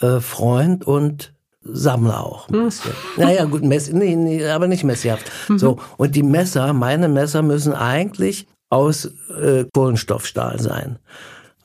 äh, 0.00 0.20
Freund 0.20 0.86
und 0.86 1.32
Sammler 1.62 2.24
auch 2.24 2.48
ein 2.48 2.64
bisschen. 2.64 2.92
Hm. 3.16 3.24
Naja, 3.24 3.44
gut, 3.44 3.62
Mess, 3.62 3.92
nee, 3.92 4.16
nee, 4.16 4.46
aber 4.46 4.68
nicht 4.68 4.84
messihaft. 4.84 5.30
Mhm. 5.48 5.58
So, 5.58 5.78
und 5.96 6.14
die 6.14 6.22
Messer, 6.22 6.72
meine 6.72 7.08
Messer 7.08 7.42
müssen 7.42 7.72
eigentlich 7.72 8.46
aus 8.70 9.10
äh, 9.40 9.64
Kohlenstoffstahl 9.72 10.60
sein. 10.60 10.98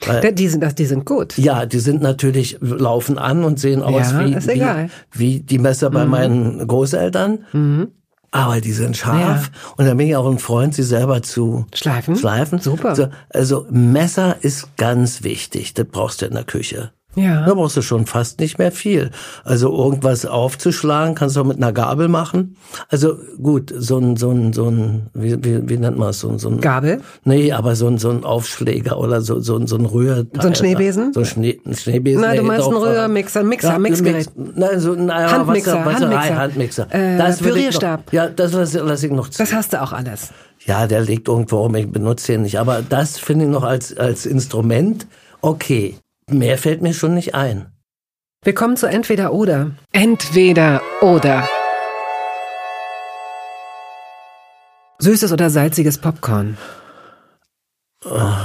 Weil, 0.06 0.34
die 0.34 0.50
sind, 0.50 0.80
die 0.80 0.86
sind 0.86 1.06
gut. 1.06 1.38
Ja, 1.38 1.66
die 1.66 1.80
sind 1.80 2.02
natürlich, 2.02 2.58
laufen 2.60 3.18
an 3.18 3.44
und 3.44 3.60
sehen 3.60 3.82
aus 3.82 4.12
ja, 4.12 4.26
wie, 4.26 4.36
wie, 4.36 4.90
wie, 5.14 5.40
die 5.40 5.60
Messer 5.60 5.90
bei 5.90 6.04
mhm. 6.04 6.12
meinen 6.12 6.68
Großeltern. 6.68 7.46
Mhm. 7.54 7.88
Aber 8.32 8.62
die 8.62 8.72
sind 8.72 8.98
scharf. 8.98 9.52
Ja. 9.54 9.74
Und 9.78 9.86
dann 9.86 9.96
bin 9.96 10.08
ich 10.08 10.16
auch 10.16 10.30
ein 10.30 10.40
Freund, 10.40 10.74
sie 10.74 10.84
selber 10.84 11.22
zu 11.22 11.68
schleifen. 11.74 12.16
schleifen. 12.16 12.60
Super. 12.60 12.96
So, 12.96 13.08
also 13.30 13.68
Messer 13.70 14.38
ist 14.42 14.76
ganz 14.76 15.24
wichtig. 15.24 15.76
Das 15.76 15.86
brauchst 15.86 16.22
du 16.22 16.26
in 16.26 16.34
der 16.34 16.44
Küche. 16.44 16.92
Ja. 17.16 17.46
Da 17.46 17.54
brauchst 17.54 17.78
du 17.78 17.82
schon 17.82 18.06
fast 18.06 18.40
nicht 18.40 18.58
mehr 18.58 18.72
viel. 18.72 19.12
Also 19.44 19.72
irgendwas 19.76 20.26
aufzuschlagen, 20.26 21.16
kannst 21.16 21.36
du 21.36 21.42
auch 21.42 21.46
mit 21.46 21.58
einer 21.58 21.72
Gabel 21.72 22.08
machen. 22.08 22.56
Also 22.90 23.16
gut, 23.42 23.74
so 23.78 23.98
ein, 24.00 24.16
so 24.18 24.32
ein, 24.32 24.52
so 24.54 24.68
ein, 24.70 25.08
wie, 25.14 25.36
wie, 25.44 25.70
wie 25.70 25.78
nennt 25.78 25.98
man 25.98 26.10
es? 26.10 26.20
So, 26.22 26.30
ein- 26.30 26.40
so 26.40 26.50
ein, 26.50 26.60
Gabel? 26.60 27.02
Nee, 27.24 27.52
aber 27.52 27.76
so 27.76 27.88
ein, 27.88 27.98
so 28.00 28.10
ein 28.10 28.24
Aufschläger 28.24 28.98
oder 29.00 29.22
so, 29.22 29.40
so, 29.42 29.58
ein- 29.58 29.68
so 29.68 29.76
ein 29.78 29.86
Rühr. 29.86 30.26
So 30.42 30.48
ein 30.48 30.56
Schneebesen? 30.56 31.14
So 31.14 31.20
ein, 31.20 31.26
Schnee, 31.26 31.60
ein 31.66 31.76
Schneebesen. 31.76 32.22
Nein, 32.22 32.38
du 32.38 32.44
meinst 32.44 32.68
einen 32.68 32.78
Rührmixer, 32.78 33.44
Mixer, 33.44 33.78
Mixgerät. 33.80 34.36
Mix- 34.36 34.54
Nein, 34.56 34.80
so 34.80 34.94
naja, 34.96 35.32
Handmixer, 35.32 35.86
was, 35.86 35.94
was, 35.94 36.02
Handmixer. 36.02 36.38
Handmixer. 36.38 36.88
Äh, 36.92 37.18
noch- 37.18 37.38
Pürierstab. 37.40 38.12
Ja, 38.14 38.28
das 38.30 38.54
lasse 38.54 38.80
lass 38.80 39.04
ich 39.04 39.12
noch 39.12 39.30
zu. 39.30 39.38
Das 39.38 39.54
hast 39.54 39.74
du 39.74 39.82
auch 39.82 39.94
alles. 39.94 40.30
Ja, 40.66 40.88
der 40.88 41.02
liegt 41.02 41.28
irgendwo 41.28 41.60
rum, 41.62 41.76
ich 41.76 41.92
benutze 41.92 42.32
den 42.32 42.44
nicht. 42.44 42.58
Aber 42.60 42.82
das 42.88 43.20
finde 43.20 43.46
ich 43.46 43.52
noch 43.52 43.64
als, 43.64 43.96
als 43.98 44.26
Instrument 44.26 45.06
okay. 45.42 45.96
Mehr 46.34 46.58
fällt 46.58 46.82
mir 46.82 46.94
schon 46.94 47.14
nicht 47.14 47.36
ein. 47.36 47.72
Wir 48.44 48.54
kommen 48.54 48.76
zu 48.76 48.88
entweder 48.88 49.34
oder. 49.34 49.72
Entweder 49.92 50.82
oder. 51.02 51.48
Süßes 55.00 55.32
oder 55.32 55.50
salziges 55.50 55.98
Popcorn. 55.98 56.58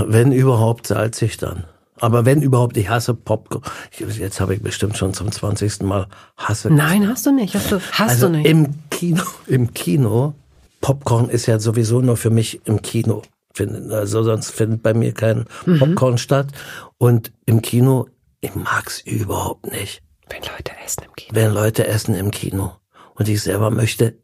Wenn 0.06 0.32
überhaupt 0.32 0.86
salzig 0.86 1.36
dann. 1.36 1.64
Aber 2.00 2.24
wenn 2.24 2.42
überhaupt, 2.42 2.76
ich 2.76 2.88
hasse 2.88 3.14
Popcorn. 3.14 3.62
Jetzt 3.98 4.40
habe 4.40 4.54
ich 4.54 4.62
bestimmt 4.62 4.96
schon 4.96 5.14
zum 5.14 5.32
20. 5.32 5.82
Mal 5.82 6.06
hasse. 6.36 6.70
Nein, 6.72 7.08
hast 7.08 7.26
du 7.26 7.32
nicht. 7.32 7.54
Hast 7.54 7.72
du, 7.72 7.80
hast 7.92 8.10
also 8.10 8.28
du 8.28 8.36
nicht. 8.36 8.46
im 8.46 8.74
Kino, 8.90 9.22
im 9.46 9.74
Kino, 9.74 10.34
Popcorn 10.80 11.28
ist 11.28 11.46
ja 11.46 11.58
sowieso 11.58 12.00
nur 12.00 12.16
für 12.16 12.30
mich 12.30 12.60
im 12.66 12.82
Kino. 12.82 13.22
Find- 13.58 13.92
Also 13.92 14.22
sonst 14.22 14.50
findet 14.50 14.82
bei 14.82 14.94
mir 14.94 15.12
kein 15.12 15.44
Mhm. 15.66 15.78
Popcorn 15.80 16.16
statt. 16.18 16.48
Und 16.96 17.32
im 17.44 17.60
Kino, 17.60 18.06
ich 18.40 18.54
mag's 18.54 19.00
überhaupt 19.02 19.66
nicht. 19.70 20.00
Wenn 20.30 20.42
Leute 20.42 20.72
essen 20.84 21.04
im 21.04 21.14
Kino. 21.16 21.34
wenn 21.34 21.52
Leute 21.52 21.86
essen 21.86 22.14
im 22.14 22.30
Kino. 22.30 22.72
Und 23.14 23.28
ich 23.28 23.42
selber 23.42 23.70
möchte, 23.70 24.18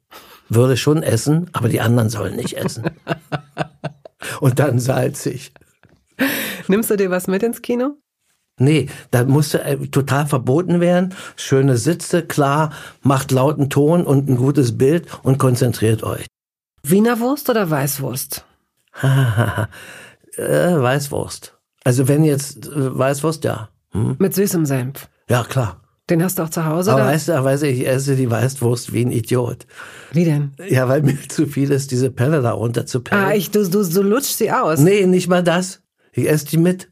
würde 0.49 0.77
schon 0.77 1.03
essen, 1.03 1.49
aber 1.53 1.69
die 1.69 1.81
anderen 1.81 2.09
sollen 2.11 2.37
nicht 2.37 2.57
essen. 2.57 2.85
Und 4.41 4.59
dann 4.59 4.79
salzig. 4.79 5.53
Nimmst 6.69 6.91
du 6.91 6.97
dir 6.97 7.11
was 7.11 7.27
mit 7.27 7.43
ins 7.43 7.61
Kino? 7.63 7.97
Nee, 8.61 8.89
da 9.11 9.25
musste 9.25 9.63
äh, 9.65 9.77
total 9.89 10.27
verboten 10.27 10.81
werden. 10.81 11.13
Schöne 11.37 11.77
Sitze, 11.77 12.25
klar, 12.25 12.73
macht 13.03 13.33
lauten 13.33 13.69
Ton 13.69 14.05
und 14.07 14.29
ein 14.29 14.37
gutes 14.37 14.79
Bild 14.79 15.09
und 15.25 15.39
konzentriert 15.39 16.05
euch. 16.05 16.27
Wiener 16.85 17.19
Wurst 17.19 17.51
oder 17.51 17.69
Weißwurst? 17.69 18.45
äh, 19.03 19.67
Weißwurst. 20.37 21.57
Also 21.85 22.09
wenn 22.09 22.25
jetzt 22.25 22.67
äh, 22.67 22.99
Weißwurst, 22.99 23.45
ja. 23.45 23.69
Hm? 23.93 24.17
Mit 24.19 24.35
süßem 24.35 24.67
Senf. 24.67 25.09
Ja, 25.29 25.45
klar. 25.45 25.81
Den 26.11 26.23
hast 26.23 26.39
du 26.39 26.43
auch 26.43 26.51
zu 26.51 26.67
Hause? 26.67 26.93
Aber 26.93 27.03
oder? 27.03 27.11
weißt 27.11 27.29
du, 27.29 27.45
weißt 27.45 27.63
du, 27.63 27.69
ich 27.69 27.87
esse 27.87 28.15
die 28.15 28.31
Weißwurst 28.31 28.93
wie 28.93 29.07
ein 29.07 29.11
Idiot. 29.11 29.67
Wie 30.13 30.25
denn? 30.25 30.53
Ja, 30.69 30.89
weil 30.89 31.03
mir 31.03 31.17
zu 31.29 31.47
viel 31.47 31.71
ist, 31.71 31.91
diese 31.93 32.11
Pelle 32.11 32.43
da 32.43 32.53
runter 32.53 32.85
zu 32.85 33.01
pellen. 33.01 33.25
Ah, 33.25 33.35
ich, 33.35 33.51
du, 33.51 33.67
du, 33.69 33.83
du 33.83 34.03
lutschst 34.03 34.39
sie 34.39 34.53
aus. 34.53 34.81
Nee, 34.81 35.07
nicht 35.07 35.29
mal 35.29 35.43
das. 35.43 35.81
Ich 36.13 36.29
esse 36.29 36.47
die 36.47 36.59
mit. 36.59 36.91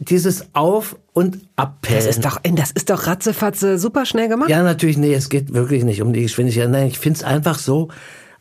Dieses 0.00 0.54
Auf- 0.54 0.96
und 1.12 1.48
Abpellen. 1.56 1.98
Das 1.98 2.06
ist 2.06 2.24
doch, 2.24 2.40
das 2.40 2.70
ist 2.70 2.88
doch 2.88 3.08
ratzefatze 3.08 3.78
super 3.78 4.06
schnell 4.06 4.28
gemacht. 4.28 4.48
ja, 4.48 4.62
natürlich, 4.62 4.96
nee, 4.96 5.12
es 5.12 5.28
geht 5.28 5.52
wirklich 5.54 5.82
nicht 5.82 6.02
um 6.02 6.12
die 6.12 6.22
Geschwindigkeit. 6.22 6.70
Nein, 6.70 6.86
ich 6.86 7.00
find's 7.00 7.24
einfach 7.24 7.58
so, 7.58 7.88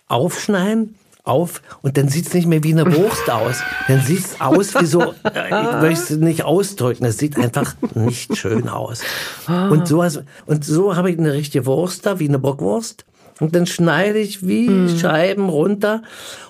aufschneiden, 0.08 0.95
auf, 1.28 1.61
und 1.82 1.97
dann 1.97 2.07
sieht's 2.09 2.34
nicht 2.34 2.47
mehr 2.47 2.63
wie 2.63 2.73
eine 2.73 2.95
Wurst 2.95 3.30
aus. 3.30 3.57
Dann 3.88 4.01
sieht's 4.01 4.39
aus 4.39 4.73
wie 4.75 4.86
so, 4.86 5.01
äh, 5.23 5.47
ich 5.47 5.82
möchte 5.82 6.13
es 6.13 6.19
nicht 6.19 6.43
ausdrücken, 6.43 7.05
es 7.05 7.17
sieht 7.17 7.38
einfach 7.38 7.75
nicht 7.95 8.36
schön 8.38 8.69
aus. 8.69 9.01
Und 9.47 9.88
so, 9.88 10.03
und 10.45 10.65
so 10.65 10.95
habe 10.95 11.11
ich 11.11 11.17
eine 11.19 11.34
richtige 11.34 11.65
Wurst 11.65 12.05
da, 12.05 12.19
wie 12.19 12.28
eine 12.28 12.39
Bockwurst. 12.39 13.05
Und 13.39 13.55
dann 13.55 13.67
schneide 13.67 14.19
ich 14.19 14.47
wie 14.47 14.97
Scheiben 14.97 15.49
runter. 15.49 16.01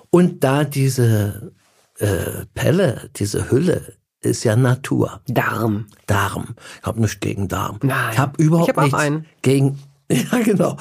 Und 0.09 0.43
da 0.43 0.63
diese 0.63 1.51
äh, 1.99 2.45
Pelle, 2.53 3.09
diese 3.17 3.51
Hülle, 3.51 3.93
ist 4.21 4.43
ja 4.43 4.55
Natur. 4.55 5.21
Darm. 5.27 5.87
Darm. 6.05 6.55
Ich 6.81 6.87
habe 6.87 7.01
nichts 7.01 7.19
gegen 7.19 7.47
Darm. 7.47 7.79
Nein. 7.83 8.09
Ich 8.13 8.19
habe 8.19 8.41
überhaupt 8.41 8.69
Ich 8.69 8.75
hab 8.75 8.83
nichts 8.83 8.99
einen. 8.99 9.25
gegen. 9.41 9.79
Ja, 10.31 10.39
genau. 10.43 10.77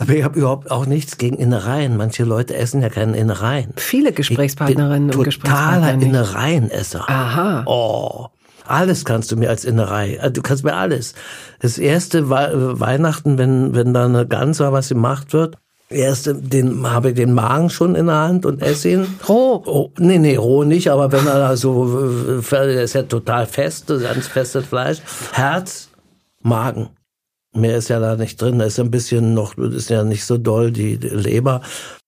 Aber 0.00 0.12
ich 0.12 0.24
habe 0.24 0.38
überhaupt 0.38 0.70
auch 0.70 0.86
nichts 0.86 1.18
gegen 1.18 1.36
Innereien. 1.36 1.96
Manche 1.96 2.24
Leute 2.24 2.56
essen 2.56 2.82
ja 2.82 2.88
keine 2.88 3.16
Innereien. 3.16 3.72
Viele 3.76 4.12
Gesprächspartnerinnen 4.12 5.10
und 5.10 5.10
totaler 5.10 5.24
Gesprächspartner 5.24 5.96
nicht. 5.96 6.08
Innereienesser. 6.08 7.08
Aha. 7.08 7.62
Oh. 7.66 8.26
Alles 8.66 9.04
kannst 9.04 9.32
du 9.32 9.36
mir 9.36 9.50
als 9.50 9.64
Innerei. 9.64 10.20
Also 10.20 10.32
Du 10.32 10.42
kannst 10.42 10.64
mir 10.64 10.74
alles. 10.74 11.14
Das 11.60 11.78
erste 11.78 12.30
We 12.30 12.80
Weihnachten, 12.80 13.38
wenn, 13.38 13.74
wenn 13.74 13.94
da 13.94 14.04
eine 14.04 14.26
Gans 14.26 14.60
oder 14.60 14.72
was 14.72 14.88
gemacht 14.88 15.32
wird, 15.32 15.56
erste, 15.88 16.34
den 16.34 16.88
habe 16.88 17.10
ich 17.10 17.14
den 17.16 17.34
Magen 17.34 17.70
schon 17.70 17.96
in 17.96 18.06
der 18.06 18.16
Hand 18.16 18.46
und 18.46 18.62
esse 18.62 18.90
ihn. 18.90 19.06
Roh. 19.28 19.62
Oh, 19.66 19.90
nee, 19.98 20.18
nee, 20.18 20.36
roh 20.36 20.64
nicht, 20.64 20.88
aber 20.88 21.10
wenn 21.10 21.26
er 21.26 21.38
da 21.38 21.56
so, 21.56 22.38
äh, 22.38 22.42
der 22.50 22.84
ist 22.84 22.94
ja 22.94 23.02
total 23.02 23.46
fest, 23.46 23.88
ganz 23.88 24.28
festes 24.28 24.66
Fleisch. 24.66 24.98
Herz, 25.32 25.88
Magen. 26.42 26.90
Mehr 27.52 27.76
ist 27.76 27.88
ja 27.88 27.98
da 27.98 28.16
nicht 28.16 28.40
drin. 28.40 28.58
Da 28.58 28.66
ist 28.66 28.78
ein 28.78 28.90
bisschen 28.90 29.34
noch, 29.34 29.54
das 29.54 29.74
ist 29.74 29.90
ja 29.90 30.04
nicht 30.04 30.24
so 30.24 30.38
doll, 30.38 30.70
die, 30.70 30.96
Leber. 30.96 31.62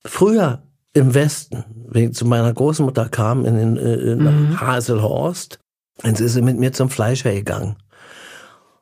Früher 0.05 0.63
im 0.93 1.15
Westen, 1.15 1.65
wenn 1.89 2.11
ich 2.11 2.15
zu 2.15 2.25
meiner 2.25 2.53
Großmutter 2.53 3.09
kam, 3.09 3.45
in, 3.45 3.57
den, 3.57 3.77
äh, 3.77 3.95
in 3.95 4.61
Haselhorst, 4.61 5.59
dann 6.03 6.15
ist 6.15 6.33
sie 6.33 6.43
mit 6.43 6.59
mir 6.59 6.73
zum 6.73 6.91
Fleischer 6.91 7.33
gegangen. 7.33 7.77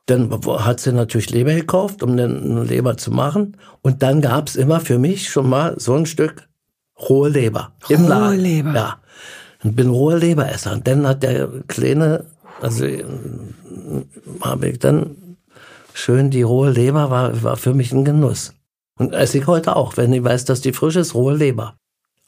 Dann 0.07 0.29
hat 0.31 0.79
sie 0.79 0.91
natürlich 0.91 1.29
Leber 1.29 1.53
gekauft, 1.53 2.03
um 2.03 2.17
dann 2.17 2.51
eine 2.51 2.63
Leber 2.63 2.97
zu 2.97 3.11
machen. 3.11 3.57
Und 3.81 4.03
dann 4.03 4.21
gab's 4.21 4.55
immer 4.55 4.79
für 4.79 4.97
mich 4.97 5.29
schon 5.29 5.49
mal 5.49 5.75
so 5.79 5.95
ein 5.95 6.05
Stück 6.05 6.47
rohe 7.09 7.29
Leber. 7.29 7.71
Im 7.89 8.01
Rohe 8.01 8.09
Laden. 8.09 8.39
Leber. 8.39 8.73
Ja. 8.73 8.97
Und 9.63 9.75
bin 9.75 9.89
rohe 9.89 10.17
Leberesser. 10.17 10.73
Und 10.73 10.87
dann 10.87 11.07
hat 11.07 11.23
der 11.23 11.47
Kleine, 11.67 12.25
also 12.61 12.85
äh, 12.85 13.03
habe 14.41 14.69
ich 14.69 14.79
dann 14.79 15.30
schön 15.93 16.29
die 16.29 16.41
rohe 16.41 16.71
Leber, 16.71 17.09
war, 17.09 17.43
war 17.43 17.57
für 17.57 17.73
mich 17.73 17.91
ein 17.91 18.05
Genuss. 18.05 18.53
Und 18.97 19.13
esse 19.13 19.39
ich 19.39 19.47
heute 19.47 19.75
auch, 19.75 19.97
wenn 19.97 20.13
ich 20.13 20.23
weiß, 20.23 20.45
dass 20.45 20.61
die 20.61 20.73
frisch 20.73 20.95
ist, 20.95 21.15
rohe 21.15 21.35
Leber. 21.35 21.75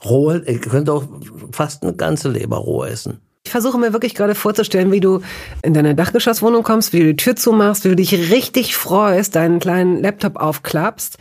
Rohe, 0.03 0.43
ich 0.45 0.61
könnte 0.61 0.93
auch 0.93 1.05
fast 1.51 1.84
eine 1.84 1.93
ganze 1.93 2.30
Leber 2.30 2.57
roh 2.57 2.84
essen. 2.84 3.20
Ich 3.45 3.51
versuche 3.51 3.78
mir 3.78 3.93
wirklich 3.93 4.16
gerade 4.16 4.36
vorzustellen, 4.36 4.91
wie 4.91 5.01
du 5.01 5.22
in 5.64 5.74
deine 5.74 5.95
Dachgeschosswohnung 5.95 6.64
kommst, 6.64 6.93
wie 6.93 6.99
du 6.99 7.05
die 7.07 7.16
Tür 7.18 7.36
zumachst, 7.36 7.84
wie 7.84 7.89
du 7.89 7.95
dich 7.95 8.32
richtig 8.32 8.76
freust, 8.76 9.36
deinen 9.36 9.59
kleinen 9.59 10.01
Laptop 10.01 10.38
aufklappst, 10.38 11.18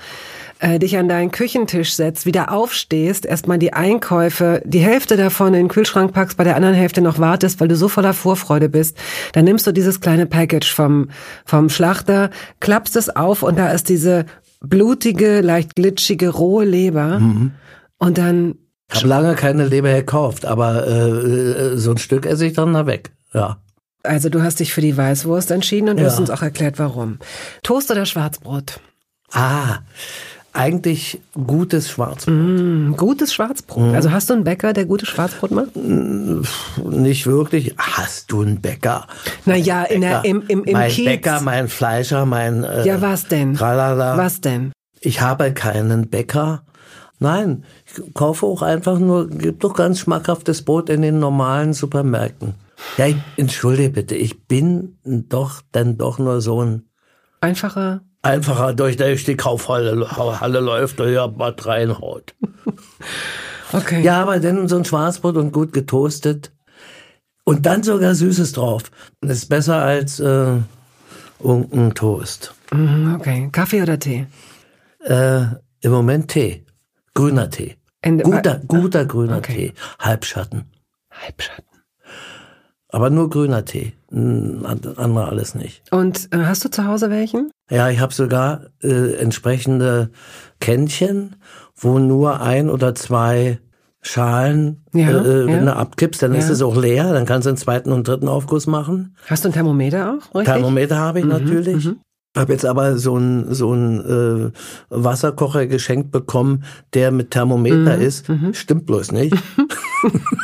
äh, 0.63 0.79
dich 0.79 0.97
an 0.97 1.09
deinen 1.09 1.31
Küchentisch 1.33 1.95
setzt, 1.95 2.25
wieder 2.25 2.53
aufstehst, 2.53 3.27
erstmal 3.27 3.59
die 3.59 3.73
Einkäufe, 3.73 4.63
die 4.65 4.79
Hälfte 4.79 5.17
davon 5.17 5.49
in 5.49 5.65
den 5.65 5.69
Kühlschrank 5.69 6.13
packst, 6.13 6.37
bei 6.37 6.45
der 6.45 6.57
anderen 6.57 6.75
Hälfte 6.77 7.01
noch 7.03 7.19
wartest, 7.19 7.61
weil 7.61 7.69
du 7.69 7.77
so 7.77 7.89
voller 7.89 8.15
Vorfreude 8.15 8.69
bist. 8.69 8.97
Dann 9.33 9.45
nimmst 9.45 9.67
du 9.67 9.73
dieses 9.73 10.01
kleine 10.01 10.27
Package 10.27 10.73
vom, 10.73 11.09
vom 11.45 11.69
Schlachter, 11.69 12.31
klappst 12.61 12.97
es 12.97 13.09
auf 13.15 13.43
und 13.43 13.59
da 13.59 13.71
ist 13.73 13.89
diese 13.89 14.25
blutige, 14.61 15.41
leicht 15.41 15.75
glitschige, 15.75 16.29
rohe 16.29 16.65
Leber. 16.65 17.21
Und 17.99 18.19
dann 18.19 18.55
Ich 18.91 18.99
habe 19.01 19.09
lange 19.09 19.35
keine 19.35 19.67
Leber 19.67 19.93
gekauft, 19.93 20.45
aber 20.47 20.87
äh, 20.87 20.91
äh, 21.73 21.77
so 21.77 21.91
ein 21.91 21.99
Stück 21.99 22.25
esse 22.27 22.47
ich 22.47 22.53
dann 22.53 22.73
da 22.73 22.87
weg. 22.87 23.11
Ja. 23.35 23.59
Also 24.05 24.29
du 24.29 24.43
hast 24.43 24.61
dich 24.61 24.73
für 24.73 24.81
die 24.81 24.97
Weißwurst 24.97 25.51
entschieden 25.51 25.89
und 25.89 25.97
du 25.97 26.03
Ja. 26.05 26.09
hast 26.11 26.19
uns 26.21 26.31
auch 26.31 26.43
erklärt, 26.43 26.79
warum. 26.79 27.19
Toast 27.63 27.91
oder 27.91 28.07
Schwarzbrot? 28.07 28.81
Ah, 29.33 29.79
eigentlich 30.53 31.21
gutes 31.35 31.91
Schwarzbrot. 31.91 32.35
Mm, 32.35 32.93
gutes 32.97 33.33
Schwarzbrot. 33.33 33.89
Mhm. 33.89 33.95
Also 33.95 34.13
hast 34.13 34.29
du 34.31 34.35
einen 34.35 34.45
Bäcker, 34.45 34.73
der 34.73 34.85
gutes 34.85 35.09
Schwarzbrot 35.09 35.51
macht? 35.51 35.77
Nicht 35.77 37.27
wirklich. 37.27 37.75
Hast 37.79 38.31
du 38.31 38.43
einen 38.43 38.61
Bäcker? 38.61 39.07
Naja, 39.47 39.85
in 39.85 40.03
der, 40.03 40.25
im, 40.25 40.43
im, 40.49 40.65
im 40.65 40.73
mein 40.73 40.91
Kiez. 40.91 41.05
Bäcker, 41.05 41.41
mein 41.41 41.69
Fleischer, 41.69 42.27
mein. 42.27 42.65
Äh, 42.65 42.87
ja, 42.87 43.01
was 43.01 43.27
denn? 43.27 43.55
Tralala. 43.55 44.17
Was 44.17 44.41
denn? 44.41 44.73
Ich 45.01 45.21
habe 45.21 45.53
keinen 45.53 46.09
Bäcker. 46.09 46.65
Nein, 47.19 47.65
ich 47.87 48.15
kaufe 48.15 48.47
auch 48.47 48.63
einfach 48.63 48.99
nur, 48.99 49.29
gibt 49.29 49.63
doch 49.63 49.75
ganz 49.75 50.01
schmackhaftes 50.01 50.63
Brot 50.63 50.91
in 50.91 51.03
den 51.03 51.21
normalen 51.21 51.73
Supermärkten. 51.73 52.55
Ja, 52.99 53.07
ich, 53.07 53.17
entschuldige 53.37 53.91
bitte, 53.91 54.17
ich 54.17 54.47
bin 54.49 54.99
doch 55.05 55.63
dann 55.71 55.99
doch 55.99 56.19
nur 56.19 56.41
so 56.41 56.65
ein 56.65 56.83
Einfacher. 57.41 58.03
Einfacher, 58.23 58.73
durch, 58.75 58.97
durch 58.97 59.25
die 59.25 59.37
Kaufhalle 59.37 60.09
Halle 60.41 60.61
läuft, 60.61 60.99
der 60.99 61.09
hier 61.09 61.33
was 61.37 61.67
reinhaut. 61.67 62.35
Okay. 63.75 64.03
Ja, 64.03 64.21
aber 64.21 64.39
dann 64.39 64.69
so 64.69 64.77
ein 64.77 64.85
Schwarzbrot 64.85 65.37
und 65.39 65.51
gut 65.51 65.73
getoastet. 65.73 66.53
Und 67.45 67.65
dann 67.65 67.83
sogar 67.83 68.15
Süßes 68.15 68.53
drauf. 68.53 68.83
Das 69.23 69.39
ist 69.39 69.49
besser 69.49 69.77
als 69.77 70.21
äh, 70.21 70.59
irgendein 71.43 71.95
Toast. 71.95 72.53
Mm, 72.71 73.15
Okay. 73.15 73.49
Kaffee 73.51 73.81
oder 73.81 73.99
Tee? 73.99 74.27
Äh, 75.01 75.45
Im 75.81 75.91
Moment 75.91 76.29
Tee. 76.29 76.67
Grüner 77.15 77.49
Tee. 77.49 77.77
In- 78.03 78.19
guter, 78.19 78.61
guter 78.69 79.07
grüner 79.07 79.39
Okay. 79.39 79.55
Tee. 79.71 79.73
Halbschatten. 79.99 80.71
Halbschatten. 81.11 81.65
Aber 82.91 83.09
nur 83.09 83.31
grüner 83.31 83.65
Tee. 83.65 83.95
Andere 84.13 85.29
alles 85.29 85.55
nicht. 85.55 85.83
Und 85.91 86.29
äh, 86.33 86.39
hast 86.39 86.65
du 86.65 86.71
zu 86.71 86.87
Hause 86.87 87.09
welchen? 87.11 87.51
Ja, 87.71 87.89
ich 87.89 87.99
habe 88.01 88.13
sogar 88.13 88.67
äh, 88.83 89.15
entsprechende 89.15 90.11
Kännchen, 90.61 91.37
wo 91.77 91.99
nur 91.99 92.41
ein 92.41 92.69
oder 92.69 92.95
zwei 92.95 93.59
Schalen, 94.03 94.85
Ja, 94.93 95.09
äh, 95.11 95.13
äh, 95.15 95.47
wenn 95.47 95.65
ja. 95.65 95.73
du 95.73 95.77
abkippst, 95.77 96.23
dann 96.23 96.35
ist 96.35 96.47
Ja. 96.49 96.53
es 96.53 96.63
auch 96.63 96.77
leer, 96.77 97.13
dann 97.13 97.25
kannst 97.25 97.47
du 97.47 97.51
einen 97.51 97.57
zweiten 97.57 97.93
und 97.93 98.07
dritten 98.07 98.29
Aufguss 98.29 98.67
machen. 98.67 99.17
Hast 99.29 99.45
du 99.45 99.49
ein 99.49 99.53
Thermometer 99.53 100.11
auch? 100.15 100.35
Richtig? 100.35 100.53
Thermometer 100.55 100.99
habe 100.99 101.21
ich 101.21 101.25
Mhm, 101.25 101.31
natürlich. 101.31 101.85
mhm. 101.85 102.01
Habe 102.35 102.53
jetzt 102.55 102.65
aber 102.65 102.97
so 102.97 103.17
ein 103.19 103.53
so 103.53 103.75
ein 103.75 104.01
äh, 104.01 104.51
Wasserkocher 104.89 105.67
geschenkt 105.67 106.11
bekommen, 106.13 106.65
der 106.95 107.11
mit 107.11 107.31
Thermometer 107.31 107.97
Mhm, 107.99 108.03
ist. 108.03 108.25
Stimmt 108.53 108.87
bloß 108.87 109.13
nicht. 109.13 109.37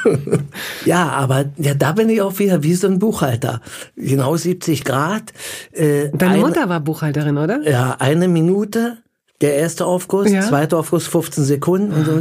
ja, 0.84 1.09
aber 1.09 1.47
ja, 1.57 1.74
da 1.74 1.93
bin 1.93 2.09
ich 2.11 2.20
auch 2.20 2.39
wieder 2.39 2.62
wie 2.62 2.74
so 2.74 2.86
ein 2.89 2.99
Buchhalter. 2.99 3.61
Genau 3.97 4.36
70 4.36 4.84
Grad. 4.84 5.32
Äh, 5.72 6.11
Deine 6.11 6.34
eine- 6.34 6.43
Mutter 6.43 6.68
war 6.68 6.80
Buchhalterin, 6.80 7.39
oder? 7.39 7.62
Ja, 7.68 7.97
eine 7.99 8.28
Minute, 8.28 8.99
der 9.41 9.55
erste 9.57 9.86
Aufguss, 9.86 10.30
Ja. 10.30 10.43
zweiter 10.43 10.78
Aufguss 10.78 11.07
15 11.07 11.45
Sekunden. 11.45 11.93
Und 11.93 12.05
so. 12.05 12.12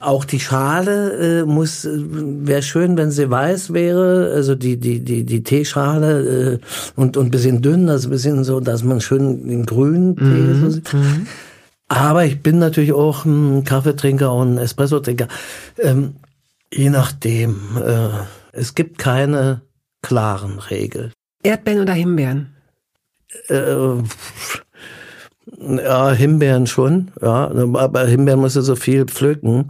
Auch 0.00 0.24
die 0.24 0.40
Schale 0.40 1.42
äh, 1.42 1.44
muss, 1.44 1.86
wäre 1.90 2.62
schön, 2.62 2.96
wenn 2.96 3.10
sie 3.10 3.30
weiß 3.30 3.72
wäre, 3.72 4.32
also 4.34 4.54
die 4.54 4.78
die 4.78 5.00
die 5.00 5.24
die 5.24 5.42
Teeschale 5.42 6.54
äh, 6.54 6.58
und 6.96 7.16
und 7.16 7.30
bisschen 7.30 7.62
dünn, 7.62 7.88
also 7.88 8.08
ein 8.08 8.10
bisschen 8.10 8.42
so, 8.42 8.60
dass 8.60 8.82
man 8.82 9.00
schön 9.00 9.46
den 9.46 9.66
grünen 9.66 10.16
Tee 10.16 10.54
so 10.60 10.70
sieht. 10.70 10.90
Aber 11.88 12.24
ich 12.24 12.42
bin 12.42 12.58
natürlich 12.58 12.92
auch 12.92 13.24
ein 13.24 13.64
Kaffeetrinker 13.64 14.32
und 14.32 14.54
ein 14.54 14.58
Espresso-Trinker. 14.58 15.28
Ähm, 15.78 16.14
je 16.72 16.90
nachdem. 16.90 17.56
Äh, 17.76 18.08
es 18.52 18.74
gibt 18.74 18.98
keine 18.98 19.62
klaren 20.02 20.58
Regeln. 20.58 21.12
Erdbeeren 21.42 21.82
oder 21.82 21.92
Himbeeren? 21.92 22.54
Äh, 23.48 24.02
ja, 25.58 26.10
Himbeeren 26.12 26.66
schon, 26.66 27.10
ja, 27.20 27.50
aber 27.74 28.06
Himbeeren 28.06 28.40
musst 28.40 28.56
du 28.56 28.60
so 28.62 28.76
viel 28.76 29.04
pflücken. 29.06 29.66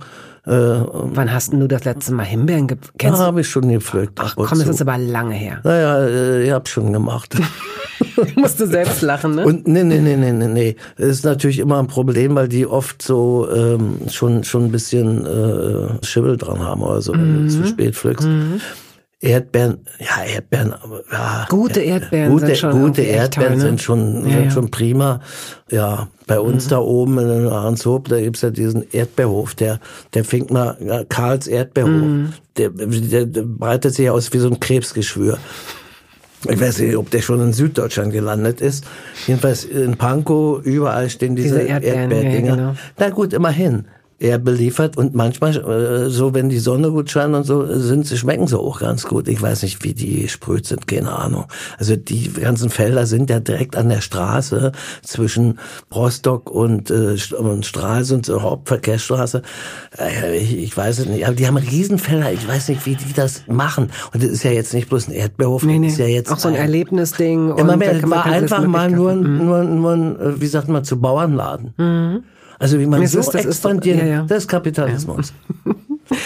Äh, 0.46 0.50
Wann 0.52 1.32
hast 1.32 1.52
denn 1.52 1.60
du 1.60 1.68
das 1.68 1.84
letzte 1.84 2.14
Mal 2.14 2.24
Himbeeren 2.24 2.66
ge 2.66 2.78
da 2.80 2.88
Kennst 2.98 3.20
du? 3.20 3.24
habe 3.24 3.42
ich 3.42 3.48
schon 3.48 3.68
gepflückt. 3.68 4.18
Ach 4.22 4.34
komm, 4.36 4.46
das 4.48 4.64
zu. 4.64 4.70
ist 4.70 4.80
aber 4.80 4.96
lange 4.96 5.34
her. 5.34 5.60
Naja, 5.64 5.98
äh, 6.06 6.44
ich 6.44 6.50
hab's 6.50 6.70
schon 6.70 6.92
gemacht. 6.92 7.36
Musst 8.36 8.58
du 8.58 8.66
selbst 8.66 9.02
lachen, 9.02 9.34
ne? 9.34 9.44
Und 9.44 9.68
nee, 9.68 9.84
nee, 9.84 9.98
nee, 10.00 10.16
nee, 10.16 10.32
nee, 10.32 10.46
nee. 10.48 10.76
Das 10.96 11.08
ist 11.08 11.24
natürlich 11.24 11.58
immer 11.58 11.78
ein 11.78 11.86
Problem, 11.88 12.34
weil 12.34 12.48
die 12.48 12.66
oft 12.66 13.02
so 13.02 13.48
ähm, 13.54 13.98
schon 14.10 14.42
schon 14.44 14.64
ein 14.64 14.72
bisschen 14.72 15.26
äh, 15.26 16.04
Schimmel 16.04 16.36
dran 16.38 16.60
haben 16.60 16.82
oder 16.82 17.02
so, 17.02 17.12
wenn 17.12 17.42
Mhm. 17.44 17.48
du 17.48 17.52
zu 17.54 17.66
spät 17.66 17.94
pflückst. 17.94 18.26
Erdbeeren, 19.22 19.84
ja, 19.98 20.24
Erdbeeren, 20.24 20.74
ja. 21.12 21.46
Gute 21.50 21.80
Erdbeeren 21.82 22.30
gute, 22.32 22.46
sind 22.46 22.56
schon 22.56 22.70
Gute 22.80 23.02
Erdbeeren 23.02 23.48
toll, 23.52 23.56
ne? 23.56 23.62
sind 23.62 23.82
schon, 23.82 24.14
Ja, 24.26 24.32
sind 24.36 24.44
ja. 24.46 24.50
schon 24.50 24.70
prima. 24.70 25.20
Ja, 25.70 26.08
bei 26.26 26.40
uns 26.40 26.64
Mhm. 26.66 26.70
da 26.70 26.78
oben 26.78 27.18
in 27.18 27.46
Ahrenshoop, 27.48 28.08
da 28.08 28.18
gibt's 28.18 28.40
ja 28.40 28.48
diesen 28.48 28.82
Erdbeerhof, 28.92 29.54
der, 29.54 29.78
der 30.14 30.24
fängt 30.24 30.50
mal, 30.50 30.76
ja, 30.80 31.04
Karls 31.04 31.46
Erdbeerhof. 31.48 31.90
Mhm. 31.90 32.32
Der, 32.56 32.70
der, 32.70 33.26
der 33.26 33.42
breitet 33.42 33.94
sich 33.94 34.08
aus 34.08 34.32
wie 34.32 34.38
so 34.38 34.48
ein 34.48 34.58
Krebsgeschwür. 34.58 35.36
Ich 36.48 36.58
weiß 36.58 36.78
nicht, 36.78 36.96
ob 36.96 37.10
der 37.10 37.20
schon 37.20 37.42
in 37.42 37.52
Süddeutschland 37.52 38.14
gelandet 38.14 38.62
ist. 38.62 38.86
Jedenfalls 39.26 39.64
in 39.66 39.98
Pankow, 39.98 40.64
überall 40.64 41.10
stehen 41.10 41.36
diese, 41.36 41.56
Diese 41.58 41.68
Erdbeeren, 41.68 42.10
ja, 42.10 42.16
Erdbeerdinger. 42.16 42.56
genau. 42.56 42.74
Na 42.98 43.10
gut, 43.10 43.34
immerhin. 43.34 43.84
Er 44.22 44.36
beliefert 44.38 44.98
und 44.98 45.14
manchmal, 45.14 45.56
äh, 45.56 46.10
so 46.10 46.34
wenn 46.34 46.50
die 46.50 46.58
Sonne 46.58 46.90
gut 46.90 47.10
scheint 47.10 47.34
und 47.34 47.44
so, 47.44 47.66
sind 47.78 48.06
sie, 48.06 48.18
schmecken 48.18 48.46
sie 48.46 48.58
auch 48.58 48.78
ganz 48.78 49.04
gut. 49.06 49.28
Ich 49.28 49.40
weiß 49.40 49.62
nicht, 49.62 49.82
wie 49.82 49.94
die 49.94 50.28
sprüht 50.28 50.66
sind, 50.66 50.86
keine 50.86 51.10
Ahnung. 51.10 51.46
Also 51.78 51.96
die 51.96 52.30
ganzen 52.30 52.68
Felder 52.68 53.06
sind 53.06 53.30
ja 53.30 53.40
direkt 53.40 53.76
an 53.76 53.88
der 53.88 54.02
Straße 54.02 54.72
zwischen 55.02 55.58
Rostock 55.94 56.50
und, 56.50 56.90
äh, 56.90 57.16
und 57.38 57.64
Stralsund, 57.64 58.26
so 58.26 58.42
Hauptverkehrsstraße. 58.42 59.40
Äh, 59.98 60.36
ich, 60.36 60.54
ich 60.58 60.76
weiß 60.76 60.98
es 60.98 61.06
nicht, 61.06 61.24
aber 61.26 61.34
die 61.34 61.46
haben 61.46 61.56
Riesenfelder. 61.56 62.30
Ich 62.30 62.46
weiß 62.46 62.68
nicht, 62.68 62.84
wie 62.84 62.96
die 62.96 63.14
das 63.14 63.44
machen. 63.48 63.90
Und 64.12 64.22
das 64.22 64.28
ist 64.28 64.42
ja 64.42 64.50
jetzt 64.50 64.74
nicht 64.74 64.90
bloß 64.90 65.08
ein 65.08 65.12
Erdbeerhof, 65.14 65.62
Nee, 65.62 65.78
nee. 65.78 65.86
das 65.86 65.94
ist 65.94 65.98
ja 65.98 66.06
jetzt 66.06 66.30
auch 66.30 66.38
so 66.38 66.48
ein 66.48 66.56
ein- 66.56 66.60
Erlebnisding. 66.60 67.56
ja, 67.56 67.64
man, 67.64 67.80
war 68.10 68.26
einfach 68.26 68.66
mal 68.66 68.90
möglich 68.90 68.96
nur, 68.98 69.10
ein- 69.12 69.46
nur, 69.46 69.64
nur 69.64 69.92
ein, 69.92 70.20
äh, 70.20 70.40
wie 70.42 70.46
sagt 70.46 70.68
man, 70.68 70.84
zu 70.84 71.00
Bauernladen. 71.00 72.22
Also 72.60 72.78
wie 72.78 72.86
man 72.86 73.00
Das 73.02 73.10
so 73.12 73.18
ist- 73.20 73.34
das 73.34 73.44
ist 73.46 73.64
doch- 73.64 73.82
ja, 73.84 74.04
ja. 74.04 74.22
das 74.28 74.44
ist 74.44 74.48
Kapitalismus. 74.48 75.32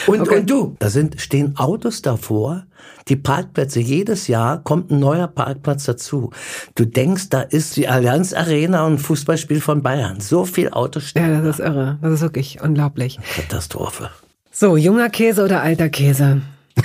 Und, 0.06 0.26
und 0.26 0.48
du, 0.48 0.76
da 0.78 0.88
sind, 0.88 1.20
stehen 1.20 1.58
Autos 1.58 2.00
davor, 2.00 2.64
die 3.08 3.16
Parkplätze, 3.16 3.80
jedes 3.80 4.28
Jahr 4.28 4.62
kommt 4.64 4.90
ein 4.90 4.98
neuer 4.98 5.26
Parkplatz 5.28 5.84
dazu. 5.84 6.30
Du 6.74 6.86
denkst, 6.86 7.28
da 7.28 7.42
ist 7.42 7.76
die 7.76 7.86
Allianz 7.86 8.32
Arena 8.32 8.86
und 8.86 8.94
ein 8.94 8.98
Fußballspiel 8.98 9.60
von 9.60 9.82
Bayern. 9.82 10.20
So 10.20 10.46
viel 10.46 10.70
Autos 10.70 11.04
stehen. 11.10 11.30
Ja, 11.34 11.40
das 11.42 11.58
ist 11.58 11.66
irre. 11.66 11.98
Das 12.00 12.12
ist 12.14 12.20
wirklich 12.22 12.62
unglaublich. 12.62 13.18
Katastrophe. 13.36 14.08
So, 14.50 14.78
junger 14.78 15.10
Käse 15.10 15.44
oder 15.44 15.60
alter 15.60 15.90
Käse? 15.90 16.40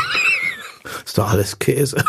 Ist 1.05 1.17
doch 1.17 1.31
alles 1.31 1.57
Käse. 1.57 2.03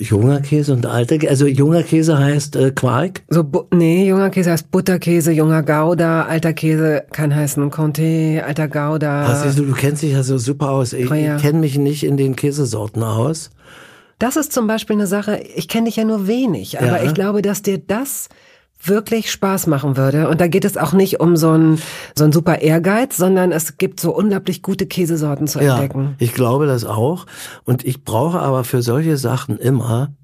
Junger 0.00 0.40
Käse 0.40 0.72
und 0.72 0.86
alter 0.86 1.18
Käse. 1.18 1.30
Also 1.30 1.46
junger 1.46 1.82
Käse 1.82 2.18
heißt 2.18 2.56
äh, 2.56 2.70
Quark. 2.70 3.20
So, 3.28 3.44
nee, 3.72 4.08
junger 4.08 4.30
Käse 4.30 4.50
heißt 4.50 4.70
Butterkäse, 4.70 5.30
junger 5.32 5.62
Gouda, 5.62 6.22
alter 6.24 6.52
Käse 6.54 7.04
kann 7.12 7.34
heißen 7.34 7.70
Conté, 7.70 8.40
alter 8.40 8.68
Gouda. 8.68 9.42
Siehst 9.42 9.58
du, 9.58 9.64
du 9.66 9.72
kennst 9.74 10.02
dich 10.02 10.12
ja 10.12 10.22
so 10.22 10.38
super 10.38 10.70
aus. 10.70 10.92
Ich, 10.94 11.10
Gruyère. 11.10 11.36
ich 11.36 11.42
kenne 11.42 11.58
mich 11.60 11.76
nicht 11.78 12.02
in 12.04 12.16
den 12.16 12.34
Käsesorten 12.34 13.02
aus. 13.02 13.50
Das 14.18 14.36
ist 14.36 14.52
zum 14.52 14.66
Beispiel 14.66 14.96
eine 14.96 15.06
Sache, 15.06 15.40
ich 15.54 15.68
kenne 15.68 15.86
dich 15.86 15.96
ja 15.96 16.04
nur 16.04 16.26
wenig, 16.26 16.78
aber 16.78 17.02
Ja. 17.02 17.04
ich 17.04 17.14
glaube, 17.14 17.40
dass 17.42 17.62
dir 17.62 17.78
das 17.78 18.28
wirklich 18.82 19.30
Spaß 19.30 19.66
machen 19.66 19.96
würde. 19.96 20.28
Und 20.28 20.40
da 20.40 20.46
geht 20.48 20.64
es 20.64 20.76
auch 20.76 20.92
nicht 20.92 21.20
um 21.20 21.36
so 21.36 21.50
ein, 21.50 21.78
so 22.16 22.24
ein 22.24 22.32
super 22.32 22.60
Ehrgeiz, 22.60 23.16
sondern 23.16 23.52
es 23.52 23.76
gibt 23.78 24.00
so 24.00 24.14
unglaublich 24.14 24.62
gute 24.62 24.86
Käsesorten 24.86 25.46
zu 25.46 25.60
Ja, 25.60 25.74
entdecken. 25.74 26.14
ich 26.18 26.32
glaube 26.34 26.66
das 26.66 26.84
auch. 26.84 27.26
Und 27.64 27.84
ich 27.84 28.04
brauche 28.04 28.40
aber 28.40 28.64
für 28.64 28.82
solche 28.82 29.16
Sachen 29.16 29.58
immer, 29.58 30.14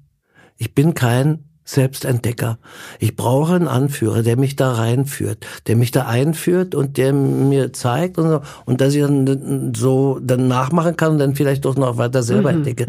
ich 0.57 0.73
bin 0.73 0.93
kein 0.93 1.43
Selbstentdecker. 1.65 2.59
Ich 2.99 3.17
brauche 3.17 3.53
einen 3.55 3.67
Anführer, 3.67 4.23
der 4.23 4.37
mich 4.37 4.55
da 4.55 4.71
reinführt, 4.71 5.45
der 5.67 5.75
mich 5.75 5.91
da 5.91 6.05
einführt 6.05 6.73
und 6.75 6.95
der 6.97 7.11
mir 7.11 7.73
zeigt 7.73 8.17
und 8.17 8.29
so, 8.29 8.41
und 8.65 8.79
dass 8.79 8.93
ich 8.95 9.01
dann 9.01 9.73
so 9.75 10.17
dann 10.21 10.47
nachmachen 10.47 10.95
kann 10.95 11.11
und 11.11 11.19
dann 11.19 11.35
vielleicht 11.35 11.65
doch 11.65 11.75
noch 11.75 11.97
weiter 11.97 12.23
selber 12.23 12.51
Mhm, 12.53 12.57
entdecke. 12.59 12.87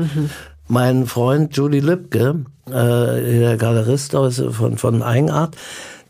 Mein 0.68 1.06
Freund 1.06 1.56
Julie 1.56 1.80
Lübke, 1.80 2.44
äh, 2.66 2.70
der 2.70 3.56
Galerist 3.56 4.14
aus, 4.14 4.42
von, 4.50 4.78
von 4.78 5.02
Eigenart, 5.02 5.56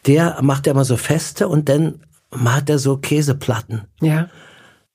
der 0.06 0.38
macht 0.42 0.66
ja 0.66 0.72
immer 0.72 0.84
so 0.84 0.96
Feste 0.96 1.48
und 1.48 1.68
dann 1.68 2.00
macht 2.30 2.68
er 2.68 2.78
so 2.78 2.96
Käseplatten. 2.96 3.82
Ja. 4.00 4.28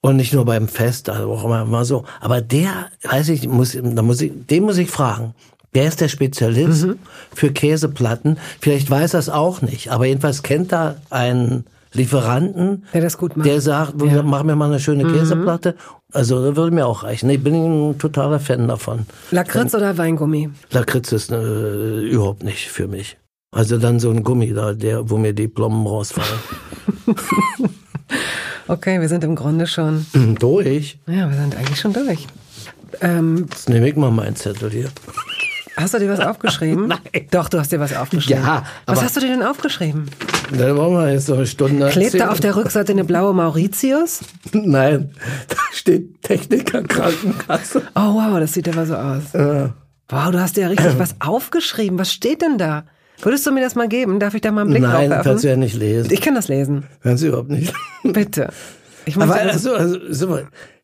Und 0.00 0.16
nicht 0.16 0.34
nur 0.34 0.44
beim 0.44 0.68
Fest, 0.68 1.08
also 1.08 1.32
auch 1.32 1.44
immer 1.44 1.64
mal 1.64 1.84
so. 1.84 2.04
Aber 2.20 2.42
der, 2.42 2.90
weiß 3.04 3.30
ich, 3.30 3.48
muss, 3.48 3.76
da 3.80 4.02
muss 4.02 4.20
ich, 4.20 4.32
den 4.50 4.64
muss 4.64 4.76
ich 4.76 4.90
fragen. 4.90 5.34
Der 5.74 5.88
ist 5.88 6.00
der 6.00 6.08
Spezialist 6.08 6.86
für 7.34 7.50
Käseplatten. 7.50 8.38
Vielleicht 8.60 8.90
weiß 8.90 9.14
er 9.14 9.20
es 9.20 9.30
auch 9.30 9.62
nicht, 9.62 9.90
aber 9.90 10.04
jedenfalls 10.04 10.42
kennt 10.42 10.72
er 10.72 10.96
einen 11.10 11.64
Lieferanten, 11.94 12.84
Der 12.92 13.00
das 13.02 13.16
gut 13.18 13.36
macht. 13.36 13.46
der 13.48 13.60
sagt, 13.60 13.94
mach 14.24 14.42
mir 14.42 14.56
mal 14.56 14.66
eine 14.66 14.80
schöne 14.80 15.04
Käseplatte. 15.04 15.76
Also 16.12 16.44
das 16.44 16.56
würde 16.56 16.74
mir 16.74 16.86
auch 16.86 17.02
reichen. 17.04 17.30
Ich 17.30 17.42
bin 17.42 17.54
ein 17.92 17.98
totaler 17.98 18.40
Fan 18.40 18.68
davon. 18.68 19.06
Lakritz 19.30 19.74
oder 19.74 19.96
Weingummi? 19.96 20.50
Lakritz 20.70 21.12
ist 21.12 21.30
äh, 21.30 22.00
überhaupt 22.00 22.42
nicht 22.42 22.68
für 22.68 22.88
mich. 22.88 23.16
Also 23.52 23.78
dann 23.78 24.00
so 24.00 24.10
ein 24.10 24.24
Gummi 24.24 24.52
da, 24.52 24.72
der, 24.74 25.08
wo 25.08 25.16
mir 25.16 25.32
die 25.32 25.48
Plomben 25.48 25.86
rausfallen. 25.86 26.40
Okay, 28.66 28.98
wir 29.00 29.08
sind 29.10 29.22
im 29.24 29.34
Grunde 29.34 29.66
schon, 29.66 30.06
durch. 30.38 30.98
ja, 31.06 31.28
wir 31.28 31.36
sind 31.36 31.54
eigentlich 31.56 31.78
schon 31.78 31.92
durch. 31.92 32.26
Ähm, 33.02 33.46
Jetzt 33.50 33.68
nehme 33.68 33.88
ich 33.88 33.96
mal 33.96 34.10
meinen 34.10 34.36
Zettel 34.36 34.70
hier. 34.70 34.88
Hast 35.76 35.94
du 35.94 35.98
dir 35.98 36.08
was 36.08 36.20
aufgeschrieben? 36.26 36.88
Nein. 36.88 36.98
Doch, 37.30 37.48
du 37.48 37.58
hast 37.58 37.72
dir 37.72 37.80
was 37.80 37.94
aufgeschrieben. 37.94 38.42
Ja, 38.42 38.64
Was 38.86 39.02
hast 39.02 39.16
du 39.16 39.20
dir 39.20 39.28
denn 39.28 39.42
aufgeschrieben? 39.42 40.06
Dann 40.56 40.76
wollen 40.76 40.92
wir 40.94 41.12
jetzt 41.12 41.28
noch 41.28 41.36
eine 41.36 41.46
Stunde. 41.46 41.88
Klebt 41.88 42.18
da 42.18 42.30
auf 42.30 42.40
der 42.40 42.56
Rückseite 42.56 42.92
eine 42.92 43.04
blaue 43.04 43.34
Mauritius? 43.34 44.20
Nein, 44.52 45.10
da 45.48 45.56
steht 45.72 46.22
Techniker 46.22 46.82
Krankenkasse. 46.82 47.82
Oh 47.94 48.14
wow, 48.14 48.38
das 48.38 48.52
sieht 48.52 48.68
aber 48.68 48.86
so 48.86 48.94
aus. 48.94 49.22
Wow, 50.08 50.30
du 50.30 50.40
hast 50.40 50.56
dir 50.56 50.62
ja 50.62 50.68
richtig 50.68 50.98
was 50.98 51.14
aufgeschrieben. 51.20 51.98
Was 51.98 52.12
steht 52.12 52.42
denn 52.42 52.58
da? 52.58 52.84
Würdest 53.22 53.46
du 53.46 53.52
mir 53.52 53.60
das 53.62 53.74
mal 53.74 53.88
geben? 53.88 54.20
Darf 54.20 54.34
ich 54.34 54.42
da 54.42 54.50
mal 54.52 54.62
einen 54.62 54.70
Blick 54.70 54.82
drauf 54.82 54.92
Nein, 54.92 55.20
kannst 55.22 55.44
du 55.44 55.48
ja 55.48 55.56
nicht 55.56 55.76
lesen. 55.76 56.12
Ich 56.12 56.20
kann 56.20 56.34
das 56.34 56.48
lesen. 56.48 56.84
Kannst 57.02 57.22
du 57.22 57.28
überhaupt 57.28 57.48
nicht. 57.50 57.72
Bitte. 58.02 58.48
Ich 59.06 59.16
möchte, 59.16 59.34
also, 59.34 59.74
also, 59.74 59.98
so, 60.10 60.38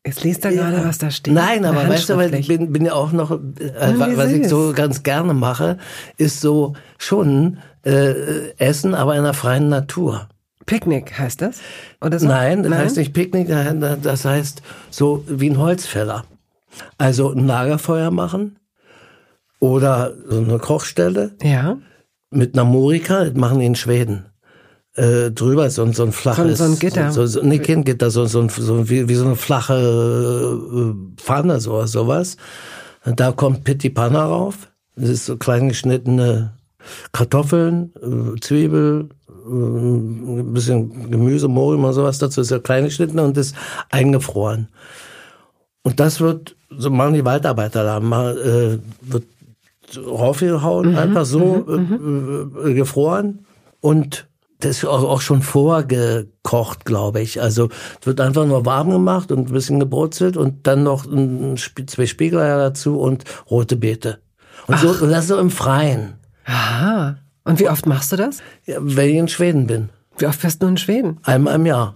jetzt 0.05 0.23
liest 0.25 0.45
er 0.45 0.53
gerade, 0.53 0.85
was 0.85 0.99
da 0.99 1.11
steht. 1.11 1.33
Nein, 1.35 1.65
aber 1.65 1.89
weißt 1.89 2.09
du, 2.11 2.17
weil 2.17 2.35
ich 2.35 2.49
bin, 2.49 2.73
bin 2.73 2.85
ja 2.85 2.93
auch 2.93 3.13
noch, 3.13 3.31
äh, 3.31 3.39
wie 3.39 4.17
was 4.17 4.31
ich 4.33 4.49
so 4.49 4.73
ganz 4.75 5.03
gerne 5.03 5.35
mache, 5.35 5.79
ist 6.17 6.41
so 6.41 6.75
schon 6.99 7.59
äh, 7.85 8.51
Essen, 8.59 8.95
aber 8.95 9.17
in 9.17 9.25
der 9.25 9.35
freien 9.35 9.69
Natur. 9.69 10.29
Picknick 10.67 11.19
heißt 11.19 11.41
das? 11.43 11.61
Oder 12.01 12.19
so? 12.19 12.29
Nein, 12.29 12.63
das 12.63 12.73
heißt 12.73 12.97
nicht 12.97 13.13
Picknick, 13.13 13.49
das 13.49 14.25
heißt 14.25 14.63
so 14.91 15.25
wie 15.27 15.51
ein 15.51 15.59
Holzfäller. 15.59 16.25
Also 16.99 17.33
ein 17.33 17.47
Lagerfeuer 17.47 18.11
machen 18.11 18.59
oder 19.59 20.13
so 20.29 20.39
eine 20.39 20.59
Kochstelle 20.59 21.33
Ja. 21.43 21.79
mit 22.31 22.55
einer 22.55 22.65
Morika, 22.65 23.25
das 23.25 23.35
machen 23.35 23.59
die 23.59 23.67
in 23.67 23.75
Schweden. 23.75 24.27
Äh, 24.95 25.31
drüber 25.31 25.71
so, 25.71 25.83
ein- 25.85 25.93
so 25.93 26.03
ein 26.03 26.13
flaches, 26.13 26.59
so 26.59 26.65
ein 26.65 26.79
Gitter. 26.79 27.13
so, 27.13 27.25
so, 27.27 27.43
nee, 27.43 27.59
kein 27.61 27.85
Gitter, 27.85 28.11
so, 28.11 28.27
so, 28.27 28.41
ein- 28.41 28.49
so 28.49 28.91
wie, 28.91 29.09
wie 29.09 29.15
so 29.15 29.25
eine 29.25 29.37
flache 29.37 29.75
äh, 29.75 30.95
Pfanne, 31.21 31.61
so, 31.61 31.85
sowas. 31.87 32.37
Und 33.05 33.21
da 33.21 33.31
kommt 33.33 33.65
Pitti 33.65 33.89
Panna 33.91 34.25
rauf. 34.27 34.69
Das 34.97 35.09
ist 35.09 35.27
so 35.27 35.37
klein 35.37 35.69
geschnittene 35.69 36.53
Kartoffeln, 37.13 37.93
äh, 38.03 38.41
Zwiebel, 38.41 39.09
äh, 39.29 39.53
ein 39.53 40.53
bisschen 40.53 41.11
Gemüse, 41.11 41.47
Mohrrüben 41.49 41.85
und 41.85 41.93
sowas 41.93 42.19
dazu. 42.19 42.41
ist 42.41 42.51
ja 42.51 42.59
klein 42.59 42.85
geschnitten 42.85 43.19
und 43.21 43.37
ist 43.37 43.55
eingefroren. 43.91 44.69
Und 45.83 46.01
das 46.01 46.21
wird, 46.21 46.57
so 46.69 46.91
machen 46.91 47.15
die 47.15 47.25
Waldarbeiter 47.25 47.85
da, 47.85 48.01
mal, 48.01 48.37
äh, 48.37 48.79
wird 49.11 49.25
raufgehauen, 49.97 50.97
einfach 50.97 51.25
so 51.25 51.65
äh, 51.69 52.71
äh, 52.71 52.75
gefroren 52.75 53.47
und 53.81 54.27
das 54.61 54.79
ist 54.79 54.85
auch, 54.85 55.21
schon 55.21 55.43
vorgekocht, 55.43 56.85
glaube 56.85 57.21
ich. 57.21 57.41
Also 57.41 57.69
es 58.01 58.07
wird 58.07 58.21
einfach 58.21 58.47
nur 58.47 58.65
warm 58.65 58.91
gemacht 58.91 59.33
und 59.33 59.49
ein 59.49 59.53
bisschen 59.53 59.81
gebrutzelt 59.81 60.37
und 60.37 60.67
dann 60.67 60.83
noch 60.83 61.07
ein, 61.07 61.57
zwei 61.57 62.07
Spiegeleier 62.07 62.59
dazu 62.59 63.01
und 63.01 63.25
rote 63.51 63.77
Beete. 63.77 64.19
Und, 64.67 64.79
so, 64.79 64.91
und 64.91 65.11
das 65.11 65.27
so 65.27 65.39
im 65.39 65.51
Freien, 65.51 66.21
Aha. 66.45 67.17
Und 67.45 67.61
wie 67.61 67.69
oft 67.69 67.87
machst 67.87 68.13
du 68.13 68.17
das? 68.17 68.39
ja, 68.67 68.77
wenn 68.81 69.09
ich 69.09 69.17
in 69.17 69.29
Schweden 69.29 69.67
bin. 69.67 69.91
Wie 70.19 70.27
oft 70.27 70.41
fährst 70.41 70.63
du 70.63 70.67
in 70.67 70.77
Schweden? 70.77 71.19
Einmal 71.23 71.55
im 71.55 71.67
Jahr. 71.67 71.95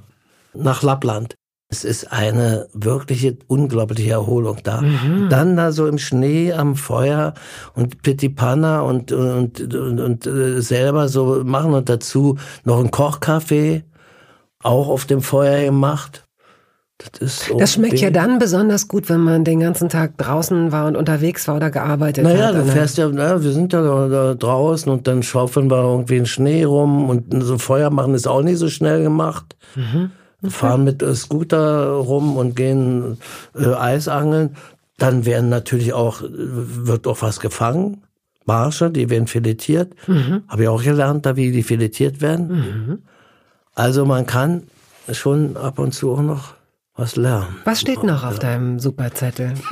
Nach 0.55 0.83
Lappland. 0.83 1.35
Es 1.75 1.83
ist 1.85 2.13
eine 2.13 2.69
wirkliche 2.73 3.37
unglaubliche 3.49 4.13
Erholung 4.13 4.59
da. 4.63 4.81
Dann 5.29 5.57
da 5.57 5.73
so 5.73 5.89
im 5.89 5.99
Schnee 5.99 6.53
am 6.53 6.77
Feuer 6.77 7.35
und 7.75 8.01
Pitipanna 8.03 8.81
und, 8.83 9.11
und, 9.11 9.61
und, 9.75 9.99
und 10.01 10.27
äh, 10.27 10.61
selber 10.63 11.09
so 11.09 11.43
machen 11.45 11.75
und 11.75 11.89
dazu 11.89 12.39
noch 12.65 12.79
einen 12.79 12.93
Kochkaffee, 12.93 13.83
auch 14.63 14.87
auf 14.89 15.05
dem 15.07 15.21
Feuer 15.21 15.65
gemacht. 15.65 16.23
Das 17.19 17.51
Das 17.59 17.73
schmeckt 17.73 17.99
ja 17.99 18.11
dann 18.11 18.39
besonders 18.39 18.87
gut, 18.87 19.09
wenn 19.09 19.21
man 19.21 19.43
den 19.43 19.59
ganzen 19.59 19.89
Tag 19.89 20.17
draußen 20.17 20.71
war 20.71 20.87
und 20.87 20.97
unterwegs 20.97 21.49
war 21.49 21.57
oder 21.57 21.73
gearbeitet 21.73 22.23
Naja, 22.23 22.47
hat. 22.47 22.55
du 22.55 22.61
Und 22.61 22.67
dann- 22.69 22.77
fährst 22.77 22.99
ja, 22.99 23.11
na, 23.13 23.43
wir 23.43 23.51
sind 23.51 23.73
ja 23.73 23.83
da, 23.83 24.09
da 24.09 24.35
draußen 24.35 24.93
und 24.93 25.09
dann 25.09 25.25
schaufeln 25.25 25.69
wir 25.69 25.83
irgendwie 25.83 26.19
in 26.19 26.27
Schnee 26.27 26.63
rum 26.63 27.11
und 27.11 27.35
so 27.43 27.59
Feuer 27.59 27.91
machen 27.91 28.15
ist 28.15 28.29
auch 28.29 28.43
nicht 28.43 28.59
so 28.59 28.69
schnell 28.69 29.03
gemacht. 29.03 29.57
Fahren 30.51 30.85
mit 30.85 31.03
äh, 31.03 31.15
Scooter 31.15 31.87
rum 31.93 32.37
und 32.37 32.57
gehen 32.57 33.19
äh, 33.55 33.75
Eisangeln. 33.75 34.57
Dann 34.99 35.25
werden 35.25 35.49
natürlich 35.49 35.93
auch, 35.93 36.23
äh, 36.23 36.29
wird 36.31 37.07
auch 37.07 37.23
was 37.23 37.41
gefangen. 37.41 38.03
Barsche, 38.47 38.91
die 38.91 39.09
werden 39.09 39.27
filetiert. 39.27 39.95
Habe 40.49 40.65
ich 40.65 40.69
auch 40.69 40.83
gelernt, 40.83 41.25
da 41.25 41.35
wie 41.35 41.51
die 41.51 41.63
filetiert 41.63 42.21
werden. 42.21 43.01
Also 43.75 44.05
man 44.05 44.27
kann 44.27 44.65
schon 45.11 45.57
ab 45.57 45.79
und 45.79 45.93
zu 45.95 46.13
auch 46.13 46.21
noch 46.21 46.53
was 46.95 47.17
lernen. 47.17 47.57
Was 47.65 47.81
steht 47.81 48.03
noch 48.03 48.23
auf 48.23 48.39
deinem 48.39 48.81
Superzettel? 48.81 49.55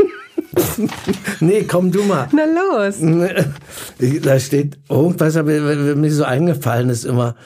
Nee, 1.41 1.65
komm 1.65 1.91
du 1.91 2.03
mal. 2.03 2.29
Na 2.33 2.45
los. 2.45 2.97
Da 4.23 4.39
steht 4.39 4.79
irgendwas, 4.89 5.37
aber 5.37 5.51
mir 5.95 6.13
so 6.13 6.25
eingefallen 6.25 6.91
ist 6.91 7.05
immer. 7.05 7.37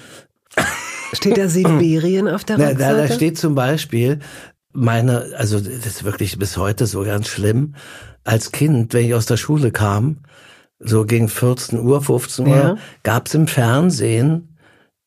Steht 1.13 1.37
da 1.39 1.49
Sibirien 1.49 2.29
auf 2.29 2.45
der 2.45 2.59
Na, 2.59 2.69
Rückseite? 2.69 2.97
da, 3.03 3.07
da 3.07 3.15
steht 3.15 3.39
zum 3.39 3.55
Beispiel 3.55 4.19
meine, 4.73 5.27
also 5.37 5.59
das 5.59 5.87
ist 5.87 6.05
wirklich 6.05 6.39
bis 6.39 6.57
heute 6.57 6.87
so 6.87 7.03
ganz 7.05 7.29
schlimm. 7.29 7.75
Als 8.25 8.53
Kind, 8.53 8.93
wenn 8.93 9.07
ich 9.07 9.15
aus 9.15 9.27
der 9.27 9.37
Schule 9.37 9.71
kam, 9.71 10.19
so 10.79 11.05
gegen 11.07 11.29
14 11.29 11.81
Uhr, 11.81 12.03
15 12.03 12.47
Uhr, 12.47 12.57
Ja. 12.57 12.77
gab's 13.03 13.35
im 13.35 13.47
Fernsehen 13.47 14.57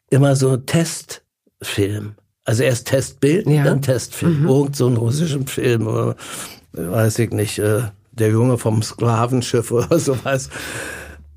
immer 0.10 0.36
so 0.36 0.58
Testfilm. 0.58 2.16
Also 2.45 2.64
erst 2.64 2.88
Testbild, 2.88 3.47
Ja. 3.47 3.64
dann 3.64 3.82
Testfilm. 3.82 4.47
Irgend 4.47 4.76
so 4.76 4.88
einen 4.88 4.97
russischen 4.97 5.45
Film 5.47 5.86
oder 5.88 6.16
weiß 6.74 7.20
ich 7.20 7.32
nicht, 7.32 7.60
äh, 7.60 7.82
der 8.12 8.30
Junge 8.30 8.58
vom 8.58 8.82
Sklavenschiff 8.82 9.72
oder 9.72 10.00
sowas. 10.00 10.50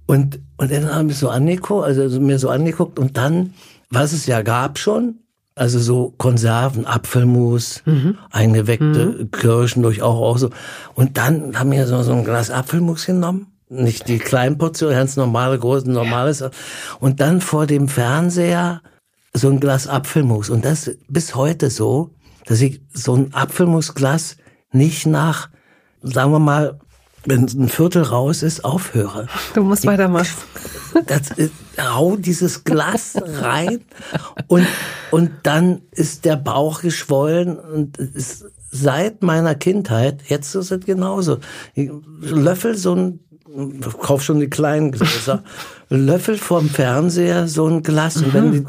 Und, 0.06 0.40
und 0.56 0.70
dann 0.72 0.92
haben 0.94 1.08
wir 1.08 1.14
so 1.14 1.28
angeguckt, 1.28 1.84
also 1.84 2.20
mir 2.20 2.38
so 2.38 2.48
angeguckt 2.48 2.98
und 2.98 3.16
dann, 3.16 3.52
was 3.92 4.12
es 4.12 4.26
ja 4.26 4.42
gab 4.42 4.78
schon, 4.78 5.18
also 5.54 5.78
so 5.78 6.14
Konserven, 6.16 6.86
Apfelmus, 6.86 7.82
eingeweckte 8.30 9.28
Kirschen 9.30 9.82
durch 9.82 10.02
auch, 10.02 10.20
auch 10.20 10.38
so. 10.38 10.50
Und 10.94 11.18
dann 11.18 11.58
haben 11.58 11.70
wir 11.70 11.86
so, 11.86 12.02
so 12.02 12.12
ein 12.12 12.24
Glas 12.24 12.50
Apfelmus 12.50 13.04
genommen. 13.04 13.48
Nicht 13.68 14.08
die 14.08 14.18
kleinen 14.18 14.58
Portionen, 14.58 14.96
ganz 14.96 15.16
normale, 15.16 15.58
große, 15.58 15.90
normales. 15.90 16.42
Und 17.00 17.20
dann 17.20 17.40
vor 17.40 17.66
dem 17.66 17.88
Fernseher 17.88 18.82
so 19.34 19.50
ein 19.50 19.60
Glas 19.60 19.86
Apfelmus. 19.86 20.48
Und 20.48 20.64
das 20.64 20.90
bis 21.08 21.34
heute 21.34 21.70
so, 21.70 22.14
dass 22.46 22.60
ich 22.60 22.80
so 22.92 23.14
ein 23.14 23.34
Apfelmusglas 23.34 24.36
nicht 24.72 25.06
nach, 25.06 25.50
sagen 26.02 26.32
wir 26.32 26.38
mal, 26.38 26.80
wenn 27.24 27.44
ein 27.44 27.68
Viertel 27.68 28.02
raus 28.02 28.42
ist, 28.42 28.64
aufhöre. 28.64 29.28
Du 29.54 29.62
musst 29.62 29.86
weitermachen. 29.86 30.28
Das 31.06 31.30
ist, 31.30 31.54
hau 31.80 32.16
dieses 32.16 32.64
Glas 32.64 33.16
rein 33.40 33.80
und, 34.46 34.66
und 35.10 35.30
dann 35.42 35.80
ist 35.90 36.26
der 36.26 36.36
Bauch 36.36 36.82
geschwollen 36.82 37.58
und 37.58 37.96
ist 37.96 38.44
seit 38.70 39.22
meiner 39.22 39.54
Kindheit, 39.54 40.20
jetzt 40.26 40.54
ist 40.54 40.70
es 40.70 40.84
genauso. 40.84 41.38
Ich 41.74 41.90
löffel 42.20 42.76
so 42.76 42.94
ein, 42.94 43.20
kauf 44.00 44.22
schon 44.22 44.40
die 44.40 44.50
kleinen 44.50 44.92
Gläser, 44.92 45.44
löffel 45.88 46.36
vorm 46.36 46.68
Fernseher 46.68 47.48
so 47.48 47.66
ein 47.66 47.82
Glas 47.82 48.18
und 48.18 48.34
wenn 48.34 48.52
die, 48.52 48.66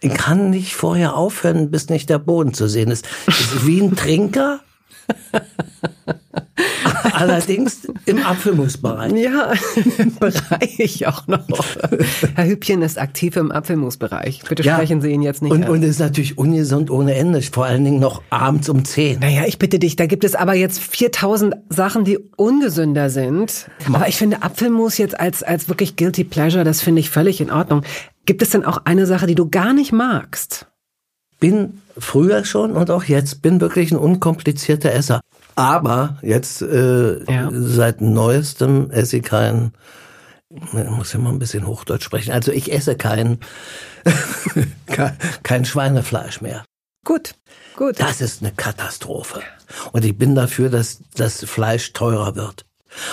ich 0.00 0.14
kann 0.14 0.50
nicht 0.50 0.76
vorher 0.76 1.16
aufhören, 1.16 1.72
bis 1.72 1.88
nicht 1.88 2.08
der 2.10 2.20
Boden 2.20 2.54
zu 2.54 2.68
sehen 2.68 2.92
ist. 2.92 3.08
ist 3.26 3.66
wie 3.66 3.80
ein 3.80 3.96
Trinker. 3.96 4.60
Allerdings 7.18 7.88
im 8.06 8.24
Apfelmusbereich. 8.24 9.12
Ja, 9.12 9.52
im 9.98 10.14
Bereich 10.16 11.06
auch 11.06 11.26
noch. 11.26 11.64
Herr 12.34 12.46
Hübchen 12.46 12.82
ist 12.82 12.98
aktiv 12.98 13.36
im 13.36 13.52
Apfelmusbereich. 13.52 14.42
Bitte 14.48 14.62
sprechen 14.62 15.00
Sie 15.00 15.10
ihn 15.10 15.22
jetzt 15.22 15.42
nicht 15.42 15.52
und, 15.52 15.64
an. 15.64 15.70
und 15.70 15.82
es 15.82 15.90
ist 15.90 16.00
natürlich 16.00 16.38
ungesund 16.38 16.90
ohne 16.90 17.14
Ende. 17.14 17.42
Vor 17.42 17.64
allen 17.66 17.84
Dingen 17.84 18.00
noch 18.00 18.22
abends 18.30 18.68
um 18.68 18.84
10. 18.84 19.20
Naja, 19.20 19.42
ich 19.46 19.58
bitte 19.58 19.78
dich, 19.78 19.96
da 19.96 20.06
gibt 20.06 20.24
es 20.24 20.34
aber 20.34 20.54
jetzt 20.54 20.80
4000 20.80 21.56
Sachen, 21.68 22.04
die 22.04 22.18
ungesünder 22.36 23.10
sind. 23.10 23.66
Aber 23.92 24.08
ich 24.08 24.16
finde 24.16 24.42
Apfelmus 24.42 24.98
jetzt 24.98 25.18
als, 25.18 25.42
als 25.42 25.68
wirklich 25.68 25.96
guilty 25.96 26.24
pleasure, 26.24 26.64
das 26.64 26.80
finde 26.80 27.00
ich 27.00 27.10
völlig 27.10 27.40
in 27.40 27.50
Ordnung. 27.50 27.82
Gibt 28.26 28.42
es 28.42 28.50
denn 28.50 28.64
auch 28.64 28.82
eine 28.84 29.06
Sache, 29.06 29.26
die 29.26 29.34
du 29.34 29.48
gar 29.48 29.72
nicht 29.72 29.92
magst? 29.92 30.66
Bin 31.40 31.80
früher 31.96 32.44
schon 32.44 32.72
und 32.72 32.90
auch 32.90 33.04
jetzt 33.04 33.42
bin 33.42 33.60
wirklich 33.60 33.92
ein 33.92 33.96
unkomplizierter 33.96 34.92
Esser. 34.92 35.20
Aber 35.58 36.18
jetzt 36.22 36.62
äh, 36.62 37.24
Ja. 37.30 37.50
seit 37.52 38.00
neuestem 38.00 38.90
esse 38.92 39.16
ich 39.16 39.24
kein, 39.24 39.72
ich 40.50 40.72
muss 40.90 41.12
ja 41.12 41.18
mal 41.18 41.30
ein 41.30 41.40
bisschen 41.40 41.66
Hochdeutsch 41.66 42.04
sprechen. 42.04 42.30
Also 42.32 42.52
ich 42.52 42.72
esse 42.72 42.94
kein, 42.96 43.38
kein, 44.86 45.16
kein 45.42 45.64
Schweinefleisch 45.64 46.40
mehr. 46.40 46.64
Gut, 47.04 47.34
gut. 47.76 47.98
Das 47.98 48.20
ist 48.20 48.42
eine 48.42 48.52
Katastrophe. 48.52 49.40
Und 49.92 50.04
ich 50.04 50.16
bin 50.16 50.34
dafür, 50.34 50.68
dass 50.70 51.00
das 51.16 51.44
Fleisch 51.44 51.92
teurer 51.92 52.36
wird. 52.36 52.64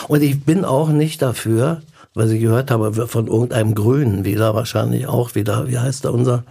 Und 0.07 0.21
ich 0.21 0.43
bin 0.45 0.65
auch 0.65 0.89
nicht 0.89 1.21
dafür, 1.21 1.81
was 2.13 2.29
ich 2.29 2.41
gehört 2.41 2.69
habe, 2.71 3.07
von 3.07 3.27
irgendeinem 3.27 3.73
Grünen 3.73 4.23
wieder, 4.23 4.53
wahrscheinlich 4.53 5.07
auch 5.07 5.33
wieder, 5.35 5.67
wie 5.67 5.79
heißt 5.79 6.05
da 6.05 6.09
unser, 6.11 6.43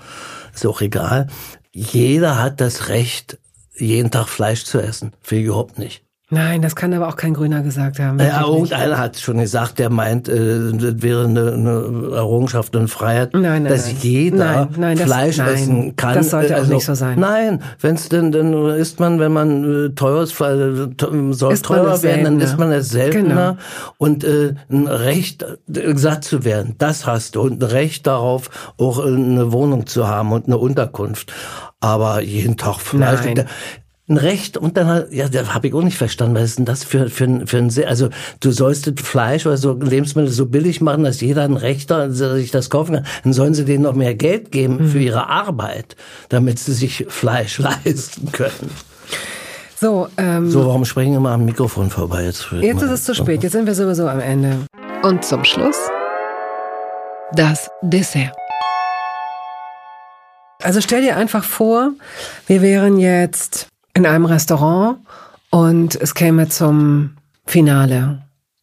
ist 0.54 0.66
auch 0.66 0.80
egal. 0.80 1.28
Jeder 1.72 2.42
hat 2.42 2.60
das 2.60 2.88
Recht, 2.88 3.38
jeden 3.76 4.10
Tag 4.10 4.28
Fleisch 4.28 4.64
zu 4.64 4.80
essen. 4.80 5.12
Ich 5.24 5.32
überhaupt 5.32 5.78
nicht. 5.78 6.03
Nein, 6.30 6.62
das 6.62 6.74
kann 6.74 6.94
aber 6.94 7.08
auch 7.08 7.16
kein 7.16 7.34
Grüner 7.34 7.62
gesagt 7.62 7.98
haben. 7.98 8.18
Ja, 8.18 8.40
nicht. 8.40 8.48
irgendeiner 8.48 8.96
hat 8.98 9.18
schon 9.18 9.36
gesagt, 9.38 9.78
der 9.78 9.90
meint, 9.90 10.26
äh, 10.26 10.72
das 10.72 11.02
wäre 11.02 11.24
eine, 11.26 11.52
eine 11.52 12.16
Errungenschaft 12.16 12.74
und 12.76 12.88
Freiheit, 12.88 13.34
Nein, 13.34 13.42
nein, 13.42 13.64
dass 13.66 13.86
nein. 13.86 13.96
jeder 14.00 14.68
Nein, 14.74 14.96
das- 14.96 15.06
Fleisch 15.06 15.36
nein, 15.36 15.48
essen 15.54 15.96
kann. 15.96 16.14
das 16.14 16.30
sollte 16.30 16.54
Äh, 16.54 16.60
auch 16.62 16.66
nicht 16.66 16.84
so 16.86 16.94
sein. 16.94 17.20
Nein, 17.20 17.62
wenn 17.80 17.94
es 17.94 18.08
denn, 18.08 18.32
dann 18.32 18.54
isst 18.70 19.00
man, 19.00 19.20
wenn 19.20 19.32
man 19.32 19.64
äh, 19.86 19.90
teures 19.90 20.30
äh, 20.40 20.88
soll 21.32 21.52
Isst 21.52 21.66
teurer 21.66 22.02
werden, 22.02 22.24
dann 22.24 22.40
isst 22.40 22.58
man 22.58 22.72
es 22.72 22.88
seltener 22.88 23.52
Genau. 23.52 23.56
und 23.98 24.24
äh, 24.24 24.54
ein 24.70 24.86
Recht, 24.86 25.42
äh, 25.42 25.94
satt 25.94 26.24
zu 26.24 26.42
werden, 26.44 26.74
das 26.78 27.06
hast 27.06 27.36
du 27.36 27.42
und 27.42 27.62
ein 27.62 27.68
Recht 27.68 28.06
darauf, 28.06 28.72
auch 28.78 28.98
äh, 29.04 29.08
eine 29.08 29.52
Wohnung 29.52 29.86
zu 29.86 30.08
haben 30.08 30.32
und 30.32 30.46
eine 30.46 30.56
Unterkunft. 30.56 31.32
Aber 31.80 32.22
jeden 32.22 32.56
Tag 32.56 32.80
Fleisch. 32.80 33.20
Nein. 33.26 33.44
Ein 34.06 34.18
Recht 34.18 34.58
und 34.58 34.76
dann 34.76 34.86
halt, 34.86 35.12
ja, 35.14 35.30
da 35.30 35.54
habe 35.54 35.66
ich 35.68 35.72
auch 35.72 35.80
nicht 35.82 35.96
verstanden, 35.96 36.34
was 36.36 36.42
ist 36.42 36.58
denn 36.58 36.66
das 36.66 36.84
für, 36.84 37.08
für, 37.08 37.24
ein- 37.24 37.46
für 37.46 37.56
ein, 37.56 37.70
also 37.86 38.10
du 38.40 38.50
sollst 38.50 38.86
das 38.86 38.94
Fleisch 39.02 39.46
oder 39.46 39.56
so 39.56 39.72
Lebensmittel 39.72 40.30
so 40.30 40.44
billig 40.44 40.82
machen, 40.82 41.04
dass 41.04 41.22
jeder 41.22 41.42
ein 41.44 41.56
Recht 41.56 41.90
hat, 41.90 42.10
dass 42.10 42.20
er 42.20 42.34
sich 42.34 42.50
das 42.50 42.68
kaufen 42.68 42.96
kann. 42.96 43.06
Dann 43.22 43.32
sollen 43.32 43.54
sie 43.54 43.64
denen 43.64 43.82
noch 43.84 43.94
mehr 43.94 44.14
Geld 44.14 44.52
geben 44.52 44.88
für 44.90 44.98
ihre 44.98 45.30
Arbeit, 45.30 45.96
damit 46.28 46.58
sie 46.58 46.74
sich 46.74 47.06
Fleisch 47.08 47.58
leisten 47.84 48.30
können. 48.30 48.70
So, 49.80 50.08
ähm, 50.18 50.50
So, 50.50 50.66
warum 50.66 50.84
sprechen 50.84 51.14
immer 51.14 51.30
am 51.30 51.46
Mikrofon 51.46 51.88
vorbei? 51.88 52.24
Jetzt, 52.24 52.46
jetzt 52.60 52.82
ist 52.82 52.90
es 52.90 53.04
zu 53.04 53.14
spät. 53.14 53.42
Jetzt 53.42 53.52
sind 53.52 53.64
wir 53.66 53.74
sowieso 53.74 54.06
am 54.06 54.20
Ende. 54.20 54.66
Und 55.02 55.24
zum 55.24 55.44
Schluss 55.44 55.76
das 57.32 57.70
Dessert. 57.80 58.32
Also 60.62 60.80
stell 60.80 61.00
dir 61.02 61.16
einfach 61.16 61.44
vor, 61.44 61.92
wir 62.46 62.62
wären 62.62 62.98
jetzt 62.98 63.68
in 63.94 64.06
einem 64.06 64.24
Restaurant 64.24 64.98
und 65.50 65.94
es 65.96 66.14
käme 66.14 66.48
zum 66.48 67.16
Finale. 67.46 68.22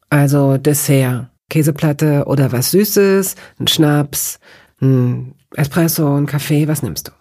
Also 0.10 0.58
Dessert, 0.58 1.28
Käseplatte 1.50 2.26
oder 2.26 2.52
was 2.52 2.72
Süßes, 2.72 3.36
ein 3.60 3.68
Schnaps, 3.68 4.40
ein 4.82 5.36
Espresso, 5.56 6.16
ein 6.18 6.26
Kaffee. 6.26 6.68
Was 6.68 6.84
nimmst 6.84 7.08
du? 7.08 7.12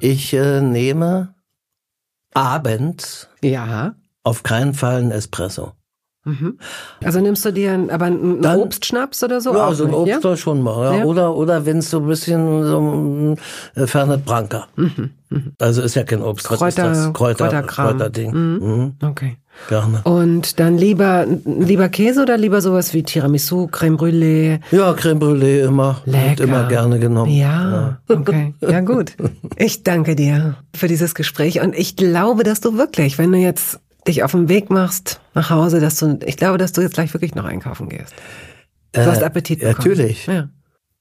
Ich 0.00 0.32
äh, 0.32 0.60
nehme 0.60 1.34
abends 2.34 3.28
Ja. 3.42 3.94
auf 4.22 4.42
keinen 4.42 4.74
Fall 4.74 5.02
ein 5.02 5.10
Espresso. 5.10 5.72
Mhm. 6.28 6.58
Also 7.02 7.20
nimmst 7.20 7.44
du 7.44 7.52
dir 7.52 7.78
aber 7.90 8.04
einen 8.06 8.42
Dann- 8.42 8.60
Obstschnaps 8.60 9.22
oder 9.24 9.40
so? 9.40 9.54
Ja, 9.54 9.66
also 9.66 9.84
ein 9.86 9.94
Obst 9.94 10.24
ja? 10.24 10.36
schon 10.36 10.62
mal. 10.62 10.92
Ja? 10.92 10.98
Ja. 11.00 11.04
Oder, 11.04 11.34
oder 11.36 11.64
wenn 11.66 11.78
es 11.78 11.90
so 11.90 11.98
ein 12.00 12.06
bisschen 12.06 12.64
so 12.64 12.78
ein 12.80 13.36
äh, 13.74 13.86
Fernet 13.86 14.24
Branca. 14.24 14.66
Also 15.58 15.82
ist 15.82 15.94
ja 15.94 16.04
kein 16.04 16.22
Obst. 16.22 16.50
Was 16.50 16.54
ist 16.54 16.60
Mhm, 16.60 16.66
Kräuter- 16.82 16.88
das? 16.88 17.12
Kräuter, 17.12 17.44
Kräuterkram. 17.44 17.88
Kräuterding. 17.90 18.30
Mhm. 18.32 18.92
Okay. 19.02 19.36
Gerne. 19.68 20.02
Und 20.04 20.60
dann 20.60 20.78
lieber, 20.78 21.26
lieber 21.44 21.88
Käse 21.88 22.22
oder 22.22 22.36
lieber 22.36 22.60
sowas 22.60 22.94
wie 22.94 23.02
Tiramisu, 23.02 23.66
Creme 23.66 23.96
Brûlée? 23.96 24.60
Ja, 24.70 24.92
Creme 24.92 25.18
Brûlée 25.18 25.64
immer. 25.64 26.00
Wird 26.04 26.14
Lecker. 26.38 26.44
immer 26.44 26.68
gerne 26.68 27.00
genommen. 27.00 27.32
Ja, 27.32 27.98
okay. 28.08 28.54
Ja, 28.60 28.80
gut. 28.80 29.12
Ich 29.56 29.82
danke 29.82 30.14
dir 30.14 30.54
für 30.76 30.86
dieses 30.86 31.16
Gespräch 31.16 31.60
und 31.60 31.74
ich 31.76 31.96
glaube, 31.96 32.44
dass 32.44 32.60
du 32.60 32.78
wirklich, 32.78 33.18
wenn 33.18 33.32
du 33.32 33.38
jetzt 33.38 33.80
dich 34.08 34.22
auf 34.24 34.32
den 34.32 34.48
Weg 34.48 34.70
machst 34.70 35.20
nach 35.34 35.50
Hause, 35.50 35.80
dass 35.80 35.98
du, 35.98 36.18
ich 36.24 36.36
glaube, 36.36 36.58
dass 36.58 36.72
du 36.72 36.80
jetzt 36.80 36.94
gleich 36.94 37.12
wirklich 37.14 37.34
noch 37.34 37.44
einkaufen 37.44 37.88
gehst. 37.88 38.14
Du 38.92 39.04
hast 39.04 39.22
Appetit 39.22 39.60
bekommen. 39.60 39.74
Äh, 39.74 39.78
Natürlich. 39.78 40.26
Ja. 40.26 40.48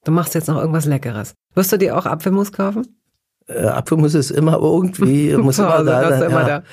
Du 0.03 0.12
machst 0.12 0.36
jetzt 0.36 0.47
noch 0.47 0.58
irgendwas 0.58 0.86
Leckeres. 0.86 1.34
Wirst 1.55 1.72
du 1.72 1.78
dir 1.78 1.97
auch 1.97 2.05
Apfelmus 2.05 2.51
kaufen? 2.51 2.88
Äh, 3.47 3.66
Apfelmus 3.66 4.14
ist 4.14 4.32
immer 4.32 4.60
irgendwie, 4.60 5.36
muss 5.38 5.55
Zu 5.55 5.64
immer 5.64 5.78
Hause, 5.80 5.86
da 5.86 6.01
ist 6.01 6.20
sein. 6.20 6.30
immer 6.30 6.47
ja. 6.47 6.60
da. 6.60 6.64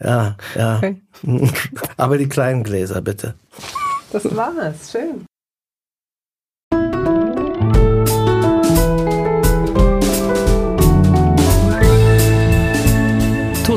Ja, 0.00 0.36
ja. 0.54 0.76
Okay. 0.76 1.02
Aber 1.96 2.18
die 2.18 2.28
kleinen 2.28 2.62
Gläser, 2.62 3.00
bitte. 3.00 3.34
Das 4.12 4.24
war's. 4.36 4.92
Schön. 4.92 5.26